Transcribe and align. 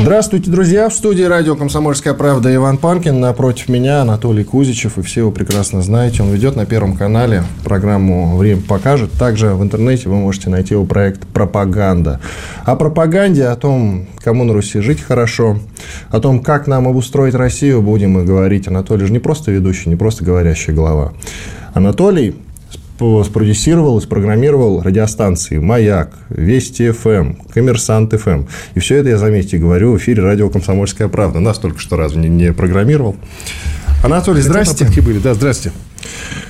Здравствуйте, 0.00 0.50
друзья! 0.50 0.88
В 0.88 0.94
студии 0.94 1.22
радио 1.22 1.54
«Комсомольская 1.54 2.14
правда» 2.14 2.52
Иван 2.52 2.78
Панкин. 2.78 3.20
Напротив 3.20 3.68
меня 3.68 4.00
Анатолий 4.00 4.42
Кузичев, 4.42 4.98
и 4.98 5.02
все 5.02 5.20
его 5.20 5.30
прекрасно 5.30 5.82
знаете. 5.82 6.22
Он 6.22 6.30
ведет 6.30 6.56
на 6.56 6.66
Первом 6.66 6.96
канале 6.96 7.44
программу 7.62 8.36
«Время 8.36 8.62
покажет». 8.62 9.12
Также 9.12 9.54
в 9.54 9.62
интернете 9.62 10.08
вы 10.08 10.16
можете 10.16 10.50
найти 10.50 10.74
его 10.74 10.84
проект 10.84 11.26
«Пропаганда». 11.26 12.20
О 12.64 12.74
пропаганде, 12.74 13.44
о 13.44 13.56
том, 13.56 14.06
кому 14.18 14.44
на 14.44 14.54
Руси 14.54 14.80
жить 14.80 15.00
хорошо, 15.00 15.58
о 16.10 16.20
том, 16.20 16.40
как 16.40 16.66
нам 16.66 16.88
обустроить 16.88 17.34
Россию, 17.34 17.82
будем 17.82 18.18
и 18.18 18.24
говорить. 18.24 18.68
Анатолий 18.68 19.06
же 19.06 19.12
не 19.12 19.20
просто 19.20 19.52
ведущий, 19.52 19.88
не 19.88 19.96
просто 19.96 20.24
говорящая 20.24 20.74
голова. 20.74 21.12
Анатолий 21.74 22.34
спродюсировал 23.24 23.98
и 23.98 24.02
спрограммировал 24.02 24.82
радиостанции 24.82 25.58
«Маяк», 25.58 26.14
«Вести 26.28 26.90
ФМ», 26.90 27.34
«Коммерсант 27.52 28.12
ФМ». 28.12 28.44
И 28.74 28.80
все 28.80 28.96
это 28.96 29.10
я, 29.10 29.18
заметьте, 29.18 29.58
говорю 29.58 29.92
в 29.92 29.98
эфире 29.98 30.22
радио 30.22 30.48
«Комсомольская 30.48 31.08
правда». 31.08 31.40
Нас 31.40 31.58
только 31.58 31.78
что 31.78 31.96
разве 31.96 32.20
не, 32.20 32.28
не 32.28 32.52
программировал? 32.52 33.16
Анатолий, 34.04 34.40
здрасте. 34.40 34.86
были, 35.00 35.18
да, 35.18 35.34
здрасте. 35.34 35.72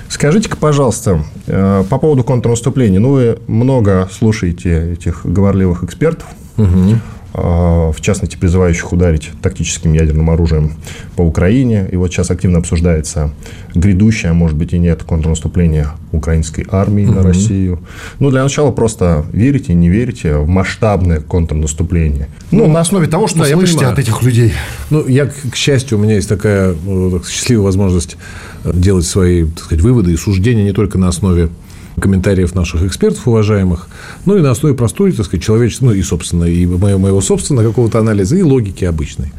Скажите-ка, 0.09 0.57
пожалуйста, 0.57 1.23
э, 1.47 1.83
по 1.89 1.97
поводу 1.97 2.23
контрнаступления. 2.23 2.99
Ну, 2.99 3.11
вы 3.11 3.39
много 3.47 4.09
слушаете 4.11 4.93
этих 4.93 5.25
говорливых 5.25 5.83
экспертов. 5.83 6.27
Угу. 6.57 6.99
А, 7.35 7.91
в 7.91 7.99
частности, 7.99 8.37
призывающих 8.37 8.93
ударить 8.93 9.31
тактическим 9.41 9.93
ядерным 9.93 10.29
оружием 10.29 10.73
по 11.15 11.23
Украине. 11.23 11.87
И 11.91 11.95
вот 11.95 12.11
сейчас 12.11 12.29
активно 12.29 12.59
обсуждается 12.59 13.31
грядущее, 13.73 14.31
а 14.31 14.33
может 14.35 14.55
быть 14.55 14.73
и 14.73 14.77
нет, 14.77 15.03
контрнаступление 15.03 15.87
украинской 16.11 16.63
армии 16.69 17.05
угу. 17.05 17.13
на 17.13 17.23
Россию. 17.23 17.79
Ну, 18.19 18.29
для 18.29 18.43
начала 18.43 18.71
просто 18.71 19.25
верите, 19.33 19.73
не 19.73 19.89
верите 19.89 20.35
в 20.37 20.47
масштабное 20.47 21.21
контрнаступление. 21.21 22.27
Ну, 22.51 22.67
ну 22.67 22.73
на 22.73 22.81
основе 22.81 23.07
того, 23.07 23.27
что 23.27 23.39
да, 23.39 23.45
слышите 23.45 23.87
от 23.87 23.97
этих 23.97 24.21
людей. 24.21 24.53
Ну, 24.91 25.07
я, 25.07 25.25
к 25.25 25.55
счастью, 25.55 25.97
у 25.97 26.01
меня 26.01 26.15
есть 26.15 26.29
такая 26.29 26.75
ну, 26.85 27.19
счастливая 27.23 27.65
возможность 27.65 28.15
делать 28.63 29.05
свои, 29.05 29.45
так 29.45 29.65
сказать, 29.65 29.83
выводы 29.83 30.13
и 30.13 30.17
суждения 30.17 30.63
не 30.63 30.71
только 30.71 30.99
на 30.99 31.07
основе 31.07 31.49
комментариев 31.99 32.55
наших 32.55 32.83
экспертов 32.83 33.27
уважаемых, 33.27 33.87
ну 34.25 34.37
и 34.37 34.41
на 34.41 34.51
основе 34.51 34.75
простой, 34.75 35.11
так 35.11 35.25
сказать, 35.25 35.43
человеческой, 35.43 35.85
ну 35.85 35.91
и, 35.93 36.01
собственно, 36.01 36.45
и 36.45 36.65
моего, 36.65 36.99
моего 36.99 37.21
собственного 37.21 37.67
какого-то 37.67 37.99
анализа, 37.99 38.35
и 38.35 38.41
логики 38.41 38.85
обычной. 38.85 39.31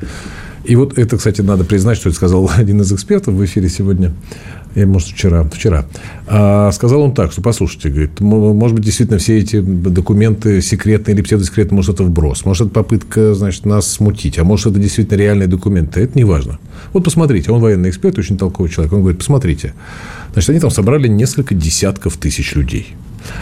И 0.64 0.77
вот 0.77 0.98
это, 0.98 1.16
кстати, 1.19 1.42
надо 1.42 1.64
признать, 1.64 1.98
что 1.98 2.08
это 2.08 2.16
сказал 2.16 2.50
один 2.56 2.80
из 2.80 2.92
экспертов 2.92 3.34
в 3.34 3.44
эфире 3.44 3.69
сегодня, 3.69 4.12
или, 4.75 4.84
может, 4.84 5.08
вчера, 5.08 5.44
вчера. 5.44 5.86
А 6.27 6.72
сказал 6.72 7.03
он 7.03 7.14
так, 7.14 7.33
что, 7.33 7.42
послушайте, 7.42 7.91
говорит, 7.91 8.20
может 8.20 8.77
быть, 8.77 8.84
действительно 8.84 9.19
все 9.19 9.39
эти 9.39 9.61
документы 9.61 10.61
секретные 10.62 11.14
или 11.14 11.22
псевдосекретные, 11.22 11.77
может, 11.77 11.94
это 11.94 12.05
вброс, 12.05 12.44
может, 12.44 12.69
это 12.69 12.75
попытка, 12.75 13.34
значит, 13.34 13.66
нас 13.66 13.86
смутить, 13.86 14.39
а 14.39 14.44
может, 14.44 14.66
это 14.66 14.78
действительно 14.78 15.19
реальные 15.19 15.48
документы. 15.48 16.00
Это 16.00 16.19
не 16.19 16.25
важно. 16.25 16.58
Вот 16.92 17.05
посмотрите, 17.05 17.50
он 17.53 17.61
военный 17.61 17.91
эксперт, 17.91 18.19
очень 18.19 18.36
толковый 18.36 18.70
человек. 18.70 18.92
Он 18.92 19.00
говорит, 19.00 19.19
посмотрите. 19.19 19.75
Значит, 20.33 20.50
они 20.50 20.61
там 20.61 20.70
собрали 20.70 21.09
несколько 21.09 21.55
десятков 21.55 22.16
тысяч 22.16 22.55
людей. 22.55 22.94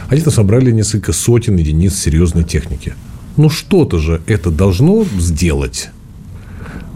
Они 0.09 0.21
там 0.21 0.33
собрали 0.33 0.71
несколько 0.71 1.13
сотен 1.13 1.57
единиц 1.57 1.95
серьезной 1.95 2.45
техники. 2.45 2.95
Ну, 3.37 3.49
что-то 3.49 3.99
же 3.99 4.21
это 4.27 4.51
должно 4.51 5.05
сделать. 5.19 5.91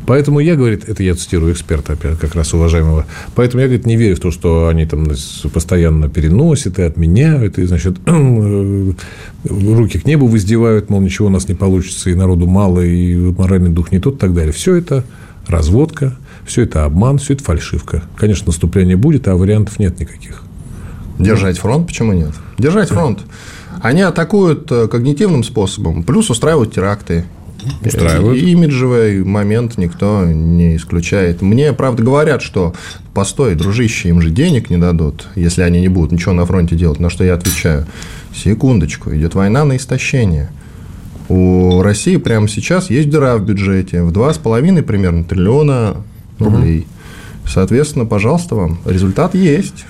Поэтому 0.07 0.41
я, 0.41 0.55
говорит, 0.55 0.89
это 0.89 1.03
я 1.03 1.15
цитирую 1.15 1.53
эксперта, 1.53 1.97
как 1.97 2.35
раз 2.35 2.55
уважаемого, 2.55 3.07
поэтому 3.35 3.61
я, 3.61 3.67
говорит, 3.67 3.87
не 3.87 3.97
верю 3.97 4.17
в 4.17 4.21
то, 4.21 4.31
что 4.31 4.69
они 4.69 4.87
там 4.87 5.07
постоянно 5.53 6.09
переносят 6.09 6.79
и 6.79 6.83
отменяют, 6.83 7.59
и, 7.59 7.65
значит, 7.65 7.97
руки 8.07 9.99
к 9.99 10.05
небу 10.05 10.27
воздевают, 10.27 10.91
мол, 10.91 11.01
ничего 11.01 11.27
у 11.27 11.31
нас 11.31 11.49
не 11.49 11.55
получится, 11.55 12.11
и 12.11 12.15
народу 12.15 12.47
мало, 12.47 12.81
и 12.81 13.17
моральный 13.17 13.71
дух 13.71 13.91
не 13.91 13.99
тот, 13.99 14.15
и 14.15 14.19
так 14.19 14.33
далее. 14.33 14.53
Все 14.53 14.77
это 14.77 15.05
разводка, 15.49 16.17
все 16.45 16.63
это 16.63 16.85
обман, 16.85 17.19
все 17.19 17.35
это 17.35 17.45
фальшивка. 17.45 18.03
Конечно, 18.17 18.47
наступление 18.47 18.97
будет, 18.97 19.29
а 19.29 19.37
вариантов 19.37 19.79
нет 19.79 19.99
никаких. 19.99 20.43
Держать 21.19 21.59
фронт? 21.59 21.87
Почему 21.87 22.13
нет? 22.13 22.33
Держать 22.59 22.91
фронт. 22.91 23.21
Они 23.81 24.03
атакуют 24.03 24.71
э, 24.71 24.89
когнитивным 24.89 25.45
способом, 25.45 26.03
плюс 26.03 26.31
устраивают 26.31 26.75
теракты. 26.75 27.25
Устраивают. 27.85 28.39
И 28.39 28.51
имиджевый 28.51 29.25
момент 29.25 29.79
никто 29.79 30.25
не 30.25 30.77
исключает. 30.77 31.43
Мне, 31.43 31.73
правда, 31.73 32.03
говорят, 32.03 32.43
что 32.43 32.75
постой, 33.15 33.55
дружище, 33.55 34.09
им 34.11 34.21
же 34.21 34.31
денег 34.31 34.71
не 34.71 34.77
дадут, 34.77 35.29
если 35.35 35.63
они 35.63 35.81
не 35.81 35.89
будут 35.89 36.13
ничего 36.13 36.33
на 36.33 36.47
фронте 36.47 36.77
делать. 36.77 37.01
На 37.01 37.11
что 37.11 37.25
я 37.25 37.35
отвечаю, 37.35 37.87
секундочку, 38.35 39.15
идет 39.15 39.35
война 39.35 39.65
на 39.65 39.77
истощение. 39.77 40.51
У 41.29 41.83
России 41.83 42.17
прямо 42.17 42.49
сейчас 42.49 42.91
есть 42.91 43.11
дыра 43.11 43.37
в 43.37 43.45
бюджете 43.45 44.03
в 44.03 44.13
2,5 44.13 44.83
примерно 44.83 45.25
триллиона 45.25 45.97
рублей. 46.39 46.81
Угу. 46.81 46.87
Соответственно, 47.49 48.07
пожалуйста 48.07 48.55
вам, 48.55 48.79
результат 48.85 49.35
есть. 49.35 49.87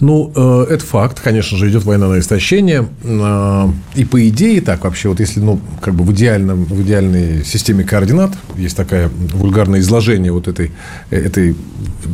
Ну, 0.00 0.32
э, 0.34 0.72
это 0.72 0.84
факт. 0.84 1.20
Конечно 1.20 1.56
же, 1.56 1.68
идет 1.68 1.84
война 1.84 2.08
на 2.08 2.18
истощение. 2.18 2.88
Э, 3.04 3.68
и 3.94 4.04
по 4.04 4.28
идее 4.28 4.60
так 4.60 4.84
вообще, 4.84 5.08
вот 5.08 5.20
если, 5.20 5.40
ну, 5.40 5.60
как 5.80 5.94
бы 5.94 6.04
в, 6.04 6.12
идеальном, 6.12 6.64
в 6.64 6.82
идеальной 6.82 7.44
системе 7.44 7.84
координат 7.84 8.32
есть 8.56 8.76
такое 8.76 9.10
вульгарное 9.32 9.80
изложение 9.80 10.32
вот 10.32 10.48
этой, 10.48 10.72
этой 11.10 11.54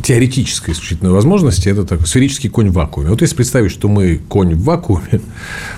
теоретической 0.03 0.73
исключительной 0.73 1.11
возможности, 1.11 1.69
это 1.69 1.85
такой 1.85 2.07
сферический 2.07 2.49
конь 2.49 2.69
в 2.69 2.73
вакууме. 2.73 3.09
Вот 3.09 3.21
если 3.21 3.35
представить, 3.35 3.71
что 3.71 3.87
мы 3.87 4.19
конь 4.27 4.53
в 4.55 4.63
вакууме, 4.63 5.21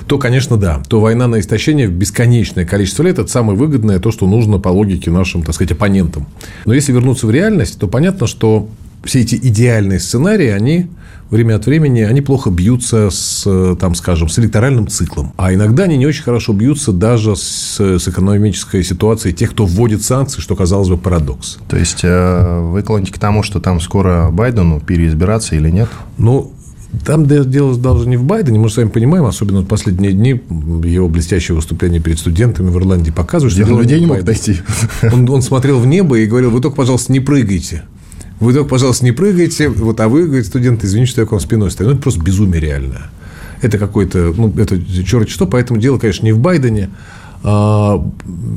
то, 0.07 0.17
конечно, 0.17 0.57
да, 0.57 0.81
то 0.87 0.99
война 0.99 1.27
на 1.27 1.39
истощение 1.39 1.87
в 1.87 1.91
бесконечное 1.91 2.65
количество 2.65 3.03
лет– 3.03 3.19
это 3.19 3.29
самое 3.29 3.57
выгодное, 3.57 3.99
то, 3.99 4.11
что 4.11 4.27
нужно 4.27 4.57
по 4.57 4.69
логике 4.69 5.11
нашим, 5.11 5.43
так 5.43 5.53
сказать, 5.55 5.71
оппонентам. 5.71 6.27
Но 6.65 6.73
если 6.73 6.91
вернуться 6.91 7.27
в 7.27 7.31
реальность, 7.31 7.79
то 7.79 7.87
понятно, 7.87 8.27
что 8.27 8.69
все 9.03 9.21
эти 9.21 9.35
идеальные 9.35 9.99
сценарии, 9.99 10.47
они 10.47 10.87
время 11.29 11.55
от 11.55 11.65
времени, 11.65 12.01
они 12.01 12.21
плохо 12.21 12.49
бьются 12.49 13.09
с, 13.11 13.75
там, 13.79 13.95
скажем, 13.95 14.29
с 14.29 14.39
электоральным 14.39 14.87
циклом. 14.87 15.33
А 15.37 15.53
иногда 15.53 15.83
они 15.83 15.97
не 15.97 16.07
очень 16.07 16.23
хорошо 16.23 16.53
бьются 16.53 16.91
даже 16.91 17.35
с, 17.35 17.79
с 17.79 18.07
экономической 18.07 18.83
ситуацией 18.83 19.33
тех, 19.33 19.51
кто 19.51 19.65
вводит 19.65 20.03
санкции, 20.03 20.41
что, 20.41 20.55
казалось 20.55 20.89
бы, 20.89 20.97
парадокс. 20.97 21.59
То 21.67 21.77
есть, 21.77 21.99
э, 22.03 22.59
вы 22.71 22.81
клоните 22.81 23.13
к 23.13 23.19
тому, 23.19 23.43
что 23.43 23.59
там 23.59 23.79
скоро 23.79 24.29
Байдену 24.31 24.79
переизбираться 24.79 25.55
или 25.55 25.69
нет? 25.69 25.89
Ну, 26.17 26.53
там 27.05 27.27
дело 27.27 27.77
даже 27.77 28.07
не 28.07 28.17
в 28.17 28.23
Байдене, 28.23 28.57
мы 28.57 28.67
же 28.67 28.73
с 28.73 28.77
вами 28.77 28.89
понимаем, 28.89 29.25
особенно 29.25 29.61
в 29.61 29.67
последние 29.67 30.11
дни 30.11 30.41
его 30.83 31.07
блестящее 31.07 31.55
выступление 31.55 32.01
перед 32.01 32.17
студентами 32.17 32.69
в 32.69 32.77
Ирландии 32.77 33.11
показывает, 33.11 33.53
что 33.53 33.63
дело 33.63 33.79
людей 33.79 33.99
не 33.99 34.07
мог 34.07 34.23
дойти. 34.23 34.57
Он, 35.03 35.29
он 35.29 35.43
смотрел 35.43 35.79
в 35.79 35.85
небо 35.85 36.17
и 36.17 36.25
говорил, 36.25 36.49
вы 36.49 36.61
только, 36.61 36.75
пожалуйста, 36.75 37.11
не 37.11 37.19
прыгайте. 37.19 37.83
Вы 38.39 38.53
только, 38.53 38.69
пожалуйста, 38.69 39.05
не 39.05 39.11
прыгайте. 39.11 39.69
Вот, 39.69 39.99
а 39.99 40.07
вы, 40.07 40.25
говорит, 40.25 40.45
студент, 40.45 40.83
извините, 40.83 41.11
что 41.11 41.21
я 41.21 41.27
к 41.27 41.31
вам 41.31 41.41
спиной 41.41 41.71
стою. 41.71 41.89
Ну, 41.89 41.95
это 41.95 42.03
просто 42.03 42.21
безумие 42.21 42.61
реальное. 42.61 43.09
Это 43.61 43.77
какой-то, 43.77 44.33
ну, 44.35 44.53
это 44.57 44.81
черт 45.03 45.29
что. 45.29 45.45
Поэтому 45.45 45.79
дело, 45.79 45.97
конечно, 45.97 46.25
не 46.25 46.31
в 46.31 46.39
Байдене. 46.39 46.89
А, 47.41 48.05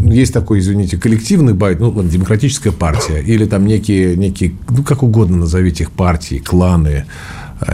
есть 0.05 0.33
такой, 0.33 0.59
извините, 0.59 0.97
коллективный 0.97 1.55
Байден, 1.55 1.93
ну, 1.95 2.03
демократическая 2.03 2.73
партия, 2.73 3.21
или 3.21 3.45
там 3.45 3.67
некие, 3.67 4.17
некие, 4.17 4.55
ну, 4.69 4.83
как 4.83 5.03
угодно 5.03 5.37
назовите 5.37 5.85
их 5.85 5.93
партии, 5.93 6.39
кланы, 6.45 7.05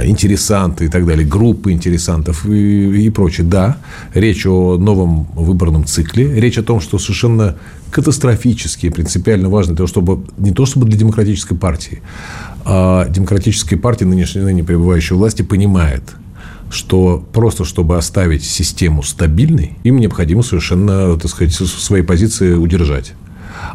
интересанты 0.05 0.87
и 0.87 0.89
так 0.89 1.07
далее, 1.07 1.27
группы 1.27 1.73
интересантов 1.73 2.47
и, 2.47 3.07
и 3.07 3.11
прочее. 3.11 3.47
Да, 3.47 3.79
речь 4.15 4.47
о 4.47 4.79
новом 4.79 5.25
выборном 5.35 5.85
цикле, 5.85 6.41
речь 6.41 6.59
о 6.59 6.63
том, 6.63 6.81
что 6.81 6.99
совершенно 6.99 7.57
катастрофически, 7.91 8.91
принципиально 8.91 9.49
важно, 9.49 9.77
того, 9.77 9.87
чтобы, 9.87 10.25
не 10.37 10.53
то 10.53 10.67
чтобы 10.67 10.87
для 10.87 10.99
демократической 10.99 11.55
партии, 11.55 12.03
а 12.65 13.09
демократическая 13.09 13.77
партия, 13.77 14.05
нынешней, 14.05 14.43
ныне 14.43 14.63
пребывающей 14.63 15.17
власти, 15.17 15.43
понимает, 15.43 16.03
что 16.71 17.25
просто 17.33 17.65
чтобы 17.65 17.97
оставить 17.97 18.45
систему 18.45 19.03
стабильной, 19.03 19.79
им 19.85 19.99
необходимо 19.99 20.43
совершенно, 20.43 21.17
так 21.17 21.31
сказать, 21.31 21.55
свои 21.55 22.03
позиции 22.03 22.53
удержать. 22.53 23.15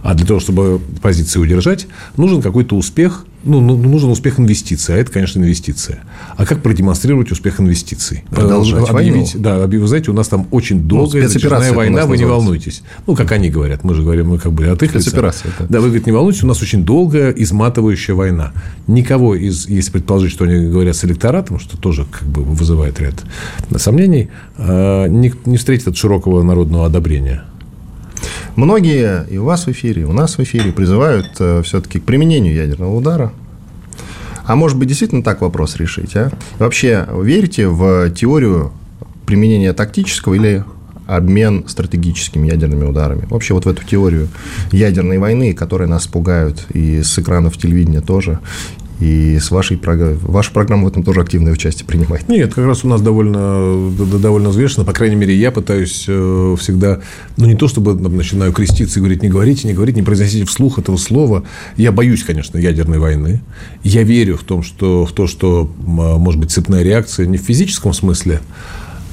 А 0.03 0.13
для 0.13 0.25
того, 0.25 0.39
чтобы 0.39 0.79
позиции 1.01 1.39
удержать, 1.39 1.87
нужен 2.17 2.41
какой-то 2.41 2.75
успех 2.75 3.25
ну, 3.43 3.61
ну, 3.61 3.75
нужен 3.77 4.09
успех 4.09 4.39
инвестиций, 4.39 4.95
а 4.95 4.97
это, 4.97 5.11
конечно, 5.11 5.39
инвестиция. 5.39 5.99
А 6.37 6.45
как 6.45 6.61
продемонстрировать 6.61 7.31
успех 7.31 7.59
инвестиций? 7.59 8.23
Продолжать 8.29 8.89
объявить, 8.89 9.35
войну. 9.35 9.43
Да, 9.43 9.67
вы 9.67 9.87
знаете, 9.87 10.11
у 10.11 10.13
нас 10.13 10.27
там 10.27 10.47
очень 10.51 10.81
ну, 10.81 10.87
долгая 10.87 11.29
ну, 11.33 11.73
война, 11.73 12.05
вы 12.05 12.17
не 12.17 12.25
волнуйтесь. 12.25 12.83
Ну, 13.05 13.15
как 13.15 13.31
они 13.31 13.49
говорят, 13.49 13.83
мы 13.83 13.93
же 13.93 14.03
говорим, 14.03 14.29
мы 14.29 14.39
как 14.39 14.53
бы 14.53 14.67
от 14.67 14.81
их 14.83 14.95
лица. 14.95 15.11
Да. 15.13 15.31
да, 15.69 15.79
вы 15.79 15.87
говорите, 15.87 16.05
не 16.05 16.11
волнуйтесь, 16.11 16.43
у 16.43 16.47
нас 16.47 16.61
очень 16.61 16.83
долгая, 16.83 17.31
изматывающая 17.31 18.15
война. 18.15 18.53
Никого 18.87 19.35
из, 19.35 19.67
если 19.67 19.91
предположить, 19.91 20.31
что 20.31 20.45
они 20.45 20.67
говорят 20.67 20.95
с 20.95 21.03
электоратом, 21.05 21.59
что 21.59 21.77
тоже 21.77 22.05
как 22.09 22.27
бы 22.27 22.43
вызывает 22.43 22.99
ряд 22.99 23.23
сомнений, 23.77 24.29
а, 24.57 25.07
не, 25.07 25.33
не 25.45 25.57
встретит 25.57 25.89
от 25.89 25.97
широкого 25.97 26.43
народного 26.43 26.85
одобрения. 26.85 27.43
Многие 28.55 29.25
и 29.29 29.37
у 29.37 29.45
вас 29.45 29.65
в 29.65 29.71
эфире, 29.71 30.03
и 30.03 30.05
у 30.05 30.13
нас 30.13 30.37
в 30.37 30.43
эфире 30.43 30.71
призывают 30.71 31.31
э, 31.39 31.63
все-таки 31.63 31.99
к 31.99 32.03
применению 32.03 32.53
ядерного 32.53 32.95
удара. 32.95 33.33
А 34.45 34.55
может 34.55 34.77
быть, 34.77 34.89
действительно 34.89 35.23
так 35.23 35.41
вопрос 35.41 35.77
решить, 35.77 36.15
а? 36.15 36.31
Вообще, 36.59 37.07
верите 37.11 37.67
в 37.67 38.11
теорию 38.11 38.71
применения 39.25 39.73
тактического 39.73 40.35
или 40.35 40.63
обмен 41.07 41.65
стратегическими 41.67 42.47
ядерными 42.47 42.85
ударами. 42.85 43.25
Вообще 43.29 43.53
вот 43.53 43.65
в 43.65 43.69
эту 43.69 43.83
теорию 43.83 44.29
ядерной 44.71 45.17
войны, 45.17 45.53
которые 45.53 45.87
нас 45.87 46.07
пугают 46.07 46.65
и 46.73 47.01
с 47.01 47.17
экранов 47.17 47.57
телевидения 47.57 48.01
тоже, 48.01 48.39
и 48.99 49.39
с 49.39 49.51
вашей 49.51 49.77
программой. 49.77 50.17
Ваша 50.21 50.51
программа 50.51 50.85
в 50.85 50.87
этом 50.87 51.03
тоже 51.03 51.21
активное 51.21 51.53
участие 51.53 51.85
принимает. 51.85 52.29
Нет, 52.29 52.53
как 52.53 52.65
раз 52.65 52.83
у 52.83 52.87
нас 52.87 53.01
довольно, 53.01 53.91
довольно 54.19 54.49
взвешенно. 54.49 54.85
По 54.85 54.93
крайней 54.93 55.15
мере, 55.15 55.35
я 55.35 55.51
пытаюсь 55.51 56.05
э, 56.07 56.55
всегда, 56.59 57.01
ну, 57.37 57.45
не 57.45 57.55
то 57.55 57.67
чтобы 57.67 57.95
начинаю 57.95 58.53
креститься 58.53 58.99
и 58.99 59.01
говорить, 59.01 59.23
не 59.23 59.29
говорите, 59.29 59.67
не 59.67 59.73
говорите, 59.73 59.99
не 59.99 60.05
произносите 60.05 60.45
вслух 60.45 60.79
этого 60.79 60.97
слова. 60.97 61.43
Я 61.75 61.91
боюсь, 61.91 62.23
конечно, 62.23 62.57
ядерной 62.57 62.99
войны. 62.99 63.41
Я 63.83 64.03
верю 64.03 64.37
в, 64.37 64.43
том, 64.43 64.63
что, 64.63 65.05
в 65.05 65.11
то, 65.11 65.27
что 65.27 65.69
может 65.85 66.39
быть 66.39 66.51
цепная 66.51 66.83
реакция 66.83 67.25
не 67.25 67.37
в 67.37 67.41
физическом 67.41 67.93
смысле, 67.93 68.41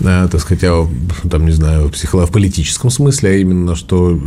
так 0.02 0.40
сказать, 0.40 0.64
а, 0.64 0.88
там, 1.30 1.46
не 1.46 1.52
знаю, 1.52 1.90
психолог 1.90 2.28
в 2.28 2.32
политическом 2.32 2.90
смысле, 2.90 3.30
а 3.30 3.34
именно, 3.34 3.76
что 3.76 4.18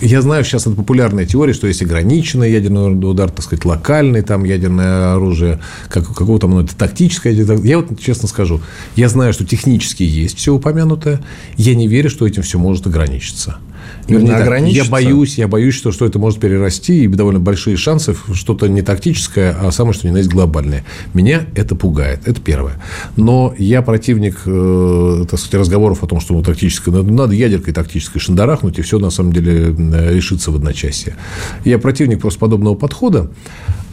я 0.00 0.22
знаю, 0.22 0.44
сейчас 0.44 0.66
это 0.66 0.74
популярная 0.74 1.26
теория, 1.26 1.52
что 1.52 1.66
есть 1.66 1.82
ограниченный 1.82 2.50
ядерный 2.50 2.92
удар, 3.08 3.30
так 3.30 3.44
сказать, 3.44 3.64
локальный 3.64 4.22
там 4.22 4.44
ядерное 4.44 5.14
оружие, 5.14 5.60
как, 5.88 6.06
какого 6.08 6.38
там, 6.38 6.50
ну, 6.50 6.60
это 6.60 6.76
тактическое. 6.76 7.32
Я 7.32 7.78
вот 7.78 8.00
честно 8.00 8.28
скажу, 8.28 8.60
я 8.96 9.08
знаю, 9.08 9.32
что 9.32 9.44
технически 9.44 10.02
есть 10.02 10.38
все 10.38 10.52
упомянутое, 10.52 11.20
я 11.56 11.74
не 11.74 11.86
верю, 11.86 12.10
что 12.10 12.26
этим 12.26 12.42
все 12.42 12.58
может 12.58 12.86
ограничиться. 12.86 13.58
Вернее, 14.08 14.38
так, 14.38 14.66
я 14.68 14.84
боюсь, 14.84 15.38
я 15.38 15.48
боюсь, 15.48 15.74
что, 15.74 15.92
что 15.92 16.06
это 16.06 16.18
может 16.18 16.40
перерасти, 16.40 17.04
и 17.04 17.08
довольно 17.08 17.40
большие 17.40 17.76
шансы 17.76 18.14
что-то 18.34 18.68
не 18.68 18.82
тактическое, 18.82 19.56
а 19.60 19.70
самое 19.70 19.94
что 19.94 20.08
ни 20.08 20.12
на 20.12 20.18
есть 20.18 20.30
глобальное. 20.30 20.84
Меня 21.14 21.46
это 21.54 21.74
пугает. 21.74 22.20
Это 22.26 22.40
первое. 22.40 22.74
Но 23.16 23.54
я 23.58 23.82
противник 23.82 24.40
э, 24.44 25.24
так 25.28 25.38
сказать, 25.38 25.60
разговоров 25.60 26.02
о 26.02 26.06
том, 26.06 26.20
что 26.20 26.34
ну, 26.34 26.42
тактическое, 26.42 27.02
надо, 27.02 27.34
ядеркой 27.34 27.72
тактической 27.72 28.20
шандарахнуть, 28.20 28.78
и 28.78 28.82
все 28.82 28.98
на 28.98 29.10
самом 29.10 29.32
деле 29.32 29.74
э, 29.76 30.14
решится 30.14 30.50
в 30.50 30.56
одночасье. 30.56 31.16
Я 31.64 31.78
противник 31.78 32.20
просто 32.20 32.40
подобного 32.40 32.74
подхода 32.74 33.30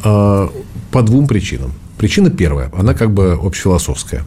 э, 0.03 0.47
по 0.91 1.01
двум 1.01 1.27
причинам. 1.27 1.73
Причина 1.97 2.29
первая, 2.29 2.71
она 2.77 2.93
как 2.93 3.13
бы 3.13 3.37
общефилософская. 3.41 4.23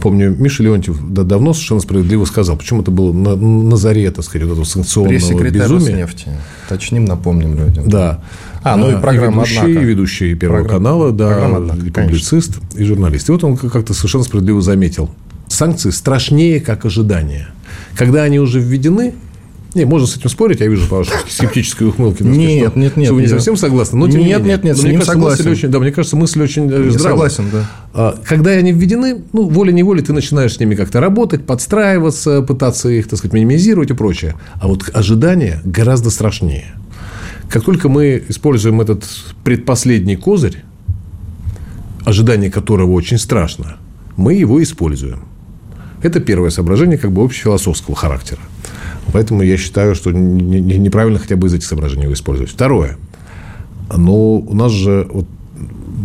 Помню, 0.00 0.34
Миша 0.38 0.62
Леонтьев 0.62 0.98
давно 1.00 1.52
совершенно 1.52 1.80
справедливо 1.80 2.24
сказал, 2.24 2.56
почему 2.56 2.82
это 2.82 2.90
было 2.90 3.12
на, 3.12 3.34
на 3.36 3.76
заре, 3.76 4.10
так 4.10 4.24
сказать, 4.24 4.46
вот 4.46 4.52
этого 4.52 4.64
санкционного 4.64 5.50
безумия. 5.50 5.96
нефти. 5.96 6.28
Точним, 6.68 7.04
напомним 7.04 7.56
людям. 7.56 7.88
Да. 7.88 8.22
А, 8.62 8.76
ну 8.76 8.90
и 8.90 9.00
программа 9.00 9.42
и 9.42 9.46
ведущий, 9.46 9.58
«Однако». 9.60 9.84
ведущий 9.84 10.34
Первого 10.34 10.58
программа, 10.60 10.84
канала, 10.84 11.12
да, 11.12 11.56
«Однако», 11.56 11.86
и 11.86 11.90
публицист, 11.90 12.54
конечно. 12.58 12.78
и 12.78 12.84
журналист. 12.84 13.28
И 13.28 13.32
вот 13.32 13.44
он 13.44 13.56
как-то 13.56 13.94
совершенно 13.94 14.24
справедливо 14.24 14.60
заметил. 14.60 15.10
Санкции 15.48 15.90
страшнее, 15.90 16.60
как 16.60 16.84
ожидания. 16.84 17.48
Когда 17.96 18.22
они 18.22 18.38
уже 18.38 18.60
введены, 18.60 19.14
не, 19.74 19.84
можно 19.84 20.06
с 20.06 20.16
этим 20.16 20.30
спорить, 20.30 20.60
я 20.60 20.66
вижу 20.66 20.88
по 20.88 20.96
вашей 20.96 21.12
скептической 21.28 21.88
ухмылке. 21.88 22.24
Нет, 22.24 22.74
нет, 22.74 22.96
нет. 22.96 23.10
Вы 23.12 23.22
не 23.22 23.28
совсем 23.28 23.56
согласны, 23.56 23.98
но 23.98 24.08
тем 24.08 24.22
нет, 24.22 24.42
нет, 24.42 24.64
нет, 24.64 24.78
с 24.78 24.82
ним 24.82 25.02
согласен. 25.02 25.50
Очень, 25.50 25.68
да, 25.68 25.78
мне 25.78 25.92
кажется, 25.92 26.16
мысль 26.16 26.42
очень 26.42 26.70
э, 26.70 26.90
здравая. 26.90 27.28
Согласен, 27.28 27.44
да. 27.52 27.70
А, 27.92 28.18
когда 28.24 28.52
они 28.52 28.72
введены, 28.72 29.22
ну, 29.32 29.48
волей-неволей 29.48 30.02
ты 30.02 30.14
начинаешь 30.14 30.54
с 30.54 30.60
ними 30.60 30.74
как-то 30.74 31.00
работать, 31.00 31.44
подстраиваться, 31.44 32.40
пытаться 32.40 32.88
их, 32.88 33.08
так 33.08 33.18
сказать, 33.18 33.34
минимизировать 33.34 33.90
и 33.90 33.94
прочее. 33.94 34.36
А 34.58 34.68
вот 34.68 34.88
ожидания 34.94 35.60
гораздо 35.64 36.08
страшнее. 36.08 36.74
Как 37.50 37.62
только 37.64 37.90
мы 37.90 38.22
используем 38.28 38.80
этот 38.80 39.04
предпоследний 39.44 40.16
козырь, 40.16 40.64
ожидание 42.04 42.50
которого 42.50 42.92
очень 42.92 43.18
страшно, 43.18 43.76
мы 44.16 44.32
его 44.32 44.62
используем. 44.62 45.24
Это 46.02 46.20
первое 46.20 46.50
соображение 46.50 46.96
как 46.96 47.12
бы 47.12 47.22
общефилософского 47.22 47.94
характера. 47.94 48.40
Поэтому 49.12 49.42
я 49.42 49.56
считаю, 49.56 49.94
что 49.94 50.10
неправильно 50.12 51.18
хотя 51.18 51.36
бы 51.36 51.46
из 51.46 51.54
этих 51.54 51.66
соображений 51.66 52.04
его 52.04 52.12
использовать. 52.12 52.50
Второе. 52.50 52.96
Но 53.94 54.34
у 54.34 54.54
нас 54.54 54.70
же, 54.70 55.08
вот, 55.10 55.26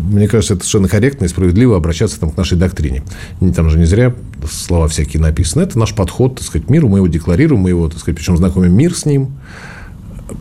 мне 0.09 0.27
кажется, 0.27 0.53
это 0.53 0.63
совершенно 0.63 0.87
корректно 0.87 1.25
и 1.25 1.27
справедливо 1.27 1.75
обращаться 1.75 2.19
там, 2.19 2.31
к 2.31 2.37
нашей 2.37 2.57
доктрине. 2.57 3.03
Там 3.55 3.69
же 3.69 3.77
не 3.77 3.85
зря 3.85 4.15
слова 4.49 4.87
всякие 4.87 5.21
написаны. 5.21 5.63
Это 5.63 5.77
наш 5.77 5.93
подход 5.93 6.35
так 6.35 6.45
сказать, 6.45 6.67
к 6.67 6.69
миру. 6.69 6.87
Мы 6.87 6.99
его 6.99 7.07
декларируем, 7.07 7.61
мы 7.61 7.69
его, 7.69 7.89
так 7.89 7.99
сказать, 7.99 8.17
причем 8.17 8.37
знакомим 8.37 8.73
мир 8.73 8.95
с 8.95 9.05
ним. 9.05 9.33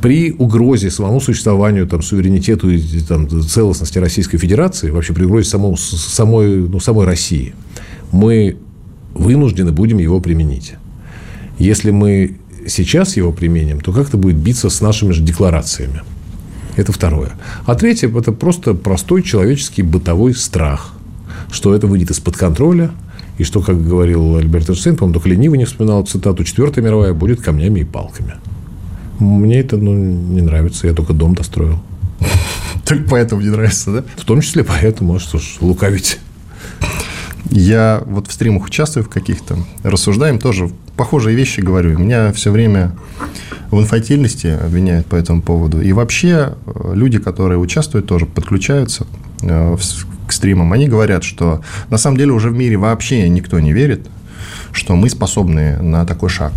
При 0.01 0.33
угрозе 0.33 0.91
самому 0.91 1.21
существованию, 1.21 1.87
там, 1.89 2.03
суверенитету 2.03 2.71
и 2.71 3.01
там, 3.01 3.29
целостности 3.29 3.99
Российской 3.99 4.39
Федерации, 4.39 4.91
вообще 4.91 5.13
при 5.13 5.25
угрозе 5.25 5.51
самому, 5.51 5.77
самой, 5.77 6.69
ну, 6.69 6.79
самой 6.79 7.07
России, 7.07 7.55
мы 8.13 8.57
вынуждены 9.15 9.73
будем 9.73 9.99
его 9.99 10.21
применить. 10.21 10.75
Если 11.59 11.91
мы 11.91 12.37
сейчас 12.67 13.17
его 13.17 13.33
применим, 13.33 13.81
то 13.81 13.93
как-то 13.93 14.17
будет 14.17 14.37
биться 14.37 14.71
с 14.71 14.81
нашими 14.81 15.13
же 15.13 15.23
декларациями. 15.23 16.03
Это 16.77 16.93
второе. 16.93 17.33
А 17.67 17.75
третье– 17.75 18.09
это 18.19 18.33
просто 18.33 18.75
простой 18.75 19.23
человеческий 19.23 19.83
бытовой 19.83 20.35
страх, 20.35 20.95
что 21.51 21.75
это 21.75 21.87
выйдет 21.87 22.11
из-под 22.11 22.37
контроля, 22.37 22.93
и 23.39 23.45
что, 23.45 23.61
как 23.61 23.83
говорил 23.83 24.37
Альберт 24.37 24.71
Эйнштейн, 24.71 24.97
по-моему, 24.97 25.15
только 25.15 25.29
ленивый 25.29 25.59
не 25.59 25.65
вспоминал 25.65 26.05
цитату, 26.07 26.45
четвертая 26.45 26.85
мировая 26.85 27.13
будет 27.15 27.41
камнями 27.41 27.81
и 27.81 27.85
палками. 27.85 28.35
Мне 29.19 29.61
это 29.61 29.77
ну, 29.77 29.95
не 29.95 30.43
нравится, 30.43 30.87
я 30.87 30.95
только 30.95 31.13
дом 31.13 31.35
достроил. 31.35 31.83
Только 32.85 33.09
поэтому 33.09 33.41
не 33.41 33.49
нравится, 33.49 33.93
да? 33.93 34.05
В 34.17 34.25
том 34.25 34.41
числе 34.41 34.65
поэтому, 34.65 35.19
что 35.19 35.39
ж, 35.39 35.59
лукавить. 35.61 36.19
Я 37.51 38.03
вот 38.07 38.29
в 38.29 38.33
стримах 38.33 38.65
участвую 38.65 39.05
в 39.05 39.09
каких-то, 39.09 39.59
рассуждаем 39.83 40.39
тоже 40.39 40.71
похожие 41.03 41.37
вещи 41.37 41.59
говорю. 41.59 41.99
Меня 41.99 42.33
все 42.33 42.53
время 42.53 42.93
в 43.73 43.81
инфантильности 43.81 44.47
обвиняют 44.47 45.05
по 45.07 45.17
этому 45.17 45.43
поводу. 45.43 45.81
И 45.81 45.93
вообще 45.93 46.55
э, 46.65 46.93
люди, 46.95 47.19
которые 47.19 47.59
участвуют, 47.59 48.07
тоже 48.07 48.25
подключаются 48.25 49.05
э, 49.43 49.77
к 50.29 50.33
стримам. 50.33 50.73
Они 50.73 50.87
говорят, 50.87 51.25
что 51.25 51.61
на 51.91 51.99
самом 51.99 52.19
деле 52.19 52.31
уже 52.31 52.51
в 52.51 52.53
мире 52.53 52.77
вообще 52.77 53.29
никто 53.29 53.59
не 53.59 53.73
верит, 53.73 54.07
что 54.71 54.95
мы 54.95 55.11
способны 55.11 55.83
на 55.83 56.07
такой 56.07 56.29
шаг. 56.29 56.53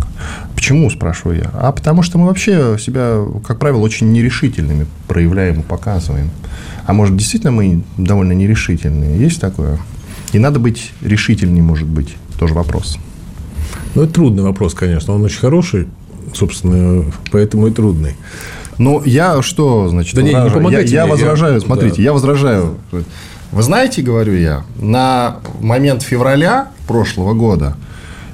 Почему, 0.54 0.90
спрашиваю 0.90 1.38
я? 1.38 1.50
А 1.52 1.72
потому 1.72 2.04
что 2.04 2.16
мы 2.16 2.26
вообще 2.26 2.76
себя, 2.78 3.24
как 3.44 3.58
правило, 3.58 3.80
очень 3.80 4.12
нерешительными 4.12 4.86
проявляем 5.08 5.58
и 5.58 5.64
показываем. 5.64 6.30
А 6.84 6.92
может, 6.92 7.16
действительно 7.16 7.50
мы 7.50 7.82
довольно 7.96 8.30
нерешительные? 8.30 9.18
Есть 9.18 9.40
такое? 9.40 9.80
И 10.32 10.38
надо 10.38 10.60
быть 10.60 10.92
решительнее, 11.02 11.64
может 11.64 11.88
быть. 11.88 12.14
Тоже 12.38 12.54
вопрос. 12.54 12.96
Ну, 13.96 14.02
это 14.02 14.12
трудный 14.12 14.42
вопрос, 14.42 14.74
конечно. 14.74 15.14
Он 15.14 15.24
очень 15.24 15.38
хороший, 15.38 15.88
собственно, 16.34 17.04
поэтому 17.32 17.66
и 17.68 17.70
трудный. 17.70 18.14
Ну, 18.76 19.02
я 19.06 19.40
что, 19.40 19.88
значит, 19.88 20.14
да 20.14 20.20
возражаю? 20.20 20.44
не, 20.44 20.50
не 20.50 20.54
помогайте 20.54 20.92
я, 20.92 21.04
я 21.04 21.06
возражаю, 21.06 21.60
смотрите, 21.62 21.96
да. 21.96 22.02
я 22.02 22.12
возражаю. 22.12 22.74
Вы 23.52 23.62
знаете, 23.62 24.02
говорю 24.02 24.34
я, 24.34 24.64
на 24.78 25.38
момент 25.60 26.02
февраля 26.02 26.68
прошлого 26.86 27.32
года 27.32 27.74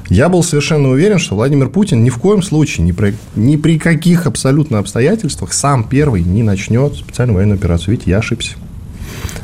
я 0.08 0.28
был 0.28 0.42
совершенно 0.42 0.88
уверен, 0.88 1.20
что 1.20 1.36
Владимир 1.36 1.68
Путин 1.68 2.02
ни 2.02 2.10
в 2.10 2.18
коем 2.18 2.42
случае, 2.42 2.84
ни 2.84 2.90
при, 2.90 3.14
ни 3.36 3.54
при 3.54 3.78
каких 3.78 4.26
абсолютно 4.26 4.80
обстоятельствах 4.80 5.52
сам 5.52 5.84
первый 5.84 6.22
не 6.22 6.42
начнет 6.42 6.96
специальную 6.96 7.36
военную 7.36 7.58
операцию. 7.58 7.92
Видите, 7.92 8.10
я 8.10 8.18
ошибся. 8.18 8.56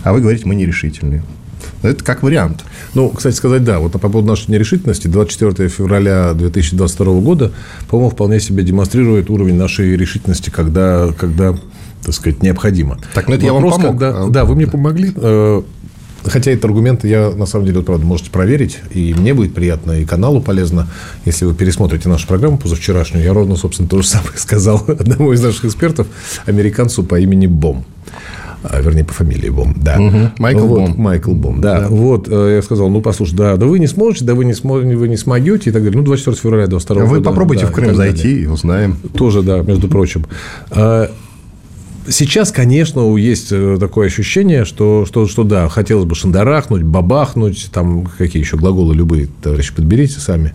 А 0.03 0.13
вы 0.13 0.21
говорите, 0.21 0.47
мы 0.47 0.57
нерешительные. 0.57 1.23
Это 1.83 2.03
как 2.05 2.23
вариант. 2.23 2.65
Ну, 2.95 3.11
кстати 3.11 3.35
сказать, 3.37 3.65
да, 3.65 3.79
вот 3.79 3.93
по 3.93 3.99
поводу 3.99 4.27
нашей 4.29 4.51
нерешительности, 4.51 5.07
24 5.07 5.69
февраля 5.69 6.35
2022 6.35 7.21
года, 7.21 7.53
по-моему, 7.89 8.11
вполне 8.11 8.41
себе 8.41 8.63
демонстрирует 8.63 9.31
уровень 9.31 9.55
нашей 9.55 9.97
решительности, 9.97 10.51
когда, 10.51 11.09
когда 11.19 11.57
так 12.05 12.15
сказать, 12.15 12.43
необходимо. 12.43 12.99
Так, 13.15 13.29
ну 13.29 13.35
это 13.35 13.53
Вопрос, 13.53 13.73
я 13.75 13.87
вам 13.89 13.99
помог. 13.99 14.01
Когда, 14.01 14.27
да, 14.29 14.45
вы 14.45 14.55
мне 14.55 14.67
помогли. 14.67 15.13
Э, 15.15 15.63
хотя 16.25 16.51
это 16.51 16.67
аргументы 16.67 17.09
я, 17.09 17.31
на 17.31 17.47
самом 17.47 17.67
деле, 17.67 17.79
вот, 17.79 17.87
правда, 17.87 18.07
можете 18.07 18.31
проверить, 18.31 18.79
и 18.91 19.15
мне 19.15 19.35
будет 19.35 19.55
приятно, 19.55 19.93
и 19.93 20.05
каналу 20.05 20.41
полезно, 20.41 20.89
если 21.25 21.45
вы 21.45 21.55
пересмотрите 21.55 22.09
нашу 22.09 22.27
программу 22.27 22.59
позавчерашнюю. 22.59 23.25
Я 23.25 23.33
ровно, 23.33 23.57
собственно, 23.57 23.89
то 23.89 24.01
же 24.01 24.09
самое 24.09 24.33
сказал 24.37 24.85
одному 24.87 25.33
из 25.33 25.43
наших 25.43 25.67
экспертов, 25.67 26.07
американцу 26.47 27.03
по 27.05 27.19
имени 27.19 27.47
Бом. 27.47 27.85
А, 28.63 28.81
вернее, 28.81 29.05
по 29.05 29.13
фамилии 29.13 29.51
Бом, 29.51 29.75
да. 29.77 29.99
Угу. 30.01 30.17
Майкл 30.39 30.67
вот, 30.67 30.81
Бом. 30.81 30.95
Майкл 30.97 31.33
Бом, 31.33 31.61
да. 31.61 31.81
Да. 31.81 31.89
Вот, 31.89 32.29
э, 32.29 32.57
я 32.57 32.63
сказал, 32.63 32.89
ну, 32.89 33.01
послушай, 33.01 33.37
да, 33.37 33.57
да 33.57 33.67
вы 33.67 33.79
не 33.79 33.87
сможете, 33.87 34.25
да 34.25 34.35
вы 34.35 34.45
не, 34.45 34.55
сможете, 34.55 34.97
вы 34.97 35.09
не 35.09 35.17
смогете, 35.17 35.71
и 35.71 35.73
так 35.73 35.83
далее. 35.83 35.99
Ну, 35.99 36.05
24 36.05 36.37
февраля 36.37 36.67
22 36.67 37.05
Вы 37.05 37.09
года. 37.19 37.31
попробуйте 37.31 37.63
да, 37.63 37.69
в 37.69 37.71
и 37.71 37.75
Крым 37.75 37.97
далее. 37.97 38.13
зайти 38.13 38.43
и 38.43 38.47
узнаем. 38.47 38.97
Тоже, 39.15 39.43
да, 39.43 39.61
между 39.63 39.89
прочим. 39.89 40.27
А, 40.71 41.11
Сейчас, 42.11 42.53
конечно, 42.53 43.15
есть 43.19 43.49
э, 43.51 43.77
такое 43.79 44.07
ощущение, 44.07 44.65
что, 44.65 45.05
что, 45.07 45.29
что 45.29 45.45
да, 45.45 45.69
хотелось 45.69 46.07
бы 46.07 46.15
шандарахнуть, 46.15 46.83
бабахнуть, 46.83 47.69
там 47.71 48.07
какие 48.07 48.43
еще 48.43 48.57
глаголы 48.57 48.95
любые, 48.95 49.29
товарищи, 49.43 49.75
подберите 49.75 50.19
сами. 50.19 50.55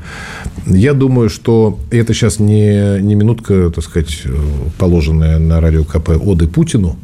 Я 0.65 0.95
думаю, 0.95 1.29
что 1.29 1.77
это 1.91 2.15
сейчас 2.15 2.39
не, 2.39 2.99
не 3.01 3.13
минутка, 3.13 3.69
так 3.69 3.83
сказать, 3.83 4.21
э, 4.25 4.35
положенная 4.79 5.37
на 5.37 5.61
радио 5.61 5.83
КП 5.83 6.17
оды 6.19 6.47
Путину, 6.47 6.97
а 6.97 7.03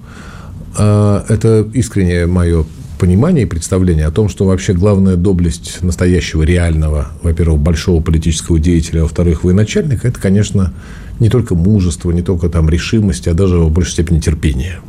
это 0.76 1.68
искреннее 1.74 2.26
мое 2.28 2.66
понимание 3.00 3.44
и 3.44 3.48
представление 3.48 4.06
о 4.06 4.12
том, 4.12 4.30
что 4.30 4.46
вообще 4.46 4.74
главная 4.74 5.16
доблесть 5.16 5.82
настоящего, 5.82 6.44
реального, 6.44 7.08
во-первых, 7.24 7.60
большого 7.60 8.02
политического 8.02 8.60
деятеля, 8.60 9.02
а 9.02 9.04
во-вторых, 9.04 9.44
военачальника, 9.44 10.08
это, 10.08 10.20
конечно, 10.20 10.74
не 11.20 11.30
только 11.30 11.56
мужество, 11.56 12.12
не 12.12 12.22
только 12.22 12.50
там 12.50 12.70
решимость, 12.70 13.28
а 13.28 13.34
даже 13.34 13.58
в 13.58 13.72
большей 13.72 13.94
степени 13.94 14.20
терпение. 14.20 14.80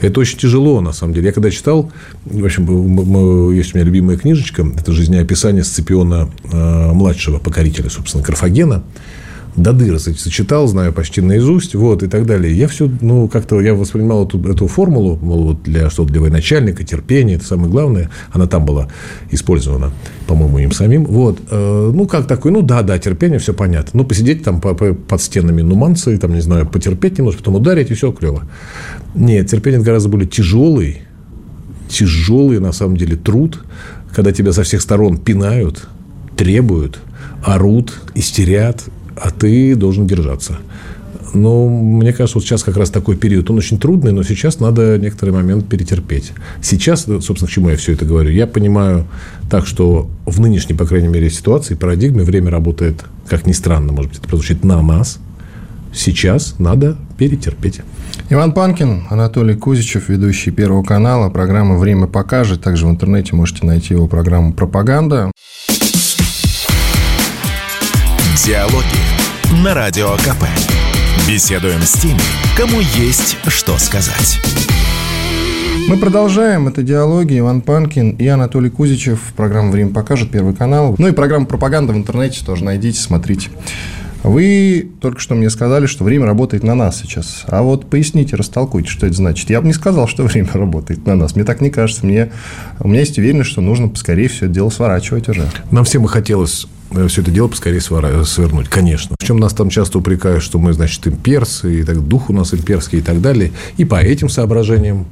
Это 0.00 0.20
очень 0.20 0.38
тяжело, 0.38 0.80
на 0.80 0.92
самом 0.92 1.14
деле. 1.14 1.28
Я 1.28 1.32
когда 1.32 1.50
читал, 1.50 1.90
в 2.24 2.44
общем, 2.44 3.50
есть 3.52 3.74
у 3.74 3.78
меня 3.78 3.86
любимая 3.86 4.16
книжечка, 4.16 4.66
это 4.76 4.92
жизнеописание 4.92 5.64
Сципиона 5.64 6.28
э, 6.44 6.92
младшего 6.92 7.38
покорителя, 7.38 7.90
собственно, 7.90 8.22
Карфагена. 8.22 8.82
До 9.56 9.72
дыр 9.72 10.00
сочетал, 10.00 10.66
знаю 10.66 10.92
почти 10.92 11.20
наизусть, 11.20 11.76
вот, 11.76 12.02
и 12.02 12.08
так 12.08 12.26
далее. 12.26 12.56
Я 12.56 12.66
все, 12.66 12.90
ну, 13.00 13.28
как-то 13.28 13.60
я 13.60 13.74
воспринимал 13.74 14.26
эту, 14.26 14.40
эту 14.50 14.66
формулу, 14.66 15.16
мол, 15.22 15.44
вот 15.44 15.62
для 15.62 15.90
что 15.90 16.04
для 16.04 16.20
военачальника, 16.20 16.82
терпение, 16.82 17.36
это 17.36 17.44
самое 17.44 17.70
главное. 17.70 18.10
Она 18.32 18.48
там 18.48 18.64
была 18.66 18.88
использована, 19.30 19.92
по-моему, 20.26 20.58
им 20.58 20.72
самим. 20.72 21.04
Вот, 21.04 21.38
э, 21.50 21.92
ну, 21.94 22.06
как 22.06 22.26
такой, 22.26 22.50
ну, 22.50 22.62
да, 22.62 22.82
да, 22.82 22.98
терпение, 22.98 23.38
все 23.38 23.54
понятно. 23.54 24.00
Ну, 24.00 24.04
посидеть 24.04 24.42
там 24.42 24.60
по- 24.60 24.74
по- 24.74 24.92
под 24.92 25.22
стенами 25.22 25.62
нуманции, 25.62 26.16
там, 26.16 26.34
не 26.34 26.40
знаю, 26.40 26.66
потерпеть 26.66 27.18
немножко, 27.18 27.38
потом 27.38 27.54
ударить, 27.54 27.92
и 27.92 27.94
все 27.94 28.10
клево. 28.10 28.48
Нет, 29.14 29.48
терпение 29.48 29.80
гораздо 29.80 30.08
более 30.08 30.28
тяжелый, 30.28 31.02
тяжелый, 31.88 32.58
на 32.58 32.72
самом 32.72 32.96
деле, 32.96 33.14
труд, 33.14 33.62
когда 34.12 34.32
тебя 34.32 34.52
со 34.52 34.64
всех 34.64 34.82
сторон 34.82 35.16
пинают, 35.16 35.86
требуют, 36.36 36.98
орут, 37.44 38.00
истерят, 38.16 38.84
а 39.16 39.30
ты 39.30 39.74
должен 39.76 40.06
держаться. 40.06 40.58
Но 41.34 41.68
мне 41.68 42.12
кажется, 42.12 42.38
вот 42.38 42.44
сейчас 42.44 42.62
как 42.62 42.76
раз 42.76 42.90
такой 42.90 43.16
период. 43.16 43.50
Он 43.50 43.58
очень 43.58 43.78
трудный, 43.78 44.12
но 44.12 44.22
сейчас 44.22 44.60
надо 44.60 44.98
некоторый 44.98 45.30
момент 45.30 45.68
перетерпеть. 45.68 46.32
Сейчас, 46.62 47.08
э, 47.08 47.20
собственно, 47.20 47.48
к 47.48 47.50
чему 47.50 47.70
я 47.70 47.76
все 47.76 47.92
это 47.92 48.04
говорю? 48.04 48.30
Я 48.30 48.46
понимаю 48.46 49.06
так, 49.50 49.66
что 49.66 50.08
в 50.26 50.40
нынешней, 50.40 50.76
по 50.76 50.86
крайней 50.86 51.08
мере, 51.08 51.28
ситуации, 51.30 51.74
парадигме 51.74 52.22
время 52.22 52.50
работает, 52.50 53.04
как 53.28 53.46
ни 53.46 53.52
странно, 53.52 53.92
может 53.92 54.12
быть, 54.12 54.20
это 54.20 54.28
прозвучит 54.28 54.64
на 54.64 54.80
нас. 54.80 55.18
Сейчас 55.92 56.56
надо 56.58 56.96
перетерпеть. 57.18 57.80
Иван 58.30 58.52
Панкин, 58.52 59.04
Анатолий 59.10 59.54
Кузичев, 59.54 60.08
ведущий 60.08 60.50
Первого 60.50 60.82
канала. 60.82 61.30
Программа 61.30 61.78
«Время 61.78 62.06
покажет». 62.06 62.62
Также 62.62 62.86
в 62.86 62.90
интернете 62.90 63.36
можете 63.36 63.66
найти 63.66 63.94
его 63.94 64.08
программу 64.08 64.52
«Пропаганда». 64.52 65.30
Диалоги 68.46 69.64
на 69.64 69.72
Радио 69.72 70.10
КП. 70.16 70.44
Беседуем 71.26 71.80
с 71.80 71.92
теми, 71.92 72.20
кому 72.58 72.78
есть 72.94 73.38
что 73.48 73.78
сказать. 73.78 74.38
Мы 75.88 75.96
продолжаем. 75.96 76.68
Это 76.68 76.82
диалоги. 76.82 77.38
Иван 77.38 77.62
Панкин 77.62 78.10
и 78.10 78.26
Анатолий 78.26 78.68
Кузичев. 78.68 79.32
Программа 79.34 79.70
«Время 79.70 79.94
покажет», 79.94 80.30
Первый 80.30 80.54
канал. 80.54 80.94
Ну 80.98 81.08
и 81.08 81.12
программа 81.12 81.46
«Пропаганда» 81.46 81.94
в 81.94 81.96
интернете 81.96 82.44
тоже 82.44 82.64
найдите, 82.64 83.00
смотрите. 83.00 83.48
Вы 84.24 84.90
только 85.00 85.20
что 85.20 85.34
мне 85.34 85.48
сказали, 85.48 85.86
что 85.86 86.04
время 86.04 86.26
работает 86.26 86.64
на 86.64 86.74
нас 86.74 87.00
сейчас. 87.00 87.44
А 87.46 87.62
вот 87.62 87.88
поясните, 87.88 88.36
растолкуйте, 88.36 88.90
что 88.90 89.06
это 89.06 89.16
значит. 89.16 89.48
Я 89.48 89.62
бы 89.62 89.68
не 89.68 89.72
сказал, 89.72 90.06
что 90.06 90.22
время 90.24 90.50
работает 90.52 91.06
на 91.06 91.14
нас. 91.14 91.34
Мне 91.34 91.46
так 91.46 91.62
не 91.62 91.70
кажется. 91.70 92.04
Мне, 92.04 92.30
у 92.78 92.88
меня 92.88 93.00
есть 93.00 93.16
уверенность, 93.16 93.48
что 93.48 93.62
нужно 93.62 93.88
поскорее 93.88 94.28
все 94.28 94.44
это 94.44 94.54
дело 94.54 94.68
сворачивать 94.68 95.30
уже. 95.30 95.48
Нам 95.70 95.86
всем 95.86 96.04
и 96.04 96.08
хотелось 96.08 96.66
все 97.08 97.22
это 97.22 97.30
дело 97.30 97.48
поскорее 97.48 97.80
свернуть, 97.80 98.68
конечно. 98.68 99.16
В 99.18 99.24
чем 99.24 99.38
нас 99.38 99.52
там 99.52 99.68
часто 99.70 99.98
упрекают, 99.98 100.42
что 100.42 100.58
мы, 100.58 100.72
значит, 100.72 101.06
имперцы, 101.06 101.80
и 101.80 101.82
так, 101.82 102.00
дух 102.06 102.30
у 102.30 102.32
нас 102.32 102.54
имперский 102.54 102.98
и 102.98 103.02
так 103.02 103.20
далее. 103.20 103.52
И 103.76 103.84
по 103.84 103.96
этим 103.96 104.28
соображениям, 104.28 105.06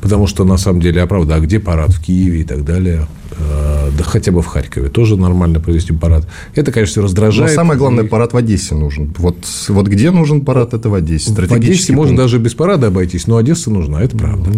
потому 0.00 0.26
что, 0.26 0.44
на 0.44 0.56
самом 0.56 0.80
деле, 0.80 1.02
а 1.02 1.06
правда, 1.06 1.34
а 1.36 1.40
где 1.40 1.60
парад 1.60 1.90
в 1.90 2.02
Киеве 2.02 2.40
и 2.40 2.44
так 2.44 2.64
далее? 2.64 3.06
Э, 3.32 3.90
Да 3.96 4.04
хотя 4.04 4.32
бы 4.32 4.42
в 4.42 4.46
Харькове 4.46 4.88
тоже 4.88 5.16
нормально 5.16 5.60
провести 5.60 5.92
парад. 5.92 6.26
Это, 6.54 6.70
конечно, 6.72 6.92
все 6.92 7.00
Но 7.00 7.06
раздражает. 7.06 7.52
самое 7.54 7.78
главное, 7.78 8.04
И 8.04 8.06
парад 8.08 8.32
в 8.32 8.36
Одессе 8.36 8.74
нужен. 8.74 9.12
Вот, 9.18 9.36
вот 9.68 9.86
где 9.88 10.10
нужен 10.10 10.40
парад, 10.42 10.72
это 10.72 10.88
в 10.88 10.94
Одессе. 10.94 11.30
В 11.30 11.38
Одессе 11.38 11.46
Стратегический 11.46 11.92
можно 11.92 12.12
пункт. 12.16 12.22
даже 12.24 12.38
без 12.38 12.54
парада 12.54 12.86
обойтись, 12.88 13.26
но 13.26 13.36
Одесса 13.36 13.70
нужна, 13.70 14.00
это 14.02 14.16
правда. 14.16 14.50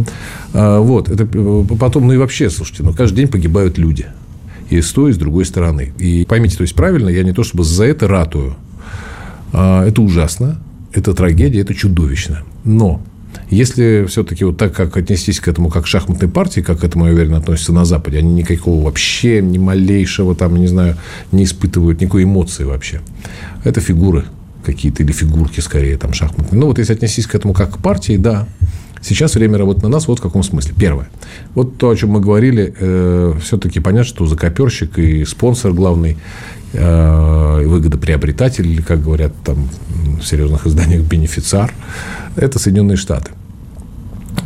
А, 0.52 0.80
вот, 0.80 1.08
это 1.08 1.26
э, 1.32 1.64
потом, 1.80 2.06
ну 2.06 2.12
и 2.12 2.16
вообще, 2.16 2.48
слушайте, 2.50 2.82
ну 2.82 2.92
каждый 2.92 3.16
день 3.16 3.28
погибают 3.28 3.78
люди. 3.78 4.06
И 4.70 4.80
с 4.80 4.92
той, 4.92 5.10
и 5.10 5.14
с 5.14 5.18
другой 5.18 5.44
стороны. 5.44 5.92
И 5.98 6.24
поймите, 6.24 6.56
то 6.56 6.62
есть 6.62 6.74
правильно, 6.74 7.08
я 7.08 7.22
не 7.24 7.32
то 7.32 7.42
чтобы 7.42 7.64
за 7.64 7.84
это 7.84 8.08
ратую. 8.08 8.56
А, 9.52 9.84
это 9.84 10.00
ужасно, 10.00 10.60
это 10.92 11.12
трагедия, 11.12 11.60
это 11.60 11.74
чудовищно. 11.74 12.42
Но 12.64 13.02
если 13.50 14.06
все-таки 14.08 14.44
вот 14.44 14.58
так, 14.58 14.72
как 14.72 14.96
отнестись 14.96 15.40
к 15.40 15.48
этому, 15.48 15.70
как 15.70 15.84
к 15.84 15.86
шахматной 15.86 16.28
партии, 16.28 16.60
как 16.60 16.80
к 16.80 16.84
этому, 16.84 17.06
я 17.06 17.12
уверен, 17.12 17.34
относятся 17.34 17.72
на 17.72 17.84
Западе, 17.84 18.18
они 18.18 18.32
никакого 18.32 18.84
вообще, 18.84 19.42
ни 19.42 19.58
малейшего, 19.58 20.34
там, 20.34 20.56
не 20.56 20.68
знаю, 20.68 20.96
не 21.32 21.44
испытывают 21.44 22.00
никакой 22.00 22.24
эмоции 22.24 22.64
вообще. 22.64 23.00
Это 23.64 23.80
фигуры 23.80 24.24
какие-то, 24.64 25.02
или 25.02 25.12
фигурки 25.12 25.60
скорее, 25.60 25.96
там, 25.96 26.12
шахматные. 26.12 26.60
Ну, 26.60 26.66
вот 26.66 26.78
если 26.78 26.92
отнестись 26.92 27.26
к 27.26 27.34
этому 27.34 27.54
как 27.54 27.76
к 27.76 27.78
партии, 27.78 28.16
да, 28.16 28.46
Сейчас 29.02 29.34
время 29.34 29.58
работы 29.58 29.82
на 29.82 29.88
нас 29.88 30.08
вот 30.08 30.18
в 30.18 30.22
каком 30.22 30.42
смысле. 30.42 30.74
Первое. 30.78 31.08
Вот 31.54 31.78
то, 31.78 31.90
о 31.90 31.96
чем 31.96 32.10
мы 32.10 32.20
говорили, 32.20 32.74
э, 32.78 33.34
все-таки 33.42 33.80
понятно, 33.80 34.04
что 34.04 34.26
закоперщик 34.26 34.98
и 34.98 35.24
спонсор 35.24 35.72
главный, 35.72 36.18
э, 36.72 37.62
выгодоприобретатель, 37.66 38.66
или, 38.66 38.82
как 38.82 39.02
говорят 39.02 39.32
там 39.42 39.68
в 40.20 40.24
серьезных 40.24 40.66
изданиях, 40.66 41.02
бенефициар, 41.02 41.72
это 42.36 42.58
Соединенные 42.58 42.96
Штаты. 42.96 43.32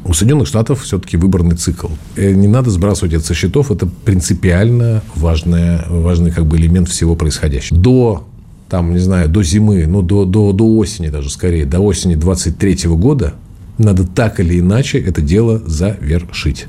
У 0.05 0.13
Соединенных 0.13 0.47
Штатов 0.47 0.83
все-таки 0.83 1.17
выборный 1.17 1.57
цикл. 1.57 1.89
Э, 2.17 2.33
Не 2.33 2.47
надо 2.47 2.71
сбрасывать 2.71 3.15
это 3.15 3.25
со 3.25 3.35
счетов. 3.35 3.71
Это 3.71 3.87
принципиально 3.87 5.03
важная, 5.17 5.85
важный 5.89 6.31
как 6.31 6.47
бы 6.47 6.59
элемент 6.59 6.89
всего 6.89 7.17
происходящего. 7.17 7.79
До 7.79 8.25
там, 8.69 8.93
не 8.93 8.99
знаю, 8.99 9.29
до 9.29 9.43
зимы, 9.43 9.87
ну, 9.87 10.03
до, 10.03 10.25
до, 10.25 10.53
до 10.53 10.77
осени 10.77 11.09
даже 11.09 11.31
скорее, 11.31 11.65
до 11.65 11.81
осени 11.81 12.15
23 12.15 12.89
года 12.89 13.35
надо 13.79 14.05
так 14.05 14.41
или 14.41 14.61
иначе 14.61 14.99
это 14.99 15.21
дело 15.21 15.63
завершить. 15.67 16.67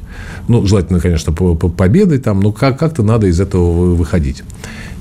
Ну, 0.48 0.66
желательно, 0.66 1.00
конечно, 1.00 1.32
по, 1.32 1.56
по 1.56 1.70
победой 1.70 2.20
там, 2.20 2.40
но 2.40 2.52
как, 2.52 2.80
как-то 2.80 3.04
надо 3.04 3.28
из 3.28 3.40
этого 3.40 3.72
вы- 3.72 3.96
выходить. 3.96 4.44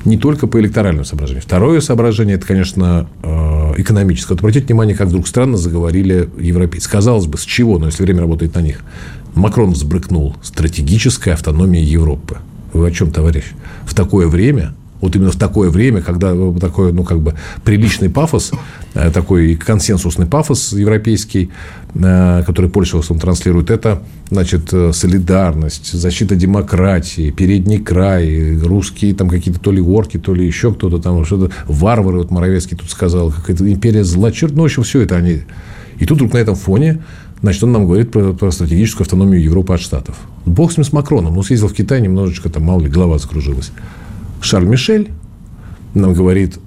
Не 0.04 0.18
только 0.18 0.46
по 0.46 0.60
электоральным 0.60 1.06
соображениям. 1.06 1.42
Второе 1.42 1.80
соображение, 1.80 2.36
это, 2.36 2.46
конечно, 2.46 3.08
э, 3.22 3.74
экономическое. 3.78 4.34
Вот 4.34 4.40
обратите 4.40 4.66
внимание, 4.66 4.94
как 4.94 5.08
вдруг 5.08 5.26
странно 5.26 5.56
заговорили 5.56 6.28
европейцы. 6.38 6.90
Казалось 6.90 7.26
бы, 7.26 7.38
с 7.38 7.42
чего, 7.42 7.78
но 7.78 7.86
если 7.86 8.02
время 8.02 8.20
работает 8.20 8.54
на 8.54 8.60
них. 8.60 8.80
Макрон 9.34 9.72
взбрыкнул. 9.72 10.36
Стратегическая 10.42 11.32
автономия 11.32 11.82
Европы. 11.82 12.36
Вы 12.74 12.86
о 12.86 12.90
чем, 12.90 13.12
товарищ? 13.12 13.44
В 13.86 13.94
такое 13.94 14.26
время 14.26 14.74
вот 15.04 15.14
именно 15.14 15.30
в 15.30 15.36
такое 15.36 15.68
время, 15.68 16.00
когда 16.00 16.32
э, 16.32 16.54
такой, 16.58 16.90
ну, 16.94 17.04
как 17.04 17.20
бы 17.20 17.34
приличный 17.62 18.08
пафос, 18.08 18.52
э, 18.94 19.10
такой 19.10 19.54
консенсусный 19.54 20.24
пафос 20.24 20.72
европейский, 20.72 21.50
э, 21.94 22.42
который 22.46 22.70
пользовался 22.70 23.14
транслирует, 23.14 23.70
это, 23.70 24.02
значит, 24.30 24.70
солидарность, 24.92 25.92
защита 25.92 26.36
демократии, 26.36 27.30
передний 27.30 27.80
край, 27.80 28.56
русские 28.56 29.14
там 29.14 29.28
какие-то 29.28 29.60
то 29.60 29.72
ли 29.72 29.82
орки, 29.82 30.18
то 30.18 30.32
ли 30.32 30.46
еще 30.46 30.72
кто-то 30.72 30.98
там, 30.98 31.22
что-то, 31.26 31.54
варвары, 31.66 32.18
вот 32.18 32.30
Моровецкий 32.30 32.74
тут 32.74 32.90
сказал, 32.90 33.30
какая-то 33.30 33.70
империя 33.70 34.04
зла, 34.04 34.32
черт, 34.32 34.54
ну, 34.54 34.62
в 34.62 34.64
общем, 34.64 34.84
все 34.84 35.02
это 35.02 35.16
они. 35.16 35.42
И 35.98 36.06
тут 36.06 36.16
вдруг 36.16 36.32
на 36.32 36.38
этом 36.38 36.54
фоне 36.54 37.02
Значит, 37.42 37.62
он 37.62 37.72
нам 37.72 37.84
говорит 37.84 38.10
про, 38.10 38.32
про 38.32 38.50
стратегическую 38.50 39.04
автономию 39.04 39.42
Европы 39.42 39.74
от 39.74 39.80
Штатов. 39.80 40.16
Бог 40.46 40.72
с 40.72 40.78
ним, 40.78 40.84
с 40.84 40.94
Макроном. 40.94 41.34
Ну, 41.34 41.42
съездил 41.42 41.68
в 41.68 41.74
Китай, 41.74 42.00
немножечко 42.00 42.48
там, 42.48 42.62
мало 42.62 42.80
ли, 42.80 42.88
голова 42.88 43.18
закружилась. 43.18 43.70
Шарль 44.44 44.66
Мишель 44.66 45.10
нам 45.94 46.12
говорит, 46.12 46.58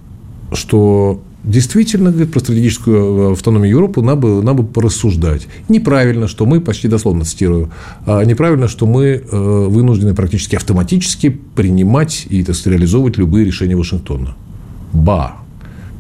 что 0.54 1.22
действительно 1.44 2.12
говорит, 2.12 2.32
про 2.32 2.40
стратегическую 2.40 3.32
автономию 3.32 3.70
Европы 3.70 4.02
надо 4.02 4.22
бы, 4.22 4.44
надо 4.44 4.64
бы 4.64 4.68
порассуждать. 4.68 5.48
Неправильно, 5.70 6.28
что 6.28 6.46
мы, 6.46 6.60
почти 6.60 6.88
дословно 6.88 7.24
цитирую, 7.24 7.70
а 8.06 8.24
неправильно, 8.24 8.68
что 8.68 8.86
мы 8.86 9.06
э, 9.06 9.66
вынуждены 9.70 10.14
практически 10.14 10.56
автоматически 10.56 11.30
принимать 11.30 12.28
и 12.30 12.44
так 12.44 12.56
сказать, 12.56 12.80
реализовывать 12.80 13.18
любые 13.18 13.46
решения 13.46 13.76
Вашингтона. 13.76 14.36
Ба! 14.92 15.36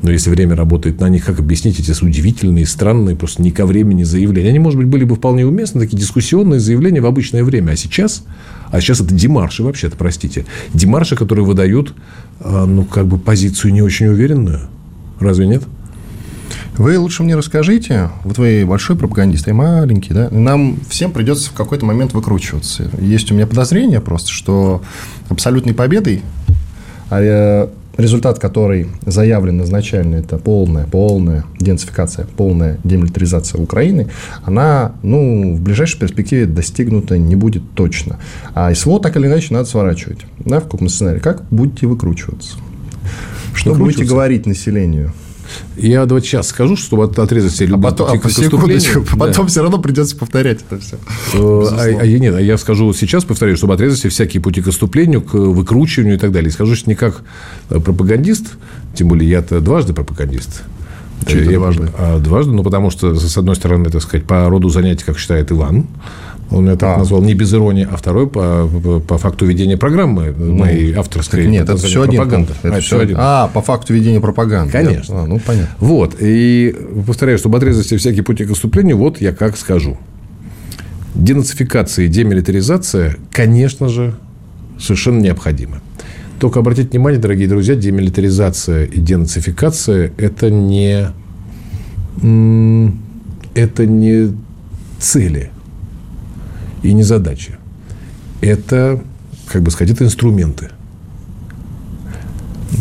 Но 0.01 0.11
если 0.11 0.29
время 0.29 0.55
работает 0.55 0.99
на 0.99 1.09
них, 1.09 1.25
как 1.25 1.39
объяснить 1.39 1.79
эти 1.79 1.91
удивительные, 2.03 2.65
странные, 2.65 3.15
просто 3.15 3.41
не 3.41 3.51
ко 3.51 3.65
времени 3.65 4.03
заявления? 4.03 4.49
Они, 4.49 4.59
может 4.59 4.77
быть, 4.77 4.87
были 4.87 5.05
бы 5.05 5.15
вполне 5.15 5.45
уместны, 5.45 5.81
такие 5.81 5.97
дискуссионные 5.97 6.59
заявления 6.59 7.01
в 7.01 7.05
обычное 7.05 7.43
время. 7.43 7.71
А 7.71 7.75
сейчас, 7.75 8.23
а 8.71 8.81
сейчас 8.81 9.01
это 9.01 9.13
демарши 9.13 9.63
вообще-то, 9.63 9.95
простите. 9.95 10.45
Демарши, 10.73 11.15
которые 11.15 11.45
выдают, 11.45 11.93
а, 12.39 12.65
ну, 12.65 12.83
как 12.85 13.07
бы 13.07 13.17
позицию 13.17 13.73
не 13.73 13.81
очень 13.81 14.07
уверенную. 14.07 14.61
Разве 15.19 15.47
нет? 15.47 15.63
Вы 16.77 16.99
лучше 16.99 17.23
мне 17.23 17.35
расскажите, 17.35 18.11
вот 18.23 18.37
вы 18.37 18.63
большой 18.65 18.95
пропагандист, 18.95 19.47
я 19.47 19.53
маленький, 19.55 20.13
да, 20.13 20.29
нам 20.29 20.77
всем 20.87 21.11
придется 21.11 21.49
в 21.49 21.53
какой-то 21.53 21.85
момент 21.85 22.13
выкручиваться. 22.13 22.89
Есть 22.99 23.31
у 23.31 23.35
меня 23.35 23.47
подозрение 23.47 23.99
просто, 23.99 24.29
что 24.29 24.83
абсолютной 25.27 25.73
победой 25.73 26.21
а, 27.09 27.71
результат 27.97 28.39
который 28.39 28.87
заявлен 29.05 29.61
изначально, 29.63 30.15
это 30.15 30.37
полная, 30.37 30.85
полная 30.85 31.45
денацификация, 31.59 32.25
полная 32.37 32.77
демилитаризация 32.83 33.61
Украины, 33.61 34.07
она, 34.43 34.93
ну, 35.03 35.55
в 35.55 35.61
ближайшей 35.61 35.99
перспективе 35.99 36.45
достигнута 36.45 37.17
не 37.17 37.35
будет 37.35 37.63
точно. 37.73 38.19
А 38.53 38.73
СВО 38.73 38.99
так 38.99 39.17
или 39.17 39.27
иначе 39.27 39.53
надо 39.53 39.65
сворачивать. 39.65 40.19
Да, 40.39 40.59
в 40.59 40.69
каком 40.69 40.89
сценарии? 40.89 41.19
Как 41.19 41.43
будете 41.49 41.87
выкручиваться? 41.87 42.57
Что 43.53 43.73
будете 43.73 44.05
говорить 44.05 44.45
населению? 44.45 45.13
Я 45.77 46.05
вот 46.05 46.25
сейчас 46.25 46.47
скажу, 46.47 46.75
чтобы 46.75 47.05
отрезать 47.05 47.53
все 47.53 47.65
любые 47.65 47.89
а 47.89 47.91
потом, 47.91 48.19
пути 48.19 48.41
а, 48.41 48.43
секундочку, 48.43 49.03
потом 49.17 49.45
да. 49.45 49.51
все 49.51 49.61
равно 49.61 49.77
придется 49.79 50.15
повторять 50.15 50.59
это 50.69 50.79
все. 50.81 50.95
Э, 51.33 51.97
а, 51.97 52.01
а, 52.01 52.07
нет, 52.07 52.35
а 52.35 52.41
я 52.41 52.57
скажу 52.57 52.93
сейчас, 52.93 53.23
повторю, 53.23 53.55
чтобы 53.55 53.73
отрезать 53.73 53.99
все 53.99 54.09
всякие 54.09 54.41
пути 54.41 54.61
к 54.61 54.67
отступлению, 54.67 55.21
к 55.21 55.33
выкручиванию 55.33 56.15
и 56.15 56.19
так 56.19 56.31
далее. 56.31 56.49
И 56.49 56.51
скажу 56.51 56.75
не 56.85 56.95
как 56.95 57.21
э, 57.69 57.79
пропагандист, 57.79 58.55
тем 58.95 59.07
более 59.09 59.29
я-то 59.29 59.61
дважды 59.61 59.93
пропагандист. 59.93 60.63
Что 61.25 61.37
это 61.37 61.51
дважды? 61.51 61.89
А, 61.97 62.19
дважды, 62.19 62.51
ну, 62.51 62.63
потому 62.63 62.89
что, 62.89 63.15
с 63.15 63.37
одной 63.37 63.55
стороны, 63.55 63.89
так 63.89 64.01
сказать, 64.01 64.25
по 64.25 64.47
роду 64.49 64.69
занятий, 64.69 65.03
как 65.05 65.17
считает 65.17 65.51
Иван, 65.51 65.87
он 66.49 66.63
меня 66.63 66.77
так 66.77 66.95
а. 66.95 66.99
назвал 66.99 67.21
не 67.21 67.33
без 67.33 67.53
иронии, 67.53 67.87
а 67.89 67.97
второй 67.97 68.27
по, 68.27 68.69
по, 69.05 69.17
факту 69.17 69.45
ведения 69.45 69.75
программы 69.75 70.33
ну, 70.37 70.55
моей 70.55 70.93
авторской. 70.93 71.45
Нет, 71.45 71.63
это, 71.63 71.73
это 71.73 71.87
все 71.87 72.01
один 72.01 72.29
пункт. 72.29 72.51
Это 72.63 72.75
а, 72.77 72.79
все 72.79 72.99
один. 72.99 73.17
А, 73.19 73.47
по 73.49 73.61
факту 73.61 73.93
ведения 73.93 74.21
пропаганды. 74.21 74.71
Конечно. 74.71 75.23
А, 75.23 75.25
ну, 75.25 75.39
понятно. 75.39 75.75
Вот. 75.79 76.15
И 76.19 76.73
повторяю, 77.05 77.37
чтобы 77.37 77.57
отрезать 77.57 77.85
все 77.85 77.97
всякие 77.97 78.23
пути 78.23 78.45
к 78.45 78.51
отступлению, 78.51 78.97
вот 78.97 79.19
я 79.19 79.33
как 79.33 79.57
скажу. 79.57 79.97
Денацификация 81.15 82.05
и 82.05 82.07
демилитаризация, 82.07 83.17
конечно 83.31 83.89
же, 83.89 84.15
совершенно 84.79 85.19
необходимы. 85.19 85.81
Только 86.39 86.59
обратите 86.59 86.89
внимание, 86.89 87.19
дорогие 87.19 87.49
друзья, 87.49 87.75
демилитаризация 87.75 88.85
и 88.85 89.01
денацификация– 89.01 90.13
это 90.17 90.51
не, 90.51 91.07
это 93.55 93.85
не 93.85 94.33
цели– 94.99 95.51
и 96.83 96.93
не 96.93 97.03
задачи. 97.03 97.57
Это, 98.41 99.01
как 99.47 99.63
бы 99.63 99.71
сказать, 99.71 99.93
это 99.93 100.03
инструменты. 100.03 100.69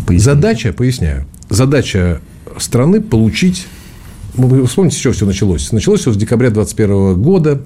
Поясни. 0.06 0.24
Задача, 0.24 0.72
поясняю, 0.72 1.24
задача 1.48 2.20
страны 2.58 3.00
получить... 3.00 3.66
Вы 4.34 4.66
вспомните, 4.66 4.96
с 4.96 5.00
чего 5.00 5.14
все 5.14 5.24
началось? 5.24 5.72
Началось 5.72 6.00
все 6.00 6.12
с 6.12 6.16
декабря 6.16 6.50
2021 6.50 7.22
года. 7.22 7.62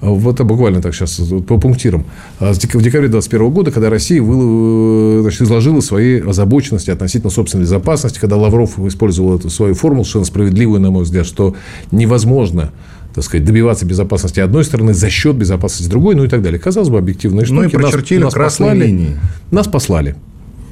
Вот 0.00 0.36
это 0.36 0.44
буквально 0.44 0.80
так 0.80 0.94
сейчас 0.94 1.20
по 1.46 1.58
пунктирам. 1.58 2.06
В 2.38 2.56
декабре 2.56 3.08
2021 3.08 3.50
года, 3.50 3.70
когда 3.72 3.90
Россия 3.90 4.22
значит, 4.22 5.42
изложила 5.42 5.80
свои 5.80 6.20
озабоченности 6.20 6.90
относительно 6.90 7.30
собственной 7.30 7.64
безопасности, 7.64 8.18
когда 8.18 8.36
Лавров 8.36 8.78
использовал 8.78 9.36
эту 9.36 9.50
свою 9.50 9.74
формулу, 9.74 10.04
совершенно 10.04 10.24
справедливую, 10.24 10.80
на 10.80 10.90
мой 10.90 11.02
взгляд, 11.02 11.26
что 11.26 11.56
невозможно 11.90 12.70
так 13.18 13.24
сказать, 13.24 13.44
добиваться 13.44 13.84
безопасности 13.84 14.38
одной 14.38 14.64
стороны 14.64 14.94
за 14.94 15.10
счет 15.10 15.34
безопасности 15.34 15.90
другой, 15.90 16.14
ну 16.14 16.22
и 16.22 16.28
так 16.28 16.40
далее. 16.40 16.60
Казалось 16.60 16.88
бы, 16.88 16.98
объективные 16.98 17.46
штуки. 17.46 17.58
Ну 17.58 17.64
и 17.64 17.68
прочертили 17.68 18.22
нас, 18.22 18.32
нас 18.32 18.44
послали, 18.44 18.86
линии. 18.86 19.16
Нас 19.50 19.66
послали. 19.66 20.14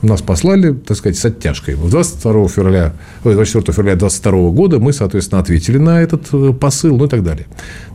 Нас 0.03 0.23
послали, 0.23 0.73
так 0.73 0.97
сказать, 0.97 1.19
с 1.19 1.25
оттяжкой. 1.25 1.75
22 1.75 2.47
февраля, 2.47 2.93
24 3.25 3.73
февраля 3.75 3.97
22 3.97 4.51
года 4.51 4.79
мы, 4.79 4.93
соответственно, 4.93 5.41
ответили 5.41 5.79
на 5.79 6.01
этот 6.01 6.29
э, 6.33 6.53
посыл, 6.53 6.97
ну 6.97 7.07
и 7.07 7.09
так 7.09 7.25
далее. 7.25 7.47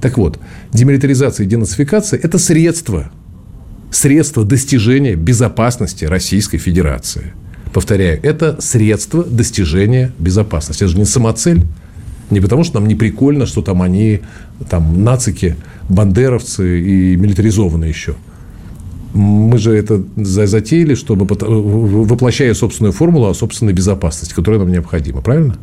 Так 0.01 0.17
вот, 0.17 0.37
демилитаризация 0.73 1.45
и 1.45 1.47
денацификация– 1.47 2.19
это 2.21 2.37
средство, 2.37 3.09
средство 3.89 4.43
достижения 4.43 5.15
безопасности 5.15 6.03
Российской 6.03 6.57
Федерации. 6.57 7.31
Повторяю, 7.71 8.19
это 8.21 8.59
средство 8.59 9.23
достижения 9.23 10.11
безопасности. 10.19 10.83
Это 10.83 10.91
же 10.91 10.97
не 10.97 11.05
самоцель. 11.05 11.65
Не 12.31 12.39
потому, 12.39 12.63
что 12.63 12.79
нам 12.79 12.87
не 12.87 12.95
прикольно, 12.95 13.45
что 13.45 13.61
там 13.61 13.81
они, 13.81 14.21
там, 14.69 15.03
нацики, 15.03 15.57
бандеровцы 15.89 16.81
и 16.81 17.15
милитаризованные 17.17 17.89
еще. 17.89 18.15
Мы 19.13 19.57
же 19.57 19.73
это 19.75 20.01
затеяли, 20.15 20.95
чтобы, 20.95 21.27
воплощая 21.27 22.53
собственную 22.53 22.93
формулу 22.93 23.27
о 23.27 23.33
собственной 23.33 23.73
безопасности, 23.73 24.33
которая 24.33 24.61
нам 24.61 24.71
необходима. 24.71 25.21
Правильно? 25.21 25.57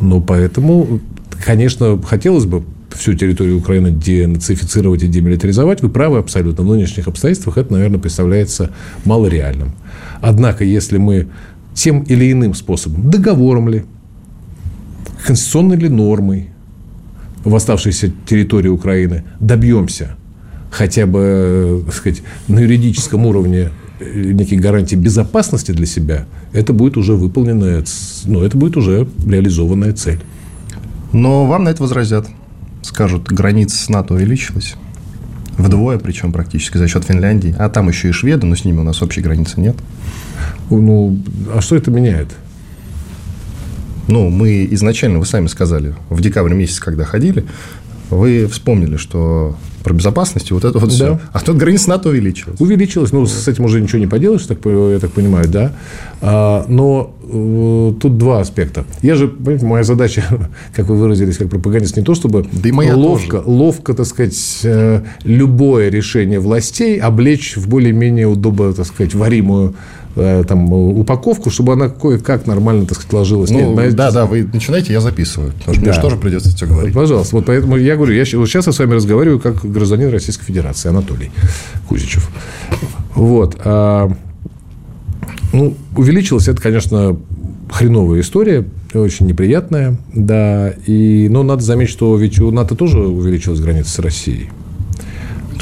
Ну, 0.00 0.20
поэтому, 0.20 0.98
конечно, 1.44 2.02
хотелось 2.02 2.44
бы 2.44 2.64
всю 2.90 3.14
территорию 3.14 3.58
Украины 3.58 3.92
денацифицировать 3.92 5.04
и 5.04 5.06
демилитаризовать. 5.06 5.82
Вы 5.82 5.88
правы 5.88 6.18
абсолютно. 6.18 6.64
В 6.64 6.68
нынешних 6.68 7.06
обстоятельствах 7.06 7.56
это, 7.56 7.72
наверное, 7.72 8.00
представляется 8.00 8.70
малореальным. 9.04 9.72
Однако, 10.20 10.64
если 10.64 10.98
мы 10.98 11.28
тем 11.74 12.02
или 12.02 12.32
иным 12.32 12.54
способом, 12.54 13.08
договором 13.10 13.68
ли, 13.68 13.84
конституционной 15.24 15.76
ли 15.76 15.88
нормой 15.88 16.50
в 17.44 17.54
оставшейся 17.54 18.12
территории 18.26 18.68
Украины 18.68 19.24
добьемся 19.40 20.16
хотя 20.72 21.06
бы, 21.06 21.82
так 21.84 21.94
сказать, 21.94 22.22
на 22.48 22.58
юридическом 22.60 23.26
уровне 23.26 23.70
э, 24.00 24.32
неких 24.32 24.60
гарантий 24.60 24.96
безопасности 24.96 25.70
для 25.70 25.86
себя, 25.86 26.24
это 26.52 26.72
будет 26.72 26.96
уже 26.96 27.12
выполненная, 27.12 27.84
ну, 28.24 28.42
это 28.42 28.56
будет 28.56 28.76
уже 28.76 29.06
реализованная 29.24 29.92
цель. 29.92 30.20
Но 31.12 31.46
вам 31.46 31.64
на 31.64 31.68
это 31.68 31.82
возразят. 31.82 32.26
Скажут, 32.80 33.28
граница 33.28 33.76
с 33.76 33.88
НАТО 33.90 34.14
увеличилась. 34.14 34.74
Вдвое, 35.58 35.98
причем 35.98 36.32
практически 36.32 36.78
за 36.78 36.88
счет 36.88 37.04
Финляндии. 37.04 37.54
А 37.58 37.68
там 37.68 37.88
еще 37.88 38.08
и 38.08 38.12
шведы, 38.12 38.46
но 38.46 38.56
с 38.56 38.64
ними 38.64 38.80
у 38.80 38.82
нас 38.82 39.02
общей 39.02 39.20
границы 39.20 39.60
нет. 39.60 39.76
Ну, 40.70 41.18
а 41.54 41.60
что 41.60 41.76
это 41.76 41.90
меняет? 41.90 42.28
Ну, 44.08 44.28
мы 44.30 44.66
изначально, 44.72 45.18
вы 45.18 45.26
сами 45.26 45.46
сказали, 45.46 45.94
в 46.10 46.20
декабре 46.20 46.54
месяце, 46.54 46.80
когда 46.80 47.04
ходили, 47.04 47.44
вы 48.10 48.46
вспомнили, 48.46 48.96
что 48.96 49.56
про 49.82 49.92
безопасность 49.94 50.50
и 50.50 50.54
вот 50.54 50.64
это 50.64 50.78
вот 50.78 50.88
да. 50.90 50.94
все. 50.94 51.20
А 51.32 51.40
тут 51.40 51.56
граница 51.56 51.90
НАТО 51.90 52.08
увеличилась. 52.08 52.60
Увеличилась. 52.60 53.12
Ну, 53.12 53.26
с 53.26 53.48
этим 53.48 53.64
уже 53.64 53.80
ничего 53.80 53.98
не 53.98 54.06
поделаешь, 54.06 54.42
так, 54.42 54.58
я 54.64 54.98
так 55.00 55.12
понимаю, 55.12 55.48
да. 55.48 55.72
А, 56.20 56.64
но 56.68 57.14
э, 57.22 57.92
тут 58.00 58.18
два 58.18 58.40
аспекта. 58.40 58.84
Я 59.02 59.14
же, 59.14 59.28
понимаете, 59.28 59.66
моя 59.66 59.84
задача, 59.84 60.24
как 60.74 60.88
вы 60.88 60.96
выразились, 60.96 61.36
как 61.36 61.50
пропагандист, 61.50 61.96
не 61.96 62.02
то, 62.02 62.14
чтобы 62.14 62.46
да 62.52 62.68
и 62.68 62.72
моя 62.72 62.96
ловко, 62.96 63.38
тоже. 63.38 63.50
ловко, 63.50 63.94
так 63.94 64.06
сказать, 64.06 64.60
э, 64.64 65.02
любое 65.24 65.88
решение 65.88 66.40
властей 66.40 66.98
облечь 66.98 67.56
в 67.56 67.68
более-менее 67.68 68.26
удобно, 68.26 68.72
так 68.72 68.86
сказать, 68.86 69.14
варимую 69.14 69.74
Э, 70.14 70.44
там, 70.46 70.70
упаковку, 70.72 71.48
чтобы 71.48 71.72
она 71.72 71.88
кое-как 71.88 72.46
нормально, 72.46 72.84
так 72.84 72.96
сказать, 72.96 73.12
ложилась. 73.14 73.50
Ну, 73.50 73.74
Нет, 73.74 73.94
да, 73.94 74.10
да, 74.10 74.26
вы 74.26 74.46
начинаете, 74.52 74.92
я 74.92 75.00
записываю. 75.00 75.52
Потому 75.52 75.74
что 75.74 75.80
да. 75.82 75.90
мне 75.90 75.92
же 75.94 76.00
тоже 76.02 76.16
придется 76.16 76.54
все 76.54 76.66
говорить. 76.66 76.92
Пожалуйста. 76.92 77.36
Вот 77.36 77.46
поэтому 77.46 77.78
я 77.78 77.96
говорю, 77.96 78.12
я 78.12 78.26
сейчас 78.26 78.66
я 78.66 78.72
с 78.72 78.78
вами 78.78 78.92
разговариваю 78.92 79.40
как 79.40 79.64
гражданин 79.72 80.10
Российской 80.10 80.44
Федерации, 80.44 80.88
Анатолий 80.88 81.30
Кузичев. 81.88 82.30
Вот. 83.14 83.56
А, 83.64 84.10
ну, 85.52 85.76
увеличилось 85.96 86.48
это, 86.48 86.60
конечно, 86.60 87.16
хреновая 87.70 88.20
история, 88.20 88.64
очень 88.94 89.26
неприятная, 89.26 89.96
да. 90.14 90.70
И, 90.86 91.28
но 91.30 91.42
надо 91.42 91.62
заметить, 91.62 91.92
что 91.92 92.16
ведь 92.16 92.38
у 92.40 92.50
НАТО 92.50 92.74
тоже 92.74 92.98
увеличилась 93.00 93.60
граница 93.60 93.90
с 93.90 93.98
Россией. 93.98 94.50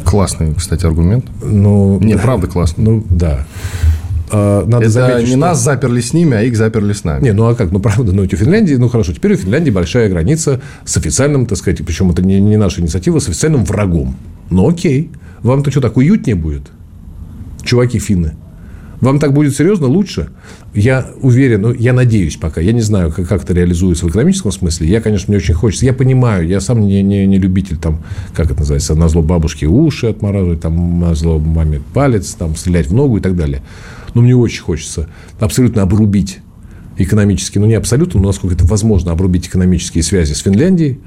Классный, 0.04 0.54
кстати, 0.54 0.86
аргумент. 0.86 1.26
Ну, 1.42 1.98
Нет, 2.00 2.20
правда 2.22 2.46
классный. 2.46 2.84
Ну, 2.84 3.04
да. 3.08 3.46
А, 4.32 4.64
надо 4.64 4.84
это 4.84 4.90
заметить, 4.90 5.24
не 5.24 5.30
что... 5.30 5.38
нас 5.38 5.62
заперли 5.62 6.00
с 6.00 6.12
ними, 6.12 6.36
а 6.36 6.42
их 6.42 6.56
заперли 6.56 6.92
с 6.92 7.04
нами. 7.04 7.24
Не, 7.24 7.32
ну 7.32 7.46
а 7.46 7.54
как? 7.54 7.72
Ну, 7.72 7.80
правда, 7.80 8.12
ну, 8.12 8.22
у 8.22 8.26
Финляндии, 8.26 8.74
ну, 8.74 8.88
хорошо, 8.88 9.12
теперь 9.12 9.34
у 9.34 9.36
Финляндии 9.36 9.70
большая 9.70 10.08
граница 10.08 10.60
с 10.84 10.96
официальным, 10.96 11.46
так 11.46 11.58
сказать, 11.58 11.84
причем 11.84 12.10
это 12.10 12.22
не, 12.22 12.40
не 12.40 12.56
наша 12.56 12.80
инициатива, 12.80 13.18
с 13.18 13.28
официальным 13.28 13.64
врагом. 13.64 14.16
Ну, 14.50 14.68
окей. 14.68 15.10
Вам-то 15.42 15.70
что, 15.70 15.80
так 15.80 15.96
уютнее 15.96 16.34
будет? 16.34 16.62
Чуваки 17.64 17.98
финны. 17.98 18.34
Вам 19.00 19.18
так 19.18 19.32
будет 19.32 19.56
серьезно 19.56 19.86
лучше? 19.86 20.28
Я 20.74 21.06
уверен, 21.22 21.62
ну, 21.62 21.72
я 21.72 21.94
надеюсь 21.94 22.36
пока. 22.36 22.60
Я 22.60 22.72
не 22.72 22.82
знаю, 22.82 23.10
как, 23.10 23.26
как 23.26 23.44
это 23.44 23.54
реализуется 23.54 24.04
в 24.04 24.10
экономическом 24.10 24.52
смысле. 24.52 24.88
Я, 24.88 25.00
конечно, 25.00 25.26
мне 25.28 25.38
очень 25.38 25.54
хочется. 25.54 25.86
Я 25.86 25.94
понимаю, 25.94 26.46
я 26.46 26.60
сам 26.60 26.80
не, 26.80 27.02
не, 27.02 27.26
не 27.26 27.38
любитель, 27.38 27.78
там, 27.78 28.02
как 28.34 28.50
это 28.50 28.60
называется, 28.60 28.94
на 28.94 29.08
зло 29.08 29.22
бабушке 29.22 29.66
уши 29.66 30.08
отмораживать, 30.08 30.60
там, 30.60 31.00
на 31.00 31.14
зло 31.14 31.38
маме 31.38 31.80
палец, 31.94 32.34
там, 32.34 32.54
стрелять 32.56 32.88
в 32.88 32.94
ногу 32.94 33.16
и 33.16 33.20
так 33.20 33.36
далее. 33.36 33.62
Но 34.14 34.22
мне 34.22 34.34
очень 34.34 34.62
хочется 34.62 35.08
абсолютно 35.38 35.82
обрубить 35.82 36.38
экономически, 36.96 37.58
ну 37.58 37.66
не 37.66 37.74
абсолютно, 37.74 38.20
но 38.20 38.28
насколько 38.28 38.54
это 38.54 38.64
возможно, 38.66 39.12
обрубить 39.12 39.48
экономические 39.48 40.02
связи 40.02 40.34
с 40.34 40.38
Финляндией, 40.40 41.00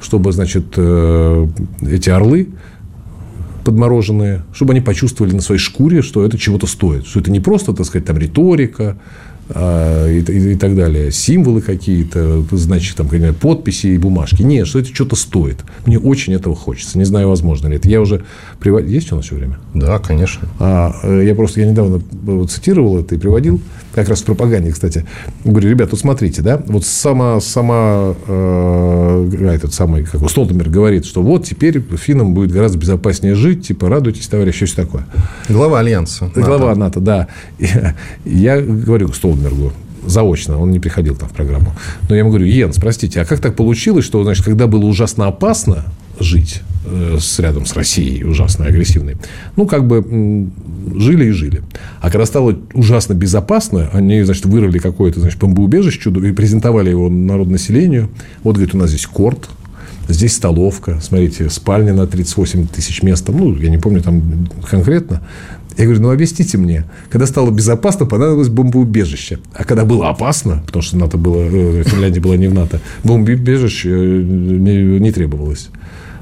чтобы, 0.00 0.32
значит, 0.32 0.74
э, 0.76 1.48
эти 1.82 2.10
орлы 2.10 2.48
подмороженные, 3.64 4.44
чтобы 4.52 4.72
они 4.72 4.80
почувствовали 4.80 5.34
на 5.34 5.40
своей 5.40 5.60
шкуре, 5.60 6.00
что 6.00 6.24
это 6.24 6.38
чего-то 6.38 6.66
стоит. 6.66 7.06
Что 7.06 7.18
это 7.18 7.32
не 7.32 7.40
просто, 7.40 7.72
так 7.72 7.84
сказать, 7.84 8.06
там 8.06 8.16
риторика, 8.16 8.96
и, 9.48 10.24
и, 10.26 10.52
и 10.52 10.56
так 10.56 10.74
далее, 10.74 11.12
символы 11.12 11.60
какие-то, 11.60 12.44
значит, 12.52 12.96
там, 12.96 13.06
например, 13.06 13.34
подписи 13.34 13.88
и 13.88 13.98
бумажки. 13.98 14.42
Нет, 14.42 14.66
что 14.66 14.80
это 14.80 14.92
что-то 14.92 15.16
стоит. 15.16 15.58
Мне 15.86 15.98
очень 15.98 16.32
этого 16.32 16.56
хочется. 16.56 16.98
Не 16.98 17.04
знаю, 17.04 17.28
возможно 17.28 17.68
ли 17.68 17.76
это. 17.76 17.88
Я 17.88 18.00
уже 18.00 18.24
приводил... 18.58 18.90
Есть 18.90 19.12
у 19.12 19.16
нас 19.16 19.26
все 19.26 19.36
время? 19.36 19.58
Да, 19.74 19.98
конечно. 19.98 20.48
А, 20.58 20.94
э, 21.02 21.24
я 21.24 21.34
просто, 21.34 21.60
я 21.60 21.70
недавно 21.70 22.00
цитировал 22.46 22.98
это 22.98 23.14
и 23.14 23.18
приводил, 23.18 23.60
как 23.94 24.08
раз 24.08 24.20
в 24.20 24.24
пропаганде, 24.24 24.72
кстати. 24.72 25.04
Говорю, 25.44 25.70
ребят, 25.70 25.90
вот 25.90 26.00
смотрите, 26.00 26.42
да, 26.42 26.62
вот 26.66 26.84
сама, 26.84 27.40
сама 27.40 28.14
э, 28.26 29.50
этот 29.54 29.72
самый, 29.72 30.04
как 30.04 30.28
Столтенберг 30.28 30.70
говорит, 30.70 31.06
что 31.06 31.22
вот 31.22 31.44
теперь 31.44 31.80
финнам 31.96 32.34
будет 32.34 32.50
гораздо 32.50 32.78
безопаснее 32.78 33.34
жить, 33.34 33.66
типа, 33.66 33.88
радуйтесь, 33.88 34.26
товарищи, 34.26 34.66
все 34.66 34.76
такое. 34.76 35.06
Глава 35.48 35.78
Альянса. 35.78 36.30
Глава 36.34 36.74
НАТО, 36.74 36.78
НАТО 36.78 37.00
да. 37.00 37.28
Я, 37.58 37.94
я 38.24 38.60
говорю 38.60 39.12
Столтенбергу, 39.12 39.35
Голдбергу 39.36 39.72
заочно, 40.06 40.58
он 40.58 40.70
не 40.70 40.78
приходил 40.78 41.16
там 41.16 41.28
в 41.28 41.32
программу. 41.32 41.72
Но 42.08 42.14
я 42.14 42.20
ему 42.20 42.30
говорю, 42.30 42.46
Йенс, 42.46 42.76
простите, 42.76 43.20
а 43.20 43.24
как 43.24 43.40
так 43.40 43.56
получилось, 43.56 44.04
что, 44.04 44.22
значит, 44.22 44.44
когда 44.44 44.66
было 44.68 44.84
ужасно 44.84 45.26
опасно 45.26 45.84
жить 46.20 46.62
э, 46.84 47.18
с, 47.20 47.40
рядом 47.40 47.66
с 47.66 47.74
Россией, 47.74 48.22
ужасно 48.24 48.66
агрессивной, 48.66 49.16
ну, 49.56 49.66
как 49.66 49.86
бы 49.86 50.48
жили 50.96 51.26
и 51.26 51.30
жили. 51.30 51.62
А 52.00 52.10
когда 52.10 52.24
стало 52.24 52.56
ужасно 52.72 53.14
безопасно, 53.14 53.90
они, 53.92 54.22
значит, 54.22 54.46
вырыли 54.46 54.78
какое-то, 54.78 55.20
значит, 55.20 55.40
бомбоубежище 55.40 55.98
чудо 55.98 56.24
и 56.24 56.32
презентовали 56.32 56.90
его 56.90 57.08
народонаселению. 57.08 58.08
Вот, 58.44 58.54
говорит, 58.54 58.76
у 58.76 58.78
нас 58.78 58.90
здесь 58.90 59.06
корт, 59.06 59.48
здесь 60.08 60.34
столовка, 60.34 61.00
смотрите, 61.02 61.50
спальня 61.50 61.94
на 61.94 62.06
38 62.06 62.68
тысяч 62.68 63.02
мест, 63.02 63.28
ну, 63.28 63.56
я 63.56 63.70
не 63.70 63.78
помню 63.78 64.02
там 64.02 64.48
конкретно. 64.70 65.22
Я 65.76 65.84
говорю, 65.84 66.02
ну, 66.02 66.10
объясните 66.10 66.56
мне, 66.56 66.84
когда 67.10 67.26
стало 67.26 67.50
безопасно, 67.50 68.06
понадобилось 68.06 68.48
бомбоубежище. 68.48 69.38
А 69.52 69.64
когда 69.64 69.84
было 69.84 70.08
опасно, 70.08 70.62
потому 70.66 70.82
что 70.82 70.96
НАТО 70.96 71.18
было, 71.18 71.42
э, 71.42 71.82
Финляндия 71.84 72.20
была 72.20 72.36
не 72.36 72.48
в 72.48 72.54
НАТО, 72.54 72.80
бомбоубежище 73.04 73.90
э, 73.90 74.22
не, 74.22 74.98
не 74.98 75.12
требовалось. 75.12 75.68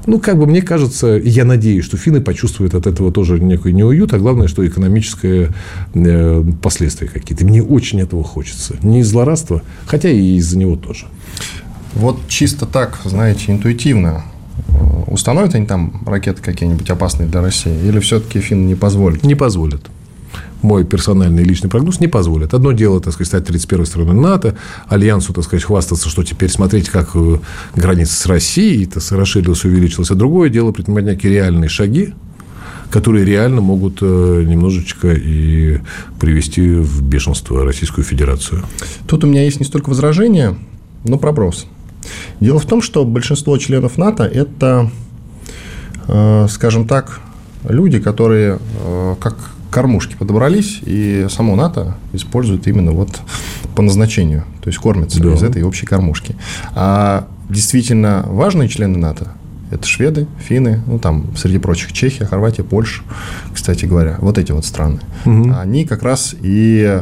Ну, 0.07 0.19
как 0.19 0.37
бы 0.37 0.45
мне 0.45 0.61
кажется, 0.61 1.19
я 1.23 1.45
надеюсь, 1.45 1.85
что 1.85 1.97
финны 1.97 2.21
почувствуют 2.21 2.75
от 2.75 2.85
этого 2.85 3.11
тоже 3.11 3.39
некий 3.39 3.73
неуют, 3.73 4.13
а 4.13 4.19
главное, 4.19 4.47
что 4.47 4.65
экономическое 4.67 5.51
э, 5.93 6.43
последствия 6.61 7.07
какие-то. 7.07 7.45
Мне 7.45 7.63
очень 7.63 8.01
этого 8.01 8.23
хочется. 8.23 8.75
Не 8.83 8.99
из 8.99 9.07
злорадства, 9.07 9.63
хотя 9.85 10.09
и 10.09 10.35
из-за 10.35 10.57
него 10.57 10.75
тоже. 10.75 11.05
Вот 11.93 12.19
чисто 12.27 12.65
так, 12.65 12.99
знаете, 13.05 13.53
интуитивно 13.53 14.25
установят 15.07 15.55
они 15.55 15.65
там 15.65 16.03
ракеты 16.05 16.41
какие-нибудь 16.41 16.89
опасные 16.89 17.27
для 17.27 17.41
России? 17.41 17.75
Или 17.87 17.99
все-таки 17.99 18.39
финны 18.39 18.67
не 18.67 18.75
позволят? 18.75 19.23
Не 19.23 19.35
позволят. 19.35 19.81
Мой 20.61 20.83
персональный 20.83 21.43
личный 21.43 21.69
прогноз 21.69 21.99
не 21.99 22.07
позволит. 22.07 22.53
Одно 22.53 22.71
дело, 22.71 22.99
так 22.99 23.13
сказать, 23.13 23.27
стать 23.27 23.49
31-й 23.49 23.85
страной 23.85 24.15
НАТО, 24.15 24.57
Альянсу, 24.87 25.33
так 25.33 25.43
сказать, 25.43 25.63
хвастаться, 25.63 26.09
что 26.09 26.23
теперь 26.23 26.49
смотрите, 26.49 26.91
как 26.91 27.11
э, 27.13 27.37
граница 27.75 28.15
с 28.15 28.25
Россией 28.25 28.85
так, 28.87 29.03
расширилась, 29.11 29.63
увеличилась. 29.63 30.11
А 30.11 30.15
другое 30.15 30.49
дело 30.49 30.71
предпринимать 30.71 31.05
некие 31.05 31.33
реальные 31.33 31.69
шаги, 31.69 32.13
которые 32.89 33.25
реально 33.25 33.61
могут 33.61 33.99
э, 34.01 34.43
немножечко 34.47 35.13
и 35.13 35.79
привести 36.19 36.61
в 36.61 37.03
бешенство 37.03 37.63
Российскую 37.63 38.03
Федерацию. 38.03 38.63
Тут 39.07 39.23
у 39.23 39.27
меня 39.27 39.43
есть 39.43 39.59
не 39.59 39.65
столько 39.65 39.89
возражения, 39.89 40.55
но 41.03 41.17
проброс. 41.17 41.67
Дело 42.39 42.59
в 42.59 42.65
том, 42.65 42.81
что 42.81 43.05
большинство 43.05 43.57
членов 43.57 43.97
НАТО– 43.97 44.23
это, 44.23 44.89
э, 46.07 46.47
скажем 46.49 46.87
так, 46.87 47.21
люди, 47.67 47.99
которые 47.99 48.59
э, 48.83 49.15
как 49.19 49.35
кормушки 49.71 50.15
подобрались, 50.15 50.79
и 50.85 51.27
само 51.29 51.55
НАТО 51.55 51.97
использует 52.13 52.67
именно 52.67 52.91
вот 52.91 53.19
по 53.75 53.81
назначению, 53.81 54.45
то 54.61 54.69
есть 54.69 54.79
кормятся 54.79 55.21
да. 55.21 55.33
из 55.33 55.43
этой 55.43 55.63
общей 55.63 55.85
кормушки. 55.85 56.35
А 56.73 57.27
действительно 57.49 58.23
важные 58.27 58.69
члены 58.69 58.97
НАТО 58.97 59.33
это 59.71 59.85
шведы, 59.87 60.27
финны, 60.39 60.81
ну 60.87 60.99
там 60.99 61.35
среди 61.35 61.57
прочих 61.57 61.91
Чехия, 61.91 62.25
Хорватия, 62.25 62.63
Польша, 62.63 63.01
кстати 63.53 63.85
говоря, 63.85 64.17
вот 64.19 64.37
эти 64.37 64.51
вот 64.51 64.65
страны. 64.65 64.99
Угу. 65.25 65.53
Они 65.57 65.85
как 65.85 66.03
раз 66.03 66.35
и 66.41 67.01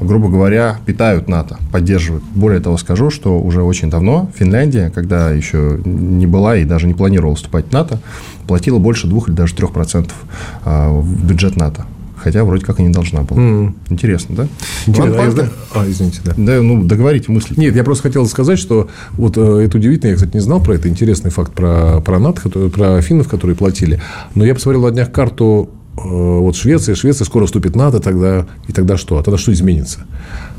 грубо 0.00 0.28
говоря, 0.28 0.78
питают 0.86 1.28
НАТО, 1.28 1.58
поддерживают. 1.72 2.24
Более 2.34 2.60
того, 2.60 2.76
скажу, 2.76 3.10
что 3.10 3.38
уже 3.40 3.62
очень 3.62 3.90
давно 3.90 4.30
Финляндия, 4.36 4.90
когда 4.94 5.30
еще 5.30 5.80
не 5.84 6.26
была 6.26 6.56
и 6.56 6.64
даже 6.64 6.86
не 6.86 6.94
планировала 6.94 7.36
вступать 7.36 7.66
в 7.66 7.72
НАТО, 7.72 8.00
платила 8.46 8.78
больше 8.78 9.06
двух 9.06 9.28
или 9.28 9.36
даже 9.36 9.54
трех 9.54 9.72
процентов 9.72 10.16
а, 10.64 10.90
в 10.90 11.26
бюджет 11.26 11.56
НАТО. 11.56 11.86
Хотя 12.16 12.44
вроде 12.44 12.64
как 12.64 12.80
и 12.80 12.82
не 12.82 12.88
должна 12.88 13.22
была. 13.22 13.40
Mm. 13.40 13.72
Интересно, 13.90 14.34
да? 14.34 14.48
Интересно. 14.86 15.14
Иван 15.14 15.34
Панкин... 15.34 15.50
А, 15.74 15.88
извините, 15.88 16.20
да. 16.24 16.34
Да, 16.36 16.62
ну, 16.62 16.82
договорите 16.82 17.30
мысли. 17.30 17.54
Нет, 17.56 17.76
я 17.76 17.84
просто 17.84 18.04
хотел 18.04 18.26
сказать, 18.26 18.58
что 18.58 18.88
вот 19.12 19.36
э, 19.36 19.40
это 19.40 19.78
удивительно, 19.78 20.10
я, 20.10 20.16
кстати, 20.16 20.34
не 20.34 20.40
знал 20.40 20.60
про 20.60 20.74
это, 20.74 20.88
интересный 20.88 21.30
факт 21.30 21.52
про, 21.52 22.00
про 22.00 22.18
НАТО, 22.18 22.48
про 22.70 23.00
финнов, 23.02 23.28
которые 23.28 23.56
платили. 23.56 24.00
Но 24.34 24.44
я 24.44 24.54
посмотрел 24.54 24.82
на 24.82 24.90
днях 24.90 25.12
карту 25.12 25.70
вот 26.04 26.56
Швеция, 26.56 26.94
Швеция 26.94 27.24
скоро 27.24 27.46
вступит 27.46 27.76
НАТО, 27.76 28.00
тогда, 28.00 28.46
и 28.66 28.72
тогда 28.72 28.96
что? 28.96 29.18
А 29.18 29.22
тогда 29.22 29.38
что 29.38 29.52
изменится? 29.52 30.06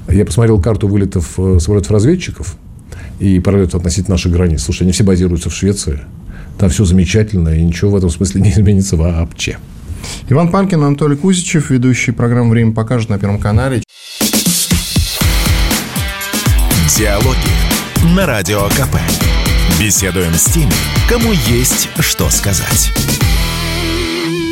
Я 0.07 0.25
посмотрел 0.25 0.61
карту 0.61 0.87
вылетов 0.87 1.33
э, 1.37 1.59
самолетов-разведчиков 1.59 2.55
и 3.19 3.39
пролетов 3.39 3.75
относительно 3.75 4.15
наших 4.15 4.31
границ. 4.31 4.63
Слушай, 4.63 4.83
они 4.83 4.91
все 4.91 5.03
базируются 5.03 5.49
в 5.49 5.53
Швеции. 5.53 6.01
Там 6.57 6.69
все 6.69 6.83
замечательно, 6.85 7.49
и 7.49 7.63
ничего 7.63 7.91
в 7.91 7.95
этом 7.95 8.09
смысле 8.09 8.41
не 8.41 8.51
изменится 8.51 8.97
вообще. 8.97 9.57
Иван 10.29 10.49
Панкин, 10.49 10.83
Анатолий 10.83 11.15
Кузичев, 11.15 11.69
ведущий 11.69 12.11
программы 12.11 12.51
«Время 12.51 12.71
покажет» 12.71 13.09
на 13.09 13.19
Первом 13.19 13.39
канале. 13.39 13.83
Диалоги 16.97 18.15
на 18.15 18.25
Радио 18.25 18.67
КП. 18.69 18.97
Беседуем 19.79 20.33
с 20.33 20.45
теми, 20.45 20.73
кому 21.07 21.31
есть 21.47 21.89
что 21.99 22.29
сказать. 22.29 22.91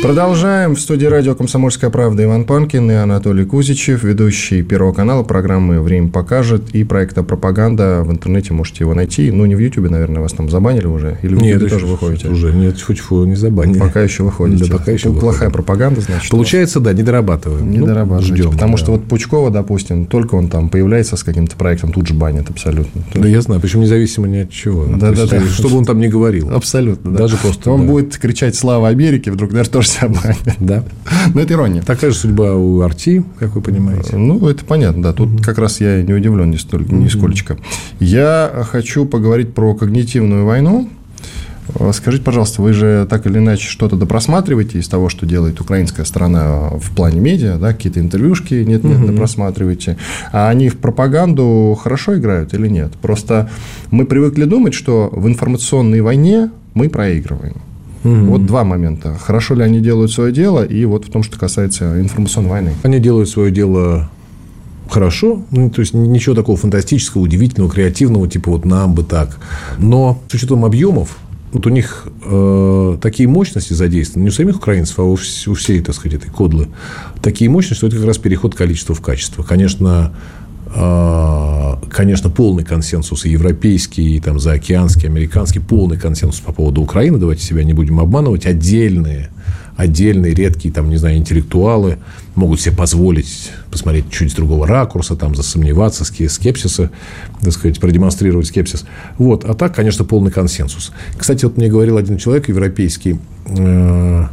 Продолжаем. 0.00 0.76
В 0.76 0.80
студии 0.80 1.06
радио 1.06 1.34
«Комсомольская 1.34 1.90
правда» 1.90 2.22
Иван 2.22 2.44
Панкин 2.44 2.88
и 2.88 2.94
Анатолий 2.94 3.44
Кузичев, 3.44 4.04
ведущий 4.04 4.62
Первого 4.62 4.92
канала 4.92 5.24
программы 5.24 5.80
«Время 5.80 6.08
покажет» 6.08 6.70
и 6.72 6.84
проекта 6.84 7.24
«Пропаганда». 7.24 8.04
В 8.04 8.12
интернете 8.12 8.54
можете 8.54 8.84
его 8.84 8.94
найти. 8.94 9.32
Ну, 9.32 9.44
не 9.46 9.56
в 9.56 9.58
Ютубе, 9.58 9.88
наверное, 9.88 10.22
вас 10.22 10.32
там 10.34 10.48
забанили 10.50 10.86
уже. 10.86 11.18
Или 11.22 11.34
в 11.34 11.42
Ютубе 11.42 11.68
тоже 11.68 11.86
выходите? 11.86 12.28
Уже 12.28 12.52
нет, 12.52 12.76
тьфу-тьфу, 12.76 13.24
не 13.24 13.34
забанили. 13.34 13.76
Пока 13.80 14.00
еще 14.00 14.22
выходите. 14.22 14.66
Да, 14.66 14.78
пока 14.78 14.92
еще 14.92 15.12
Плохая 15.12 15.50
пропаганда, 15.50 16.00
значит. 16.00 16.30
Получается, 16.30 16.78
да, 16.78 16.92
не 16.92 17.02
дорабатываем. 17.02 17.68
Не 17.68 17.78
ну, 17.78 17.86
дорабатываем. 17.86 18.36
Ждем. 18.36 18.52
Потому 18.52 18.76
да. 18.76 18.78
что 18.78 18.92
вот 18.92 19.04
Пучкова, 19.04 19.50
допустим, 19.50 20.06
только 20.06 20.36
он 20.36 20.48
там 20.48 20.68
появляется 20.68 21.16
с 21.16 21.24
каким-то 21.24 21.56
проектом, 21.56 21.92
тут 21.92 22.06
же 22.06 22.14
банят 22.14 22.48
абсолютно. 22.50 23.02
Да, 23.14 23.26
я 23.26 23.40
знаю, 23.40 23.60
причем 23.60 23.80
независимо 23.80 24.28
ни 24.28 24.38
от 24.38 24.50
чего. 24.50 24.86
Да, 24.86 25.10
да, 25.10 25.26
да. 25.26 25.40
Чтобы 25.40 25.76
он 25.76 25.84
там 25.84 25.98
не 25.98 26.06
говорил. 26.06 26.54
Абсолютно, 26.54 27.10
Даже 27.10 27.36
просто. 27.36 27.72
Он 27.72 27.88
будет 27.88 28.16
кричать 28.16 28.54
«Слава 28.54 28.88
Америке», 28.88 29.32
вдруг, 29.32 29.50
наверное, 29.50 29.72
тоже 29.72 29.87
себя 29.88 30.08
банят. 30.08 30.38
Да. 30.60 30.84
Но 31.34 31.40
это 31.40 31.54
ирония. 31.54 31.82
Такая 31.82 32.10
же 32.10 32.16
судьба 32.16 32.54
у 32.54 32.80
Арти, 32.80 33.24
как 33.38 33.54
вы 33.54 33.60
понимаете. 33.60 34.16
Ну, 34.16 34.46
это 34.48 34.64
понятно, 34.64 35.02
да. 35.02 35.12
Тут 35.12 35.42
как 35.42 35.58
раз 35.58 35.80
я 35.80 36.02
не 36.02 36.12
удивлен 36.12 36.50
нисколько. 36.50 37.58
Я 38.00 38.64
хочу 38.70 39.06
поговорить 39.06 39.54
про 39.54 39.74
когнитивную 39.74 40.44
войну. 40.44 40.88
Скажите, 41.92 42.24
пожалуйста, 42.24 42.62
вы 42.62 42.72
же 42.72 43.06
так 43.08 43.26
или 43.26 43.38
иначе 43.38 43.68
что-то 43.68 43.96
допросматриваете 43.96 44.78
из 44.78 44.88
того, 44.88 45.08
что 45.08 45.26
делает 45.26 45.60
украинская 45.60 46.06
сторона 46.06 46.70
в 46.70 46.90
плане 46.94 47.20
медиа, 47.20 47.58
да, 47.58 47.72
какие-то 47.72 48.00
интервьюшки 48.00 48.54
нет-нет, 48.54 48.98
угу. 48.98 49.06
допросматриваете. 49.08 49.98
А 50.32 50.48
они 50.48 50.70
в 50.70 50.78
пропаганду 50.78 51.78
хорошо 51.80 52.16
играют 52.16 52.54
или 52.54 52.68
нет? 52.68 52.92
Просто 53.02 53.50
мы 53.90 54.06
привыкли 54.06 54.44
думать, 54.44 54.74
что 54.74 55.10
в 55.12 55.28
информационной 55.28 56.00
войне 56.00 56.50
мы 56.74 56.88
проигрываем. 56.88 57.56
Угу. 58.04 58.14
Вот 58.26 58.46
два 58.46 58.64
момента. 58.64 59.16
Хорошо 59.18 59.54
ли 59.54 59.62
они 59.62 59.80
делают 59.80 60.12
свое 60.12 60.32
дело, 60.32 60.64
и 60.64 60.84
вот 60.84 61.06
в 61.06 61.10
том, 61.10 61.22
что 61.22 61.38
касается 61.38 62.00
информационной 62.00 62.50
войны. 62.50 62.74
Они 62.82 62.98
делают 62.98 63.28
свое 63.28 63.50
дело 63.50 64.08
хорошо, 64.90 65.42
ну, 65.50 65.70
то 65.70 65.80
есть 65.80 65.94
ничего 65.94 66.34
такого 66.34 66.56
фантастического, 66.56 67.22
удивительного, 67.22 67.70
креативного, 67.70 68.28
типа 68.28 68.50
вот 68.50 68.64
нам 68.64 68.94
бы 68.94 69.02
так. 69.02 69.38
Но 69.78 70.22
с 70.28 70.34
учетом 70.34 70.64
объемов, 70.64 71.18
вот 71.52 71.66
у 71.66 71.70
них 71.70 72.06
э, 72.24 72.98
такие 73.00 73.28
мощности 73.28 73.72
задействованы, 73.72 74.24
не 74.24 74.28
у 74.28 74.32
самих 74.32 74.56
украинцев, 74.56 74.98
а 74.98 75.02
у, 75.02 75.12
у 75.12 75.54
всей, 75.54 75.80
так 75.80 75.94
сказать, 75.94 76.20
этой 76.20 76.30
кодлы, 76.30 76.68
такие 77.22 77.50
мощности, 77.50 77.74
что 77.74 77.86
это 77.86 77.96
как 77.96 78.06
раз 78.06 78.18
переход 78.18 78.54
количества 78.54 78.94
в 78.94 79.00
качество. 79.00 79.42
Конечно, 79.42 80.14
конечно, 80.72 82.30
полный 82.30 82.64
консенсус 82.64 83.24
и 83.24 83.30
европейский, 83.30 84.16
и 84.16 84.20
там, 84.20 84.38
заокеанский, 84.38 85.08
американский, 85.08 85.60
полный 85.60 85.98
консенсус 85.98 86.40
по 86.40 86.52
поводу 86.52 86.82
Украины, 86.82 87.18
давайте 87.18 87.42
себя 87.42 87.64
не 87.64 87.72
будем 87.72 88.00
обманывать, 88.00 88.46
отдельные 88.46 89.30
отдельные, 89.78 90.34
редкие, 90.34 90.74
там, 90.74 90.90
не 90.90 90.96
знаю, 90.96 91.18
интеллектуалы 91.18 91.98
могут 92.34 92.60
себе 92.60 92.74
позволить 92.74 93.52
посмотреть 93.70 94.10
чуть 94.10 94.32
с 94.32 94.34
другого 94.34 94.66
ракурса, 94.66 95.14
там, 95.14 95.36
засомневаться, 95.36 96.04
скепсиса, 96.04 96.90
так 97.40 97.52
сказать, 97.52 97.78
продемонстрировать 97.78 98.48
скепсис. 98.48 98.84
Вот. 99.18 99.44
А 99.44 99.54
так, 99.54 99.76
конечно, 99.76 100.04
полный 100.04 100.32
консенсус. 100.32 100.90
Кстати, 101.16 101.44
вот 101.44 101.56
мне 101.56 101.68
говорил 101.68 101.96
один 101.96 102.18
человек 102.18 102.48
европейский, 102.48 103.20
э, 103.46 104.26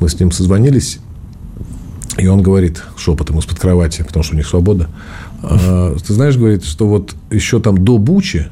мы 0.00 0.08
с 0.08 0.18
ним 0.18 0.32
созвонились, 0.32 0.98
и 2.16 2.26
он 2.26 2.40
говорит 2.40 2.82
шепотом 2.96 3.38
из-под 3.38 3.58
кровати, 3.58 4.02
потому 4.02 4.22
что 4.22 4.32
у 4.32 4.38
них 4.38 4.46
свобода. 4.46 4.88
«А, 5.42 5.96
ты 5.96 6.12
знаешь, 6.12 6.36
говорит, 6.36 6.64
что 6.64 6.86
вот 6.86 7.14
еще 7.30 7.60
там 7.60 7.84
до 7.84 7.98
Бучи, 7.98 8.50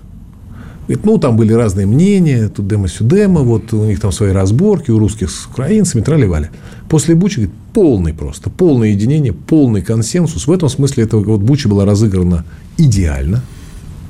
Говорит, 0.87 1.07
ну, 1.07 1.17
там 1.17 1.37
были 1.39 1.55
разные 1.55 1.87
мнения, 1.87 2.51
тут 2.55 2.69
демо-сюдемо, 2.69 3.41
вот 3.41 3.73
у 3.73 3.85
них 3.87 4.01
там 4.01 4.13
свои 4.13 4.33
разборки, 4.33 4.91
у 4.91 4.99
русских 4.99 5.31
с 5.31 5.47
украинцами, 5.47 6.03
трали-вали. 6.03 6.51
После 6.91 7.15
Бучи, 7.15 7.37
говорит, 7.37 7.55
полный 7.73 8.13
просто, 8.13 8.51
полное 8.51 8.89
единение, 8.89 9.33
полный 9.33 9.81
консенсус. 9.81 10.47
В 10.47 10.53
этом 10.53 10.69
смысле 10.69 11.05
это 11.05 11.17
вот 11.17 11.41
Буча 11.41 11.71
была 11.71 11.87
разыграна 11.87 12.45
идеально. 12.77 13.43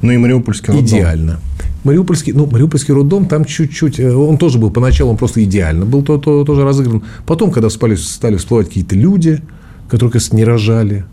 Ну, 0.03 0.11
и 0.11 0.17
Мариупольский 0.17 0.73
роддом. 0.73 0.85
Идеально. 0.85 1.41
Мариупольский, 1.85 2.33
ну, 2.33 2.47
Мариупольский 2.47 2.93
роддом 2.93 3.27
там 3.27 3.45
чуть-чуть, 3.45 4.01
э, 4.01 4.13
он 4.13 4.37
тоже 4.37 4.59
был, 4.59 4.71
поначалу 4.71 5.13
он 5.13 5.17
просто 5.17 5.45
идеально 5.45 5.85
был 5.85 6.03
то, 6.03 6.19
то, 6.19 6.45
тоже 6.45 6.65
разыгран. 6.65 7.05
Потом, 7.25 7.53
когда 7.53 7.71
стали, 7.71 7.95
стали 7.95 8.37
всплывать 8.37 8.69
какие-то 8.69 8.97
люди, 8.97 9.43
которые, 9.89 10.11
кажется, 10.11 10.35
не 10.35 10.45
рожали, 10.45 11.05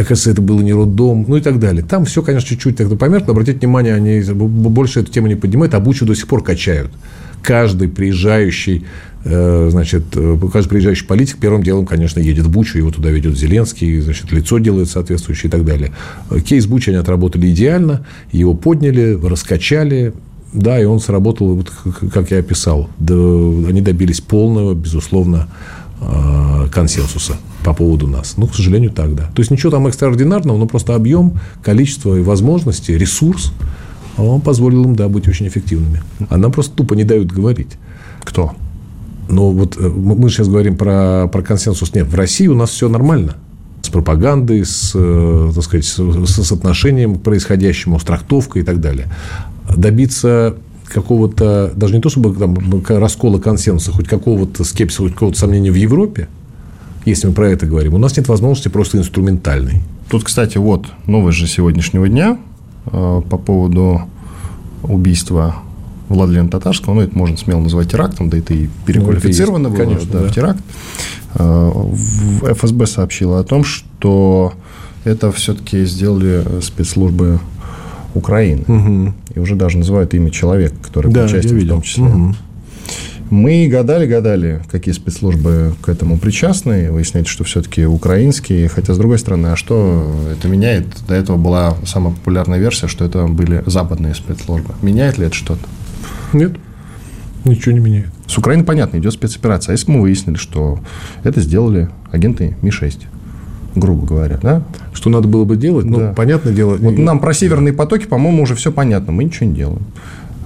оказывается, 0.00 0.30
это 0.30 0.42
было 0.42 0.60
не 0.60 0.72
роддом, 0.72 1.24
ну 1.28 1.36
и 1.36 1.40
так 1.40 1.58
далее. 1.58 1.84
Там 1.84 2.04
все, 2.04 2.22
конечно, 2.22 2.48
чуть-чуть 2.48 2.76
тогда 2.76 2.96
померкло. 2.96 3.32
Обратите 3.32 3.58
внимание, 3.58 3.94
они 3.94 4.22
больше 4.32 5.00
эту 5.00 5.12
тему 5.12 5.26
не 5.26 5.34
поднимают, 5.34 5.74
а 5.74 5.80
Бучу 5.80 6.06
до 6.06 6.14
сих 6.14 6.26
пор 6.26 6.42
качают. 6.42 6.90
Каждый 7.42 7.88
приезжающий, 7.88 8.84
э, 9.24 9.68
значит, 9.70 10.04
э, 10.14 10.38
каждый 10.52 10.68
приезжающий 10.68 11.06
политик 11.06 11.38
первым 11.38 11.62
делом, 11.62 11.86
конечно, 11.86 12.20
едет 12.20 12.46
в 12.46 12.50
Бучу, 12.50 12.78
его 12.78 12.90
туда 12.90 13.10
ведет 13.10 13.36
Зеленский, 13.38 14.00
значит, 14.00 14.30
лицо 14.32 14.58
делает 14.58 14.90
соответствующее 14.90 15.48
и 15.48 15.50
так 15.50 15.64
далее. 15.64 15.92
Кейс 16.44 16.66
Бучи 16.66 16.90
они 16.90 16.98
отработали 16.98 17.50
идеально, 17.50 18.06
его 18.32 18.54
подняли, 18.54 19.18
раскачали, 19.22 20.12
да, 20.52 20.80
и 20.80 20.84
он 20.84 21.00
сработал, 21.00 21.54
вот, 21.54 21.72
как 22.12 22.30
я 22.30 22.38
описал. 22.38 22.90
Они 22.98 23.80
добились 23.80 24.20
полного, 24.20 24.74
безусловно, 24.74 25.48
Э, 26.02 26.66
консенсуса 26.72 27.36
по 27.64 27.74
поводу 27.74 28.06
нас. 28.06 28.34
Ну, 28.36 28.46
к 28.46 28.54
сожалению, 28.54 28.90
так, 28.90 29.14
да. 29.14 29.30
То 29.34 29.40
есть, 29.40 29.50
ничего 29.50 29.70
там 29.70 29.86
экстраординарного, 29.86 30.56
но 30.56 30.66
просто 30.66 30.94
объем, 30.94 31.38
количество 31.62 32.16
и 32.16 32.22
возможности, 32.22 32.92
ресурс, 32.92 33.52
он 34.16 34.40
позволил 34.40 34.84
им, 34.84 34.96
да, 34.96 35.08
быть 35.08 35.28
очень 35.28 35.48
эффективными. 35.48 36.02
А 36.28 36.36
нам 36.36 36.52
просто 36.52 36.74
тупо 36.74 36.94
не 36.94 37.04
дают 37.04 37.32
говорить. 37.32 37.78
Кто? 38.24 38.52
Ну, 39.28 39.50
вот 39.52 39.76
э, 39.78 39.88
мы 39.88 40.28
сейчас 40.28 40.48
говорим 40.48 40.76
про, 40.76 41.28
про 41.28 41.42
консенсус. 41.42 41.94
Нет, 41.94 42.08
в 42.08 42.14
России 42.14 42.46
у 42.48 42.54
нас 42.54 42.70
все 42.70 42.88
нормально. 42.88 43.36
С 43.82 43.88
пропагандой, 43.88 44.64
с, 44.64 44.92
э, 44.94 45.52
так 45.54 45.64
сказать, 45.64 45.86
с, 45.86 45.96
с 45.98 46.52
отношением 46.52 47.16
к 47.16 47.22
происходящему, 47.22 47.98
с 47.98 48.04
трактовкой 48.04 48.62
и 48.62 48.64
так 48.64 48.80
далее. 48.80 49.06
Добиться 49.74 50.56
какого-то, 50.86 51.72
даже 51.76 51.94
не 51.94 52.00
то 52.00 52.08
чтобы 52.08 52.34
там, 52.34 52.56
раскола 52.88 53.38
консенсуса, 53.38 53.92
хоть 53.92 54.08
какого-то 54.08 54.64
скепсиса, 54.64 55.02
хоть 55.02 55.12
какого-то 55.12 55.38
сомнения 55.38 55.70
в 55.70 55.76
Европе, 55.76 56.28
если 57.04 57.28
мы 57.28 57.32
про 57.32 57.48
это 57.50 57.66
говорим, 57.66 57.94
у 57.94 57.98
нас 57.98 58.16
нет 58.16 58.28
возможности 58.28 58.68
просто 58.68 58.98
инструментальной. 58.98 59.82
Тут, 60.08 60.24
кстати, 60.24 60.58
вот 60.58 60.86
новость 61.06 61.38
же 61.38 61.46
сегодняшнего 61.46 62.08
дня 62.08 62.38
э, 62.86 63.22
по 63.28 63.38
поводу 63.38 64.02
убийства 64.82 65.56
Владлена 66.08 66.48
Татарского, 66.48 66.94
ну, 66.94 67.00
это 67.02 67.16
можно 67.16 67.36
смело 67.36 67.60
назвать 67.60 67.90
терактом, 67.90 68.28
да 68.28 68.38
это 68.38 68.52
и 68.52 68.68
переквалифицировано 68.86 69.68
ну, 69.68 69.76
было 69.76 69.84
конечно, 69.84 70.10
да, 70.12 70.20
да. 70.20 70.28
в 70.28 70.34
теракт. 70.34 70.60
Э, 71.34 71.70
ФСБ 72.54 72.86
сообщила 72.86 73.40
о 73.40 73.44
том, 73.44 73.64
что 73.64 74.54
это 75.04 75.30
все-таки 75.32 75.84
сделали 75.84 76.44
спецслужбы 76.60 77.38
Украины. 78.14 78.64
Угу. 78.66 79.14
И 79.36 79.38
уже 79.38 79.54
даже 79.54 79.78
называют 79.78 80.12
имя 80.14 80.30
человека, 80.30 80.74
который 80.82 81.12
да, 81.12 81.24
участие 81.24 81.60
в 81.60 81.68
том 81.68 81.82
числе. 81.82 82.04
Угу. 82.04 82.34
Мы 83.30 83.68
гадали-гадали, 83.68 84.60
какие 84.70 84.92
спецслужбы 84.92 85.74
к 85.80 85.88
этому 85.88 86.18
причастны. 86.18 86.90
Выясняется, 86.90 87.32
что 87.32 87.44
все-таки 87.44 87.86
украинские. 87.86 88.68
Хотя, 88.68 88.92
с 88.92 88.98
другой 88.98 89.18
стороны, 89.20 89.48
а 89.48 89.56
что 89.56 90.12
это 90.32 90.48
меняет? 90.48 90.86
До 91.06 91.14
этого 91.14 91.36
была 91.36 91.76
самая 91.86 92.12
популярная 92.12 92.58
версия, 92.58 92.88
что 92.88 93.04
это 93.04 93.26
были 93.28 93.62
западные 93.66 94.14
спецслужбы. 94.14 94.74
Меняет 94.82 95.16
ли 95.18 95.26
это 95.26 95.34
что-то? 95.36 95.62
Нет, 96.32 96.56
ничего 97.44 97.72
не 97.72 97.78
меняет. 97.78 98.08
С 98.26 98.36
Украины, 98.36 98.64
понятно, 98.64 98.98
идет 98.98 99.12
спецоперация. 99.12 99.72
А 99.72 99.74
если 99.74 99.92
мы 99.92 100.00
выяснили, 100.00 100.36
что 100.36 100.80
это 101.22 101.40
сделали 101.40 101.88
агенты 102.10 102.56
Ми-6? 102.62 103.02
грубо 103.76 104.04
говоря, 104.04 104.36
да? 104.42 104.62
Что 104.92 105.10
надо 105.10 105.28
было 105.28 105.44
бы 105.44 105.56
делать? 105.56 105.86
Ну, 105.86 105.98
да. 105.98 106.12
понятное 106.12 106.52
дело. 106.52 106.76
Вот 106.76 106.98
нам 106.98 107.20
про 107.20 107.32
северные 107.32 107.72
потоки, 107.72 108.06
по-моему, 108.06 108.42
уже 108.42 108.56
все 108.56 108.72
понятно. 108.72 109.12
Мы 109.12 109.22
ничего 109.22 109.46
не 109.46 109.54
делаем. 109.54 109.82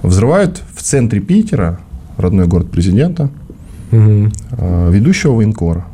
Взрывают 0.03 0.61
в 0.75 0.83
центре 0.83 1.19
Питера, 1.19 1.79
родной 2.17 2.47
город 2.47 2.71
президента, 2.71 3.29
угу. 3.91 4.31
ведущего 4.89 5.33
военкора. 5.33 5.85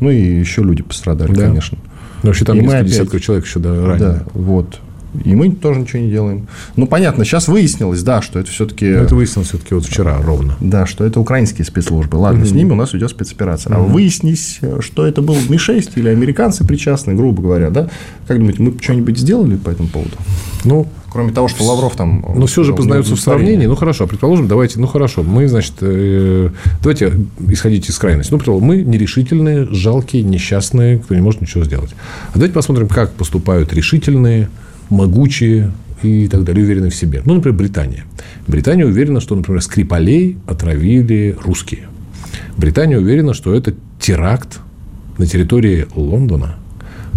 Ну, 0.00 0.10
и 0.10 0.20
еще 0.20 0.62
люди 0.62 0.82
пострадали, 0.82 1.32
да. 1.32 1.46
конечно. 1.46 1.78
Ну, 2.22 2.28
вообще 2.28 2.44
там 2.44 2.56
и 2.56 2.60
несколько 2.60 2.78
опять... 2.78 2.90
десятков 2.90 3.20
человек 3.20 3.44
еще 3.46 3.60
да, 3.60 3.86
ранены. 3.86 3.98
Да, 3.98 4.22
вот. 4.34 4.80
И 5.24 5.34
мы 5.34 5.50
тоже 5.50 5.80
ничего 5.80 6.02
не 6.02 6.10
делаем. 6.10 6.48
Ну, 6.76 6.86
понятно, 6.86 7.24
сейчас 7.24 7.48
выяснилось, 7.48 8.02
да, 8.02 8.22
что 8.22 8.38
это 8.38 8.50
все-таки... 8.50 8.86
Это 8.86 9.14
выяснилось 9.14 9.48
все-таки 9.48 9.74
вот 9.74 9.84
вчера 9.84 10.20
ровно. 10.20 10.56
Да, 10.60 10.86
что 10.86 11.04
это 11.04 11.20
украинские 11.20 11.64
спецслужбы. 11.64 12.16
Ладно, 12.16 12.40
угу. 12.40 12.48
с 12.48 12.52
ними 12.52 12.72
у 12.72 12.76
нас 12.76 12.94
идет 12.94 13.10
спецоперация. 13.10 13.74
А 13.74 13.80
угу. 13.80 13.92
выяснись, 13.92 14.60
что 14.80 15.06
это 15.06 15.22
был 15.22 15.36
Ми-6 15.48 15.92
или 15.96 16.08
американцы 16.08 16.66
причастны, 16.66 17.14
грубо 17.14 17.42
говоря, 17.42 17.70
да? 17.70 17.88
Как 18.26 18.38
думаете, 18.38 18.62
мы 18.62 18.74
что-нибудь 18.80 19.18
сделали 19.18 19.56
по 19.56 19.70
этому 19.70 19.88
поводу? 19.88 20.16
Ну, 20.64 20.86
Кроме 21.16 21.32
того, 21.32 21.48
что 21.48 21.64
Лавров 21.64 21.96
там... 21.96 22.22
Но 22.28 22.40
ну, 22.40 22.46
все 22.46 22.62
же 22.62 22.74
познается 22.74 23.16
в 23.16 23.20
сравнении. 23.20 23.64
Ну, 23.64 23.74
хорошо, 23.74 24.06
предположим, 24.06 24.48
давайте, 24.48 24.78
ну, 24.78 24.86
хорошо, 24.86 25.22
мы, 25.22 25.48
значит, 25.48 25.72
э, 25.80 26.50
давайте 26.82 27.10
исходить 27.48 27.88
из 27.88 27.96
крайности. 27.96 28.32
Ну, 28.32 28.36
предположим, 28.36 28.66
мы 28.66 28.82
нерешительные, 28.82 29.66
жалкие, 29.70 30.22
несчастные, 30.24 30.98
кто 30.98 31.14
не 31.14 31.22
может 31.22 31.40
ничего 31.40 31.64
сделать. 31.64 31.94
А 32.28 32.34
давайте 32.34 32.52
посмотрим, 32.52 32.88
как 32.88 33.12
поступают 33.12 33.72
решительные, 33.72 34.50
могучие 34.90 35.72
и 36.02 36.28
так 36.28 36.44
далее, 36.44 36.64
уверены 36.64 36.90
в 36.90 36.94
себе. 36.94 37.22
Ну, 37.24 37.34
например, 37.34 37.56
Британия. 37.56 38.04
Британия 38.46 38.86
уверена, 38.86 39.20
что, 39.20 39.34
например, 39.34 39.62
Скрипалей 39.62 40.38
отравили 40.46 41.36
русские. 41.42 41.88
Британия 42.56 42.98
уверена, 42.98 43.34
что 43.34 43.54
это 43.54 43.74
теракт 44.00 44.60
на 45.18 45.26
территории 45.26 45.86
Лондона. 45.94 46.56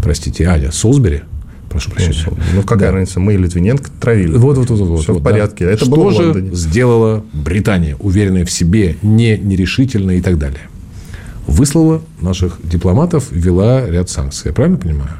Простите, 0.01 0.45
Аня, 0.45 0.71
Солсбери. 0.71 1.21
Прошу 1.69 1.91
прощения. 1.91 2.25
Ну, 2.25 2.37
ну 2.55 2.63
какая 2.63 2.89
да. 2.89 2.95
разница? 2.95 3.19
Мы 3.19 3.35
и 3.35 3.37
Литвиненко 3.37 3.91
травили. 3.99 4.35
Вот, 4.37 4.57
вот, 4.57 4.69
вот. 4.69 4.79
вот 4.79 5.03
Все 5.03 5.13
вот, 5.13 5.21
в 5.21 5.23
порядке. 5.23 5.65
Да. 5.65 5.71
Это 5.71 5.85
что 5.85 5.95
было 5.95 6.11
же 6.11 6.49
сделала 6.53 7.23
Британия, 7.31 7.95
уверенная 7.99 8.45
в 8.45 8.51
себе, 8.51 8.97
не 9.03 9.37
нерешительная 9.37 10.15
и 10.15 10.21
так 10.21 10.39
далее? 10.39 10.61
Выслала 11.45 12.01
наших 12.21 12.59
дипломатов, 12.63 13.27
ввела 13.31 13.87
ряд 13.87 14.09
санкций. 14.09 14.49
Я 14.49 14.53
правильно 14.53 14.77
понимаю? 14.77 15.11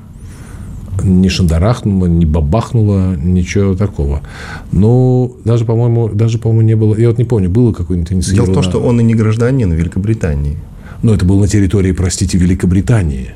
Не 1.03 1.29
шандарахнуло, 1.29 2.05
не 2.05 2.25
бабахнуло, 2.25 3.15
ничего 3.15 3.75
такого. 3.75 4.21
Но 4.71 5.31
даже, 5.45 5.65
по-моему, 5.65 6.09
даже, 6.09 6.38
по-моему, 6.38 6.62
не 6.62 6.75
было... 6.75 6.95
Я 6.95 7.09
вот 7.09 7.17
не 7.17 7.25
помню, 7.25 7.49
было 7.49 7.73
какое-нибудь 7.73 8.13
инициировано... 8.13 8.45
Дело 8.45 8.53
в 8.53 8.63
том, 8.63 8.71
что 8.71 8.81
он 8.81 8.99
и 8.99 9.03
не 9.03 9.15
гражданин 9.15 9.71
Великобритании. 9.71 10.57
Но 11.01 11.13
это 11.13 11.25
было 11.25 11.41
на 11.41 11.47
территории, 11.47 11.91
простите, 11.91 12.38
Великобритании. 12.38 13.31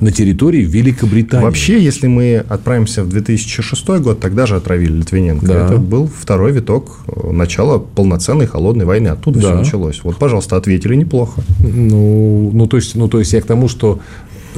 На 0.00 0.12
территории 0.12 0.62
Великобритании. 0.62 1.44
Вообще, 1.44 1.82
если 1.82 2.06
мы 2.06 2.36
отправимся 2.48 3.02
в 3.04 3.10
2006 3.10 3.86
год, 4.00 4.18
тогда 4.18 4.46
же 4.46 4.56
отравили 4.56 4.92
Литвиненко. 4.92 5.46
Да. 5.46 5.66
Это 5.66 5.76
был 5.76 6.08
второй 6.08 6.52
виток 6.52 7.00
начала 7.30 7.78
полноценной 7.78 8.46
холодной 8.46 8.86
войны. 8.86 9.08
Оттуда 9.08 9.40
да. 9.40 9.48
все 9.48 9.58
началось. 9.58 10.00
Вот, 10.02 10.16
пожалуйста, 10.16 10.56
ответили 10.56 10.94
неплохо. 10.94 11.42
Ну, 11.58 12.50
ну, 12.54 12.66
то 12.66 12.78
есть, 12.78 12.94
ну, 12.94 13.08
то 13.08 13.18
есть 13.18 13.34
я 13.34 13.42
к 13.42 13.44
тому, 13.44 13.68
что 13.68 14.00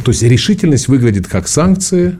то 0.04 0.10
есть 0.10 0.22
решительность 0.22 0.88
выглядит 0.88 1.26
как 1.26 1.48
санкции, 1.48 2.16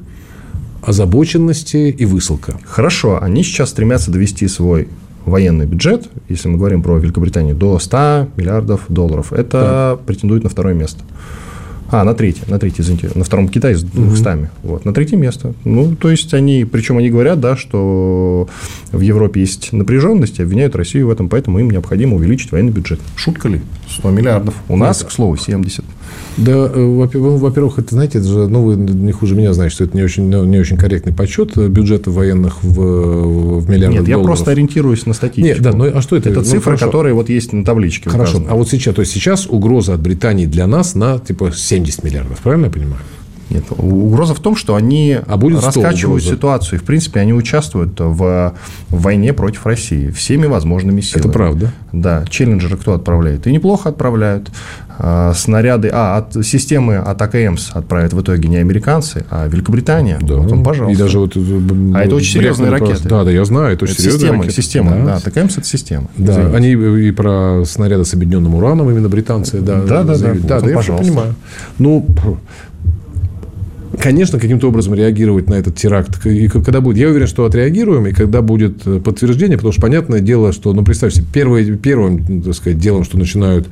озабоченности 0.82 1.94
и 1.96 2.04
высылка. 2.04 2.58
Хорошо, 2.64 3.22
они 3.22 3.42
сейчас 3.42 3.70
стремятся 3.70 4.10
довести 4.10 4.48
свой 4.48 4.88
военный 5.24 5.66
бюджет, 5.66 6.08
если 6.28 6.48
мы 6.48 6.58
говорим 6.58 6.82
про 6.82 6.98
Великобританию, 6.98 7.54
до 7.54 7.78
100 7.78 8.28
миллиардов 8.36 8.82
долларов. 8.88 9.32
Это 9.32 9.96
да. 9.98 9.98
претендует 10.04 10.42
на 10.42 10.50
второе 10.50 10.74
место. 10.74 11.04
А, 11.92 12.04
на 12.04 12.14
третье, 12.14 12.44
на 12.48 12.58
третье, 12.58 12.82
извините, 12.82 13.10
на 13.14 13.22
втором 13.22 13.48
Китай 13.48 13.74
с 13.74 13.82
200. 13.82 14.28
Угу. 14.28 14.48
Вот, 14.62 14.84
на 14.86 14.94
третье 14.94 15.18
место. 15.18 15.52
Ну, 15.64 15.94
то 15.94 16.08
есть, 16.08 16.32
они, 16.32 16.64
причем 16.64 16.96
они 16.96 17.10
говорят, 17.10 17.38
да, 17.38 17.54
что 17.54 18.48
в 18.92 19.00
Европе 19.00 19.42
есть 19.42 19.74
напряженность, 19.74 20.40
обвиняют 20.40 20.74
Россию 20.74 21.08
в 21.08 21.10
этом, 21.10 21.28
поэтому 21.28 21.58
им 21.58 21.70
необходимо 21.70 22.16
увеличить 22.16 22.50
военный 22.50 22.72
бюджет. 22.72 22.98
Шутка 23.14 23.48
ли? 23.48 23.60
100 23.90 24.10
миллиардов. 24.10 24.54
У 24.68 24.76
нас, 24.78 25.04
к 25.04 25.10
слову, 25.10 25.36
70. 25.36 25.84
Да, 26.36 26.52
э, 26.52 26.84
во-первых, 26.84 27.78
это, 27.78 27.94
знаете, 27.94 28.18
это 28.18 28.26
же, 28.26 28.48
ну, 28.48 28.62
вы 28.62 28.76
не 28.76 29.12
хуже 29.12 29.34
меня 29.34 29.52
знаете, 29.52 29.74
что 29.74 29.84
это 29.84 29.96
не 29.96 30.02
очень, 30.02 30.28
не 30.28 30.58
очень 30.58 30.76
корректный 30.76 31.12
подсчет 31.12 31.56
бюджета 31.56 32.10
военных 32.10 32.62
в, 32.62 33.60
в 33.60 33.68
миллиардах 33.68 34.00
Нет, 34.00 34.08
я 34.08 34.14
долларов. 34.14 34.26
просто 34.26 34.50
ориентируюсь 34.52 35.04
на 35.04 35.12
статистику. 35.12 35.46
Нет, 35.46 35.60
да, 35.60 35.72
ну 35.72 35.90
а 35.94 36.00
что 36.00 36.16
это? 36.16 36.30
Это 36.30 36.38
ну, 36.40 36.44
цифры, 36.44 36.62
хорошо. 36.62 36.86
которые 36.86 37.14
вот 37.14 37.28
есть 37.28 37.52
на 37.52 37.64
табличке. 37.64 38.08
Хорошо, 38.08 38.38
указаны. 38.38 38.50
а 38.50 38.54
вот 38.56 38.68
сейчас, 38.68 38.94
то 38.94 39.02
есть 39.02 39.12
сейчас 39.12 39.46
угроза 39.46 39.94
от 39.94 40.00
Британии 40.00 40.46
для 40.46 40.66
нас 40.66 40.94
на, 40.94 41.18
типа, 41.18 41.52
70 41.54 42.02
миллиардов, 42.02 42.38
правильно 42.40 42.66
я 42.66 42.70
понимаю? 42.70 43.02
Нет, 43.52 43.64
угроза 43.70 44.34
в 44.34 44.40
том, 44.40 44.56
что 44.56 44.74
они 44.74 45.18
а 45.26 45.36
будет 45.36 45.62
раскачивают 45.62 46.24
ситуацию. 46.24 46.78
И, 46.78 46.82
в 46.82 46.84
принципе, 46.84 47.20
они 47.20 47.34
участвуют 47.34 47.92
в 47.98 48.54
войне 48.88 49.34
против 49.34 49.66
России 49.66 50.10
всеми 50.10 50.46
возможными 50.46 51.02
силами. 51.02 51.24
Это 51.24 51.32
правда. 51.32 51.72
Да. 51.92 52.24
Челленджеры 52.30 52.78
кто 52.78 52.94
отправляет? 52.94 53.46
И 53.46 53.52
неплохо 53.52 53.90
отправляют. 53.90 54.50
А, 55.04 55.34
снаряды... 55.34 55.90
А, 55.92 56.18
от 56.18 56.46
системы 56.46 56.96
от 56.96 57.20
АКМС 57.20 57.70
отправят 57.72 58.12
в 58.12 58.20
итоге 58.20 58.48
не 58.48 58.58
американцы, 58.58 59.24
а 59.30 59.48
Великобритания. 59.48 60.16
Да. 60.22 60.36
Вот 60.36 60.52
он, 60.52 60.62
пожалуйста. 60.62 60.94
И 60.94 61.04
даже 61.04 61.18
вот... 61.18 61.36
Э, 61.36 61.40
а 61.94 62.04
это 62.04 62.14
очень 62.14 62.34
серьезные 62.34 62.70
ракеты. 62.70 63.08
Да, 63.08 63.24
да, 63.24 63.32
я 63.32 63.44
знаю. 63.44 63.74
Это 63.74 63.84
очень 63.84 63.94
это 63.94 64.02
серьезные 64.02 64.20
система, 64.20 64.42
ракеты. 64.44 64.62
Система, 64.62 64.90
да. 65.04 65.20
да. 65.24 65.40
АКМС– 65.40 65.52
это 65.58 65.66
система. 65.66 66.08
Да, 66.16 66.32
Извините. 66.34 66.56
они 66.56 67.08
и 67.08 67.10
про 67.10 67.64
снаряды 67.66 68.04
с 68.04 68.14
объединенным 68.14 68.54
ураном 68.54 68.90
именно 68.90 69.08
британцы, 69.08 69.60
да. 69.60 69.82
Да, 69.82 70.04
да, 70.04 70.16
да. 70.16 70.34
Да, 70.34 70.60
да, 70.60 70.70
я 70.70 70.78
все 70.78 70.96
понимаю. 70.96 71.34
Ну, 71.80 72.06
конечно, 73.98 74.38
каким-то 74.38 74.68
образом 74.68 74.94
реагировать 74.94 75.48
на 75.48 75.54
этот 75.54 75.74
теракт. 75.74 76.24
И 76.26 76.46
когда 76.46 76.80
будет, 76.80 76.98
я 76.98 77.08
уверен, 77.08 77.26
что 77.26 77.44
отреагируем, 77.44 78.06
и 78.06 78.12
когда 78.12 78.40
будет 78.40 78.86
э, 78.86 79.00
подтверждение, 79.00 79.56
потому 79.56 79.72
что 79.72 79.82
понятное 79.82 80.20
дело, 80.20 80.52
что, 80.52 80.72
ну, 80.72 80.84
представьте, 80.84 81.24
первое, 81.32 81.76
первым, 81.76 82.42
так 82.42 82.54
сказать, 82.54 82.78
делом, 82.78 83.02
что 83.02 83.18
начинают 83.18 83.66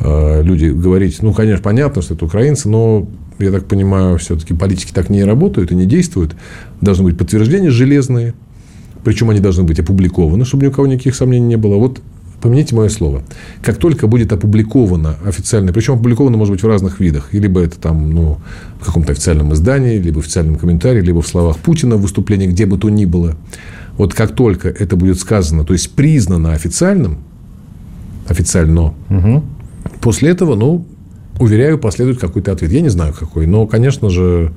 люди 0.00 0.66
говорить, 0.66 1.22
ну, 1.22 1.32
конечно, 1.32 1.62
понятно, 1.62 2.02
что 2.02 2.14
это 2.14 2.24
украинцы, 2.24 2.68
но 2.68 3.08
я 3.38 3.50
так 3.50 3.66
понимаю, 3.66 4.18
все-таки 4.18 4.54
политики 4.54 4.92
так 4.92 5.08
не 5.10 5.24
работают 5.24 5.72
и 5.72 5.74
не 5.74 5.86
действуют. 5.86 6.34
Должны 6.80 7.04
быть 7.04 7.18
подтверждения 7.18 7.70
железные, 7.70 8.34
причем 9.04 9.30
они 9.30 9.40
должны 9.40 9.64
быть 9.64 9.78
опубликованы, 9.78 10.44
чтобы 10.44 10.64
ни 10.64 10.68
у 10.68 10.72
кого 10.72 10.86
никаких 10.86 11.14
сомнений 11.14 11.46
не 11.46 11.56
было. 11.56 11.76
Вот 11.76 12.00
Помяните 12.44 12.74
мое 12.76 12.90
слово. 12.90 13.22
Как 13.62 13.78
только 13.78 14.06
будет 14.06 14.30
опубликовано 14.30 15.16
официально, 15.24 15.72
причем 15.72 15.94
опубликовано 15.94 16.36
может 16.36 16.52
быть 16.52 16.62
в 16.62 16.66
разных 16.66 17.00
видах, 17.00 17.32
либо 17.32 17.62
это 17.62 17.80
там, 17.80 18.10
ну, 18.10 18.38
в 18.82 18.84
каком-то 18.84 19.12
официальном 19.12 19.54
издании, 19.54 19.96
либо 19.96 20.16
в 20.16 20.24
официальном 20.24 20.56
комментарии, 20.56 21.00
либо 21.00 21.22
в 21.22 21.26
словах 21.26 21.56
Путина 21.56 21.96
в 21.96 22.02
выступлении, 22.02 22.46
где 22.46 22.66
бы 22.66 22.76
то 22.76 22.90
ни 22.90 23.06
было. 23.06 23.34
Вот 23.96 24.12
как 24.12 24.34
только 24.34 24.68
это 24.68 24.94
будет 24.94 25.18
сказано, 25.18 25.64
то 25.64 25.72
есть 25.72 25.92
признано 25.92 26.52
официальным, 26.52 27.20
официально, 28.28 28.92
угу. 29.08 29.42
После 30.04 30.28
этого, 30.28 30.54
ну, 30.54 30.84
уверяю, 31.40 31.78
последует 31.78 32.20
какой-то 32.20 32.52
ответ. 32.52 32.70
Я 32.70 32.82
не 32.82 32.90
знаю, 32.90 33.14
какой, 33.18 33.46
но, 33.46 33.66
конечно 33.66 34.10
же, 34.10 34.52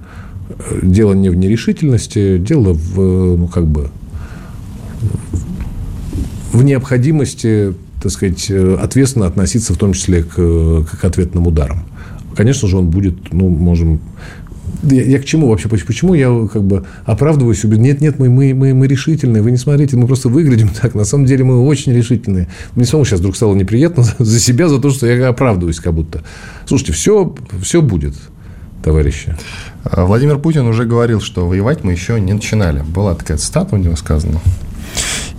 дело 0.84 1.14
не 1.14 1.30
в 1.30 1.36
нерешительности, 1.36 2.38
дело 2.38 2.74
в, 2.74 3.38
ну, 3.38 3.48
как 3.48 3.66
бы, 3.66 3.90
в 6.52 6.64
необходимости, 6.64 7.74
так 8.04 8.12
сказать, 8.12 8.48
э, 8.50 8.76
ответственно 8.76 9.26
относиться 9.26 9.74
в 9.74 9.78
том 9.78 9.94
числе 9.94 10.24
к, 10.24 10.36
к 10.36 11.06
ответным 11.06 11.48
ударам. 11.48 11.86
Конечно 12.36 12.68
же, 12.68 12.78
он 12.78 12.90
будет, 12.90 13.32
ну, 13.32 13.48
можем 13.48 14.02
я, 14.84 15.04
я 15.04 15.20
к 15.20 15.26
чему 15.26 15.48
вообще? 15.48 15.70
Почему 15.70 16.14
я 16.14 16.48
как 16.52 16.64
бы 16.64 16.86
оправдываю 17.06 17.56
себе? 17.56 17.78
Нет, 17.78 18.02
нет, 18.02 18.20
мы, 18.20 18.30
мы, 18.30 18.54
мы, 18.54 18.74
мы 18.74 18.88
решительные. 18.88 19.42
Вы 19.42 19.52
не 19.52 19.58
смотрите, 19.58 19.98
мы 19.98 20.08
просто 20.08 20.30
выглядим 20.30 20.70
так. 20.70 20.96
На 20.96 21.06
самом 21.06 21.26
деле 21.26 21.44
мы 21.44 21.64
очень 21.64 21.94
решительные. 21.94 22.48
Мне 22.76 22.86
самому 22.86 23.06
сейчас 23.06 23.20
вдруг 23.20 23.36
стало 23.36 23.56
неприятно 23.56 24.04
за 24.20 24.40
себя, 24.40 24.68
за 24.70 24.80
то, 24.80 24.90
что 24.90 25.08
я 25.08 25.30
оправдываюсь 25.30 25.80
как 25.80 25.94
будто. 25.94 26.24
Слушайте, 26.66 26.94
все, 26.94 27.36
все 27.62 27.82
будет, 27.82 28.16
товарищи. 28.84 29.36
Владимир 29.84 30.38
Путин 30.38 30.66
уже 30.68 30.86
говорил, 30.86 31.22
что 31.22 31.48
воевать 31.48 31.84
мы 31.84 31.92
еще 31.94 32.20
не 32.20 32.34
начинали. 32.34 32.82
Была 32.82 33.16
такая 33.16 33.38
цитата 33.38 33.76
у 33.76 33.78
него 33.78 33.96
сказана. 33.96 34.40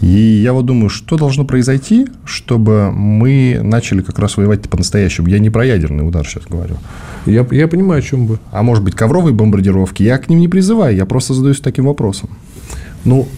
И 0.00 0.06
я 0.06 0.52
вот 0.52 0.64
думаю, 0.64 0.90
что 0.90 1.16
должно 1.16 1.44
произойти, 1.44 2.06
чтобы 2.24 2.92
мы 2.92 3.60
начали 3.62 4.00
как 4.00 4.18
раз 4.18 4.36
воевать 4.36 4.68
по-настоящему. 4.68 5.28
Я 5.28 5.38
не 5.40 5.50
про 5.50 5.64
ядерный 5.64 6.06
удар 6.06 6.26
сейчас 6.26 6.44
говорю. 6.44 6.76
Я, 7.26 7.46
я 7.50 7.66
понимаю, 7.66 7.98
о 7.98 8.02
чем 8.02 8.26
бы. 8.26 8.38
А 8.52 8.62
может 8.62 8.84
быть, 8.84 8.94
ковровые 8.94 9.34
бомбардировки? 9.34 10.02
Я 10.02 10.18
к 10.18 10.28
ним 10.28 10.38
не 10.38 10.48
призываю, 10.48 10.96
я 10.96 11.04
просто 11.04 11.34
задаюсь 11.34 11.60
таким 11.60 11.86
вопросом. 11.86 12.30
Ну, 13.04 13.28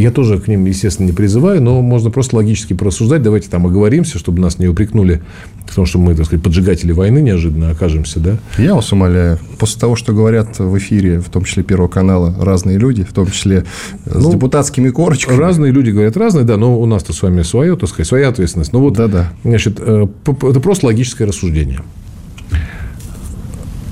я 0.00 0.10
тоже 0.10 0.38
к 0.38 0.48
ним, 0.48 0.64
естественно, 0.64 1.06
не 1.06 1.12
призываю, 1.12 1.62
но 1.62 1.82
можно 1.82 2.10
просто 2.10 2.36
логически 2.36 2.72
порассуждать. 2.72 3.22
Давайте 3.22 3.48
там 3.48 3.66
оговоримся, 3.66 4.18
чтобы 4.18 4.40
нас 4.40 4.58
не 4.58 4.66
упрекнули 4.68 5.22
в 5.66 5.74
том, 5.74 5.86
что 5.86 5.98
мы, 5.98 6.14
так 6.14 6.26
сказать, 6.26 6.42
поджигатели 6.42 6.92
войны 6.92 7.20
неожиданно 7.20 7.70
окажемся, 7.70 8.20
да? 8.20 8.38
Я 8.58 8.74
вас 8.74 8.92
умоляю. 8.92 9.38
После 9.58 9.80
того, 9.80 9.96
что 9.96 10.12
говорят 10.12 10.58
в 10.58 10.78
эфире, 10.78 11.20
в 11.20 11.28
том 11.28 11.44
числе 11.44 11.62
Первого 11.62 11.88
канала, 11.88 12.34
разные 12.40 12.78
люди, 12.78 13.04
в 13.04 13.12
том 13.12 13.30
числе 13.30 13.64
ну, 14.06 14.20
с 14.20 14.32
депутатскими 14.32 14.90
корочками. 14.90 15.36
Разные 15.36 15.72
люди 15.72 15.90
говорят 15.90 16.16
разные, 16.16 16.44
да, 16.44 16.56
но 16.56 16.80
у 16.80 16.86
нас-то 16.86 17.12
с 17.12 17.22
вами 17.22 17.42
свое, 17.42 17.76
так 17.76 17.88
сказать, 17.88 18.06
своя 18.06 18.28
ответственность. 18.28 18.72
Ну, 18.72 18.80
вот, 18.80 18.94
Да-да. 18.94 19.32
Значит, 19.44 19.78
э, 19.80 20.06
это 20.26 20.60
просто 20.60 20.86
логическое 20.86 21.24
рассуждение. 21.24 21.80